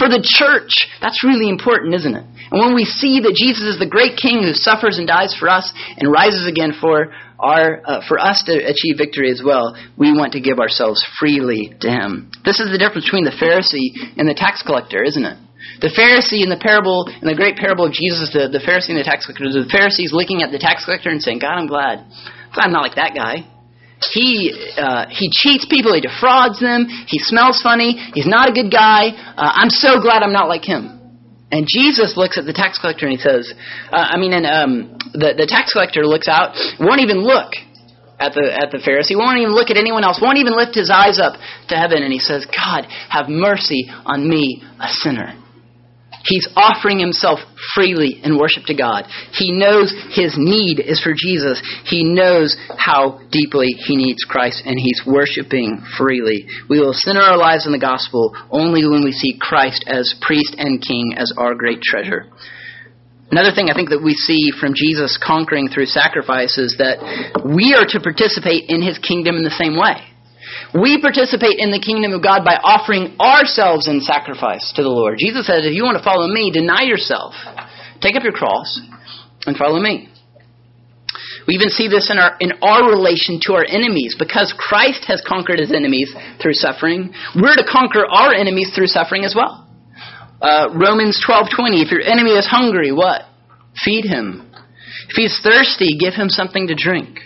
for 0.00 0.08
the 0.08 0.24
church. 0.24 0.88
That's 1.04 1.20
really 1.20 1.52
important, 1.52 1.92
isn't 1.92 2.16
it? 2.16 2.24
And 2.48 2.56
when 2.56 2.72
we 2.72 2.88
see 2.88 3.20
that 3.20 3.36
Jesus 3.36 3.76
is 3.76 3.78
the 3.78 3.88
great 3.88 4.16
King 4.16 4.40
who 4.40 4.56
suffers 4.56 4.96
and 4.96 5.04
dies 5.04 5.36
for 5.36 5.52
us 5.52 5.68
and 6.00 6.08
rises 6.08 6.48
again 6.48 6.72
for 6.72 7.12
our, 7.36 7.84
uh, 7.84 8.00
for 8.08 8.16
us 8.16 8.42
to 8.48 8.56
achieve 8.56 8.96
victory 8.96 9.28
as 9.28 9.44
well, 9.44 9.76
we 10.00 10.16
want 10.16 10.32
to 10.32 10.40
give 10.40 10.56
ourselves 10.58 11.04
freely 11.20 11.76
to 11.84 11.92
Him. 11.92 12.32
This 12.48 12.58
is 12.58 12.72
the 12.72 12.80
difference 12.80 13.04
between 13.04 13.28
the 13.28 13.36
Pharisee 13.36 13.92
and 14.16 14.24
the 14.24 14.34
tax 14.34 14.64
collector, 14.64 15.04
isn't 15.04 15.24
it? 15.24 15.36
The 15.84 15.92
Pharisee 15.92 16.42
in 16.42 16.48
the 16.48 16.58
parable, 16.58 17.06
in 17.06 17.28
the 17.28 17.36
great 17.36 17.60
parable 17.60 17.84
of 17.84 17.92
Jesus, 17.92 18.32
the, 18.32 18.48
the 18.48 18.58
Pharisee 18.64 18.90
and 18.90 18.98
the 18.98 19.06
tax 19.06 19.28
collector, 19.28 19.52
the 19.52 19.68
Pharisee 19.68 20.08
is 20.08 20.16
looking 20.16 20.42
at 20.42 20.50
the 20.50 20.58
tax 20.58 20.88
collector 20.88 21.10
and 21.10 21.22
saying, 21.22 21.38
God. 21.38 21.54
I'm 21.54 21.68
glad 21.68 22.08
I'm 22.56 22.72
not 22.72 22.82
like 22.82 22.96
that 22.96 23.14
guy. 23.14 23.46
He 24.12 24.54
uh, 24.76 25.06
he 25.10 25.30
cheats 25.30 25.66
people. 25.66 25.94
He 25.94 26.00
defrauds 26.00 26.60
them. 26.60 26.86
He 27.06 27.18
smells 27.18 27.60
funny. 27.62 27.98
He's 28.14 28.26
not 28.26 28.48
a 28.48 28.52
good 28.52 28.70
guy. 28.70 29.10
Uh, 29.10 29.52
I'm 29.54 29.70
so 29.70 30.00
glad 30.00 30.22
I'm 30.22 30.32
not 30.32 30.48
like 30.48 30.64
him. 30.64 30.94
And 31.50 31.66
Jesus 31.66 32.16
looks 32.16 32.36
at 32.36 32.44
the 32.44 32.52
tax 32.52 32.78
collector 32.78 33.06
and 33.06 33.16
he 33.16 33.22
says, 33.22 33.54
uh, 33.90 33.96
I 33.96 34.18
mean, 34.18 34.32
and 34.32 34.46
um, 34.46 34.98
the 35.12 35.34
the 35.34 35.46
tax 35.48 35.72
collector 35.72 36.04
looks 36.04 36.28
out, 36.28 36.54
won't 36.78 37.00
even 37.00 37.24
look 37.24 37.54
at 38.20 38.34
the 38.34 38.52
at 38.52 38.70
the 38.70 38.78
Pharisee, 38.78 39.16
won't 39.16 39.38
even 39.38 39.52
look 39.52 39.70
at 39.70 39.76
anyone 39.76 40.04
else, 40.04 40.20
won't 40.20 40.38
even 40.38 40.54
lift 40.54 40.74
his 40.74 40.90
eyes 40.90 41.18
up 41.18 41.40
to 41.68 41.74
heaven, 41.74 42.02
and 42.02 42.12
he 42.12 42.18
says, 42.18 42.46
God, 42.46 42.84
have 43.08 43.28
mercy 43.28 43.88
on 44.04 44.28
me, 44.28 44.62
a 44.78 44.88
sinner. 44.88 45.34
He's 46.24 46.48
offering 46.56 46.98
himself 46.98 47.40
freely 47.74 48.20
in 48.22 48.38
worship 48.38 48.64
to 48.66 48.74
God. 48.74 49.04
He 49.32 49.52
knows 49.52 49.92
his 50.10 50.34
need 50.36 50.80
is 50.80 51.00
for 51.00 51.14
Jesus. 51.16 51.62
He 51.84 52.04
knows 52.04 52.56
how 52.76 53.20
deeply 53.30 53.68
he 53.86 53.96
needs 53.96 54.24
Christ, 54.24 54.62
and 54.66 54.78
he's 54.78 55.02
worshiping 55.06 55.82
freely. 55.96 56.46
We 56.68 56.80
will 56.80 56.92
center 56.92 57.20
our 57.20 57.36
lives 57.36 57.66
in 57.66 57.72
the 57.72 57.78
gospel 57.78 58.34
only 58.50 58.86
when 58.86 59.04
we 59.04 59.12
see 59.12 59.38
Christ 59.40 59.84
as 59.86 60.14
priest 60.20 60.54
and 60.58 60.82
king 60.82 61.14
as 61.16 61.32
our 61.36 61.54
great 61.54 61.82
treasure. 61.82 62.26
Another 63.30 63.52
thing 63.54 63.68
I 63.68 63.74
think 63.74 63.90
that 63.90 64.02
we 64.02 64.14
see 64.14 64.50
from 64.58 64.72
Jesus 64.74 65.20
conquering 65.20 65.68
through 65.68 65.86
sacrifice 65.86 66.56
is 66.56 66.76
that 66.78 66.96
we 67.44 67.76
are 67.76 67.84
to 67.84 68.00
participate 68.00 68.72
in 68.72 68.80
his 68.80 68.96
kingdom 68.98 69.36
in 69.36 69.44
the 69.44 69.52
same 69.52 69.76
way. 69.76 70.00
We 70.74 71.00
participate 71.00 71.56
in 71.58 71.70
the 71.70 71.80
kingdom 71.80 72.12
of 72.12 72.22
God 72.22 72.44
by 72.44 72.60
offering 72.60 73.16
ourselves 73.20 73.88
in 73.88 74.00
sacrifice 74.00 74.72
to 74.76 74.82
the 74.82 74.92
Lord. 74.92 75.16
Jesus 75.18 75.46
said, 75.46 75.64
if 75.64 75.72
you 75.72 75.84
want 75.84 75.96
to 75.96 76.04
follow 76.04 76.28
me, 76.28 76.50
deny 76.52 76.82
yourself. 76.82 77.32
Take 78.00 78.16
up 78.16 78.22
your 78.22 78.36
cross 78.36 78.80
and 79.46 79.56
follow 79.56 79.80
me. 79.80 80.08
We 81.46 81.54
even 81.54 81.70
see 81.70 81.88
this 81.88 82.10
in 82.12 82.18
our 82.18 82.36
in 82.40 82.52
our 82.60 82.84
relation 82.90 83.40
to 83.48 83.54
our 83.54 83.64
enemies 83.64 84.14
because 84.18 84.52
Christ 84.56 85.04
has 85.08 85.24
conquered 85.26 85.58
his 85.58 85.72
enemies 85.72 86.12
through 86.42 86.52
suffering. 86.52 87.14
We're 87.34 87.56
to 87.56 87.64
conquer 87.64 88.04
our 88.04 88.34
enemies 88.34 88.70
through 88.74 88.88
suffering 88.88 89.24
as 89.24 89.34
well. 89.34 89.64
Uh, 90.42 90.68
Romans 90.76 91.18
twelve 91.24 91.48
twenty. 91.54 91.80
If 91.80 91.90
your 91.90 92.02
enemy 92.02 92.32
is 92.32 92.46
hungry, 92.46 92.92
what? 92.92 93.22
Feed 93.82 94.04
him. 94.04 94.52
If 95.08 95.16
he's 95.16 95.40
thirsty, 95.42 95.96
give 95.98 96.12
him 96.12 96.28
something 96.28 96.66
to 96.68 96.74
drink. 96.74 97.20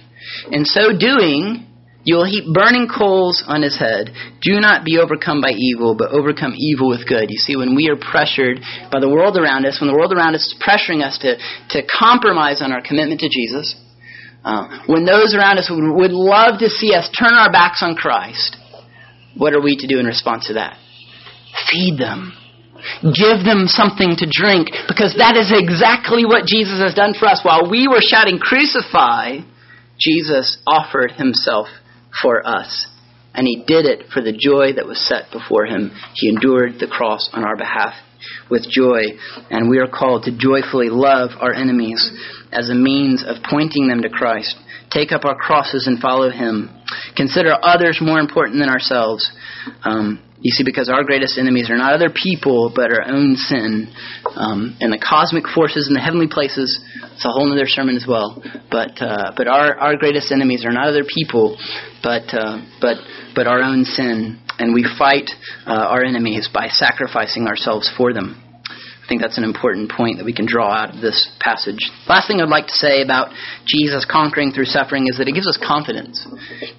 In 0.52 0.64
so 0.64 0.96
doing, 0.96 1.66
you 2.04 2.16
will 2.16 2.26
heap 2.26 2.44
burning 2.52 2.88
coals 2.90 3.44
on 3.46 3.62
his 3.62 3.78
head. 3.78 4.10
Do 4.42 4.58
not 4.58 4.84
be 4.84 4.98
overcome 4.98 5.40
by 5.40 5.54
evil, 5.54 5.94
but 5.94 6.10
overcome 6.10 6.54
evil 6.56 6.88
with 6.88 7.06
good. 7.06 7.30
You 7.30 7.38
see, 7.38 7.54
when 7.54 7.76
we 7.76 7.88
are 7.88 7.96
pressured 7.96 8.58
by 8.90 8.98
the 8.98 9.08
world 9.08 9.38
around 9.38 9.66
us, 9.66 9.80
when 9.80 9.86
the 9.86 9.96
world 9.96 10.12
around 10.12 10.34
us 10.34 10.50
is 10.50 10.56
pressuring 10.58 11.02
us 11.02 11.18
to, 11.18 11.38
to 11.70 11.86
compromise 11.86 12.60
on 12.60 12.72
our 12.72 12.82
commitment 12.82 13.20
to 13.20 13.30
Jesus, 13.30 13.78
uh, 14.44 14.82
when 14.86 15.04
those 15.04 15.34
around 15.34 15.58
us 15.58 15.70
would, 15.70 15.94
would 15.94 16.10
love 16.10 16.58
to 16.58 16.68
see 16.68 16.92
us 16.92 17.08
turn 17.14 17.34
our 17.34 17.52
backs 17.52 17.82
on 17.82 17.94
Christ, 17.94 18.56
what 19.38 19.54
are 19.54 19.62
we 19.62 19.76
to 19.76 19.86
do 19.86 20.00
in 20.00 20.06
response 20.06 20.48
to 20.48 20.54
that? 20.54 20.76
Feed 21.70 21.98
them. 21.98 22.34
Give 23.02 23.46
them 23.46 23.70
something 23.70 24.18
to 24.18 24.26
drink, 24.26 24.74
because 24.90 25.14
that 25.22 25.38
is 25.38 25.54
exactly 25.54 26.26
what 26.26 26.50
Jesus 26.50 26.82
has 26.82 26.94
done 26.94 27.14
for 27.14 27.30
us. 27.30 27.44
While 27.44 27.70
we 27.70 27.86
were 27.86 28.02
shouting, 28.02 28.40
Crucify, 28.42 29.46
Jesus 30.00 30.58
offered 30.66 31.12
himself 31.12 31.68
for 32.20 32.46
us. 32.46 32.88
And 33.34 33.46
he 33.46 33.64
did 33.66 33.86
it 33.86 34.08
for 34.12 34.20
the 34.20 34.32
joy 34.32 34.74
that 34.74 34.86
was 34.86 35.00
set 35.08 35.32
before 35.32 35.64
him. 35.64 35.90
He 36.14 36.28
endured 36.28 36.74
the 36.78 36.86
cross 36.86 37.30
on 37.32 37.44
our 37.44 37.56
behalf 37.56 37.94
with 38.50 38.68
joy. 38.70 39.02
And 39.50 39.70
we 39.70 39.78
are 39.78 39.88
called 39.88 40.24
to 40.24 40.36
joyfully 40.36 40.88
love 40.90 41.30
our 41.40 41.52
enemies 41.52 42.12
as 42.52 42.68
a 42.68 42.74
means 42.74 43.24
of 43.26 43.36
pointing 43.48 43.88
them 43.88 44.02
to 44.02 44.10
Christ. 44.10 44.56
Take 44.90 45.12
up 45.12 45.24
our 45.24 45.34
crosses 45.34 45.86
and 45.86 45.98
follow 45.98 46.30
him. 46.30 46.68
Consider 47.16 47.56
others 47.62 47.98
more 48.02 48.20
important 48.20 48.58
than 48.58 48.68
ourselves. 48.68 49.30
Um, 49.82 50.22
you 50.42 50.50
see, 50.50 50.64
because 50.64 50.88
our 50.88 51.04
greatest 51.04 51.38
enemies 51.38 51.70
are 51.70 51.76
not 51.76 51.94
other 51.94 52.10
people, 52.10 52.72
but 52.74 52.90
our 52.90 53.06
own 53.06 53.36
sin. 53.36 53.86
Um, 54.34 54.76
and 54.80 54.92
the 54.92 54.98
cosmic 54.98 55.44
forces 55.46 55.86
in 55.86 55.94
the 55.94 56.00
heavenly 56.00 56.26
places, 56.26 56.82
it's 57.14 57.24
a 57.24 57.30
whole 57.30 57.50
other 57.50 57.66
sermon 57.66 57.94
as 57.94 58.06
well. 58.06 58.42
But, 58.68 58.98
uh, 59.00 59.32
but 59.36 59.46
our, 59.46 59.78
our 59.78 59.96
greatest 59.96 60.32
enemies 60.32 60.64
are 60.66 60.72
not 60.72 60.88
other 60.88 61.04
people, 61.06 61.56
but, 62.02 62.26
uh, 62.34 62.58
but, 62.80 62.98
but 63.36 63.46
our 63.46 63.62
own 63.62 63.84
sin. 63.84 64.42
And 64.58 64.74
we 64.74 64.84
fight 64.98 65.30
uh, 65.64 65.94
our 65.94 66.02
enemies 66.02 66.50
by 66.52 66.68
sacrificing 66.68 67.46
ourselves 67.46 67.90
for 67.96 68.12
them. 68.12 68.42
I 68.66 69.06
think 69.08 69.20
that's 69.20 69.38
an 69.38 69.44
important 69.44 69.90
point 69.90 70.18
that 70.18 70.24
we 70.24 70.32
can 70.32 70.46
draw 70.46 70.72
out 70.72 70.94
of 70.94 71.00
this 71.00 71.30
passage. 71.40 71.90
Last 72.08 72.26
thing 72.26 72.40
I'd 72.40 72.48
like 72.48 72.66
to 72.66 72.74
say 72.74 73.02
about 73.02 73.30
Jesus 73.66 74.06
conquering 74.10 74.52
through 74.52 74.66
suffering 74.66 75.06
is 75.06 75.18
that 75.18 75.28
it 75.28 75.34
gives 75.34 75.48
us 75.48 75.58
confidence. 75.58 76.26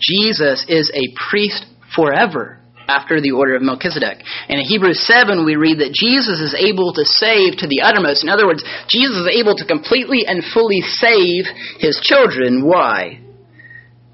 Jesus 0.02 0.66
is 0.68 0.92
a 0.94 1.14
priest 1.30 1.66
forever 1.96 2.63
after 2.88 3.22
the 3.22 3.32
order 3.32 3.56
of 3.56 3.62
Melchizedek. 3.62 4.24
And 4.50 4.60
in 4.60 4.66
Hebrews 4.66 5.06
7, 5.06 5.46
we 5.46 5.56
read 5.56 5.80
that 5.80 5.94
Jesus 5.94 6.40
is 6.40 6.56
able 6.58 6.94
to 6.94 7.06
save 7.06 7.58
to 7.58 7.68
the 7.68 7.82
uttermost. 7.82 8.24
In 8.24 8.30
other 8.30 8.46
words, 8.46 8.64
Jesus 8.88 9.26
is 9.26 9.30
able 9.34 9.56
to 9.56 9.66
completely 9.66 10.26
and 10.26 10.44
fully 10.54 10.82
save 10.82 11.46
his 11.80 12.00
children. 12.04 12.66
Why? 12.66 13.20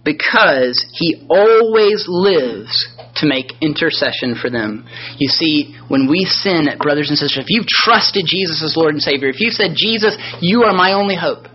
Because 0.04 0.86
he 0.94 1.26
always 1.30 2.06
lives 2.08 2.88
to 3.20 3.28
make 3.28 3.52
intercession 3.62 4.36
for 4.40 4.50
them. 4.50 4.88
You 5.18 5.28
see, 5.28 5.76
when 5.88 6.08
we 6.10 6.26
sin, 6.26 6.68
brothers 6.80 7.10
and 7.10 7.18
sisters, 7.18 7.44
if 7.44 7.50
you've 7.50 7.68
trusted 7.68 8.24
Jesus 8.26 8.64
as 8.64 8.78
Lord 8.78 8.94
and 8.94 9.04
Savior, 9.04 9.30
if 9.30 9.40
you've 9.40 9.54
said, 9.54 9.72
Jesus, 9.76 10.18
you 10.42 10.64
are 10.64 10.74
my 10.74 10.94
only 10.94 11.16
hope, 11.16 11.48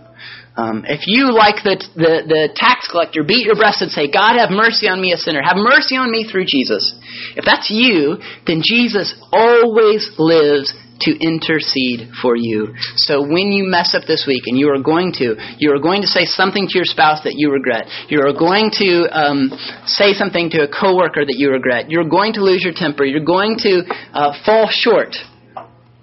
um, 0.55 0.85
if 0.87 1.03
you, 1.05 1.35
like 1.35 1.63
the, 1.67 1.75
the, 1.95 2.23
the 2.23 2.43
tax 2.55 2.87
collector, 2.87 3.23
beat 3.27 3.45
your 3.45 3.55
breast 3.55 3.81
and 3.81 3.91
say, 3.91 4.07
God, 4.07 4.39
have 4.39 4.51
mercy 4.51 4.87
on 4.87 5.01
me, 5.01 5.11
a 5.11 5.17
sinner, 5.17 5.43
have 5.43 5.59
mercy 5.59 5.99
on 5.99 6.11
me 6.11 6.23
through 6.23 6.47
Jesus, 6.47 6.95
if 7.35 7.43
that's 7.43 7.67
you, 7.69 8.17
then 8.47 8.63
Jesus 8.63 9.11
always 9.35 10.07
lives 10.17 10.71
to 11.01 11.11
intercede 11.19 12.07
for 12.21 12.37
you. 12.39 12.71
So 12.95 13.19
when 13.19 13.51
you 13.51 13.67
mess 13.67 13.91
up 13.93 14.07
this 14.07 14.23
week, 14.23 14.43
and 14.47 14.57
you 14.57 14.71
are 14.71 14.81
going 14.81 15.11
to, 15.19 15.35
you 15.59 15.75
are 15.75 15.79
going 15.79 16.01
to 16.01 16.07
say 16.07 16.23
something 16.23 16.67
to 16.71 16.77
your 16.79 16.87
spouse 16.87 17.19
that 17.27 17.35
you 17.35 17.51
regret. 17.51 17.91
You 18.07 18.23
are 18.23 18.31
going 18.31 18.71
to 18.79 19.11
um, 19.11 19.51
say 19.85 20.13
something 20.13 20.49
to 20.51 20.63
a 20.63 20.71
coworker 20.71 21.25
that 21.25 21.35
you 21.35 21.51
regret. 21.51 21.91
You're 21.91 22.07
going 22.07 22.31
to 22.39 22.41
lose 22.41 22.63
your 22.63 22.73
temper. 22.73 23.03
You're 23.03 23.27
going 23.27 23.57
to 23.67 23.83
uh, 24.15 24.39
fall 24.45 24.69
short 24.71 25.19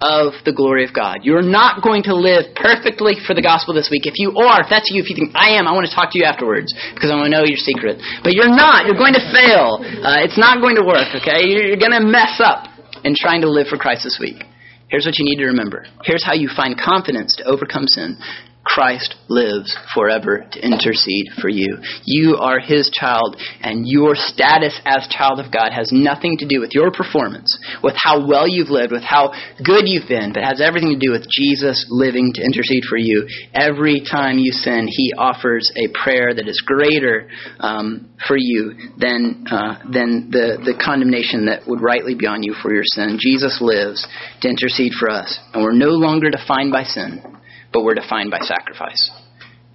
of 0.03 0.35
the 0.43 0.51
glory 0.51 0.83
of 0.83 0.91
God. 0.91 1.23
You're 1.23 1.41
not 1.41 1.79
going 1.79 2.03
to 2.11 2.13
live 2.13 2.51
perfectly 2.59 3.15
for 3.23 3.31
the 3.31 3.41
gospel 3.41 3.71
this 3.71 3.87
week. 3.87 4.03
If 4.03 4.19
you 4.19 4.35
are, 4.35 4.59
if 4.59 4.67
that's 4.67 4.91
you, 4.91 4.99
if 4.99 5.07
you 5.07 5.15
think, 5.15 5.31
I 5.31 5.55
am, 5.55 5.63
I 5.63 5.71
want 5.71 5.87
to 5.87 5.95
talk 5.95 6.11
to 6.11 6.19
you 6.19 6.27
afterwards 6.27 6.75
because 6.91 7.07
I 7.07 7.15
want 7.15 7.31
to 7.31 7.33
know 7.39 7.47
your 7.47 7.55
secret. 7.55 8.03
But 8.19 8.35
you're 8.35 8.51
not. 8.51 8.83
You're 8.83 8.99
going 8.99 9.15
to 9.15 9.23
fail. 9.31 9.79
Uh, 9.79 10.19
it's 10.19 10.35
not 10.35 10.59
going 10.59 10.75
to 10.75 10.83
work, 10.83 11.07
okay? 11.23 11.47
You're 11.47 11.79
going 11.79 11.95
to 11.95 12.03
mess 12.03 12.43
up 12.43 12.67
in 13.07 13.15
trying 13.15 13.47
to 13.47 13.49
live 13.49 13.71
for 13.71 13.79
Christ 13.79 14.03
this 14.03 14.19
week. 14.19 14.43
Here's 14.91 15.07
what 15.07 15.17
you 15.17 15.25
need 15.25 15.39
to 15.39 15.47
remember. 15.47 15.87
Here's 16.03 16.21
how 16.21 16.35
you 16.35 16.51
find 16.51 16.75
confidence 16.75 17.39
to 17.39 17.47
overcome 17.47 17.87
sin. 17.87 18.19
Christ 18.63 19.15
lives 19.27 19.75
forever 19.93 20.45
to 20.51 20.65
intercede 20.65 21.27
for 21.41 21.49
you. 21.49 21.77
You 22.05 22.37
are 22.39 22.59
his 22.59 22.89
child, 22.89 23.35
and 23.61 23.85
your 23.85 24.15
status 24.15 24.79
as 24.85 25.07
child 25.09 25.39
of 25.39 25.51
God 25.51 25.71
has 25.73 25.89
nothing 25.91 26.37
to 26.37 26.47
do 26.47 26.59
with 26.61 26.71
your 26.73 26.91
performance, 26.91 27.57
with 27.83 27.95
how 27.97 28.25
well 28.25 28.47
you've 28.47 28.69
lived, 28.69 28.91
with 28.91 29.03
how 29.03 29.33
good 29.63 29.83
you've 29.85 30.07
been, 30.07 30.31
but 30.33 30.43
has 30.43 30.61
everything 30.61 30.97
to 30.97 31.05
do 31.05 31.11
with 31.11 31.27
Jesus 31.29 31.85
living 31.89 32.31
to 32.35 32.41
intercede 32.41 32.83
for 32.89 32.97
you. 32.97 33.27
Every 33.53 34.01
time 34.09 34.39
you 34.39 34.51
sin, 34.51 34.87
he 34.89 35.13
offers 35.17 35.69
a 35.75 35.91
prayer 35.93 36.33
that 36.33 36.47
is 36.47 36.63
greater 36.65 37.29
um, 37.59 38.13
for 38.27 38.37
you 38.37 38.73
than, 38.97 39.45
uh, 39.51 39.79
than 39.91 40.31
the, 40.31 40.57
the 40.63 40.79
condemnation 40.83 41.45
that 41.45 41.67
would 41.67 41.81
rightly 41.81 42.15
be 42.15 42.27
on 42.27 42.43
you 42.43 42.55
for 42.61 42.73
your 42.73 42.83
sin. 42.85 43.17
Jesus 43.19 43.59
lives 43.61 44.07
to 44.41 44.49
intercede 44.49 44.93
for 44.97 45.09
us, 45.09 45.39
and 45.53 45.63
we're 45.63 45.73
no 45.73 45.89
longer 45.89 46.29
defined 46.29 46.71
by 46.71 46.83
sin 46.83 47.32
but 47.73 47.83
we're 47.83 47.95
defined 47.95 48.31
by 48.31 48.39
sacrifice. 48.39 49.11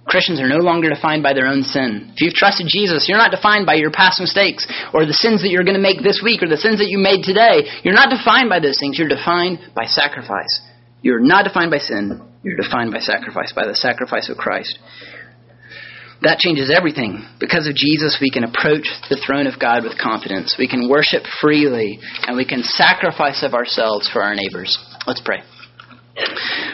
Christians 0.09 0.39
are 0.41 0.49
no 0.49 0.57
longer 0.57 0.89
defined 0.89 1.21
by 1.21 1.33
their 1.33 1.45
own 1.45 1.61
sin. 1.61 2.09
If 2.15 2.21
you've 2.21 2.33
trusted 2.33 2.65
Jesus, 2.67 3.05
you're 3.07 3.21
not 3.21 3.29
defined 3.29 3.67
by 3.67 3.75
your 3.75 3.91
past 3.91 4.19
mistakes 4.19 4.65
or 4.91 5.05
the 5.05 5.13
sins 5.13 5.43
that 5.43 5.49
you're 5.49 5.63
going 5.63 5.77
to 5.77 5.83
make 5.83 6.01
this 6.01 6.21
week 6.23 6.41
or 6.41 6.49
the 6.49 6.57
sins 6.57 6.79
that 6.79 6.89
you 6.89 6.97
made 6.97 7.21
today. 7.21 7.69
You're 7.83 7.93
not 7.93 8.09
defined 8.09 8.49
by 8.49 8.59
those 8.59 8.79
things. 8.79 8.97
You're 8.97 9.11
defined 9.11 9.59
by 9.75 9.85
sacrifice. 9.85 10.49
You're 11.03 11.21
not 11.21 11.45
defined 11.45 11.69
by 11.69 11.77
sin. 11.77 12.25
You're 12.41 12.57
defined 12.57 12.91
by 12.91 12.99
sacrifice, 12.99 13.53
by 13.53 13.67
the 13.67 13.75
sacrifice 13.75 14.29
of 14.29 14.37
Christ. 14.37 14.79
That 16.21 16.39
changes 16.39 16.73
everything. 16.75 17.23
Because 17.39 17.67
of 17.67 17.75
Jesus, 17.75 18.17
we 18.19 18.31
can 18.31 18.43
approach 18.43 18.89
the 19.09 19.21
throne 19.25 19.47
of 19.47 19.59
God 19.59 19.83
with 19.83 19.97
confidence. 19.97 20.55
We 20.57 20.67
can 20.67 20.89
worship 20.89 21.23
freely, 21.39 21.99
and 22.27 22.35
we 22.35 22.45
can 22.45 22.63
sacrifice 22.63 23.43
of 23.43 23.53
ourselves 23.53 24.09
for 24.11 24.23
our 24.23 24.35
neighbors. 24.35 24.77
Let's 25.07 25.21
pray. 25.23 25.39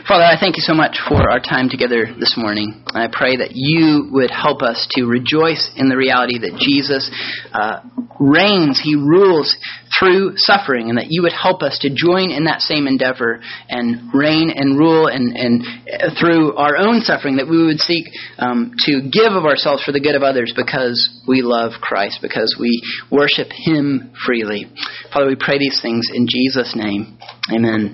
Father, 0.07 0.23
I 0.23 0.37
thank 0.39 0.57
you 0.57 0.61
so 0.65 0.73
much 0.73 0.97
for 1.07 1.29
our 1.29 1.39
time 1.39 1.69
together 1.69 2.05
this 2.19 2.33
morning. 2.37 2.83
I 2.93 3.07
pray 3.11 3.37
that 3.37 3.51
you 3.53 4.09
would 4.11 4.31
help 4.31 4.61
us 4.61 4.87
to 4.97 5.05
rejoice 5.05 5.69
in 5.75 5.89
the 5.89 5.97
reality 5.97 6.39
that 6.39 6.57
Jesus 6.57 7.09
uh, 7.53 7.81
reigns, 8.19 8.81
he 8.81 8.95
rules 8.95 9.55
through 9.99 10.33
suffering, 10.37 10.89
and 10.89 10.97
that 10.97 11.07
you 11.09 11.21
would 11.21 11.33
help 11.33 11.61
us 11.61 11.77
to 11.81 11.93
join 11.93 12.31
in 12.31 12.45
that 12.45 12.61
same 12.61 12.87
endeavor 12.87 13.41
and 13.69 14.13
reign 14.13 14.49
and 14.49 14.79
rule 14.79 15.07
and, 15.07 15.35
and 15.37 15.61
uh, 15.61 16.09
through 16.19 16.55
our 16.55 16.77
own 16.77 17.01
suffering, 17.01 17.37
that 17.37 17.49
we 17.49 17.65
would 17.65 17.79
seek 17.79 18.05
um, 18.37 18.73
to 18.85 19.05
give 19.13 19.33
of 19.33 19.45
ourselves 19.45 19.83
for 19.83 19.91
the 19.91 20.01
good 20.01 20.15
of 20.15 20.23
others 20.23 20.53
because 20.55 20.97
we 21.27 21.41
love 21.41 21.73
Christ, 21.81 22.19
because 22.21 22.57
we 22.59 22.81
worship 23.11 23.47
him 23.53 24.13
freely. 24.25 24.65
Father, 25.13 25.27
we 25.27 25.37
pray 25.37 25.59
these 25.59 25.79
things 25.81 26.09
in 26.13 26.25
Jesus' 26.25 26.73
name. 26.75 27.17
Amen. 27.53 27.93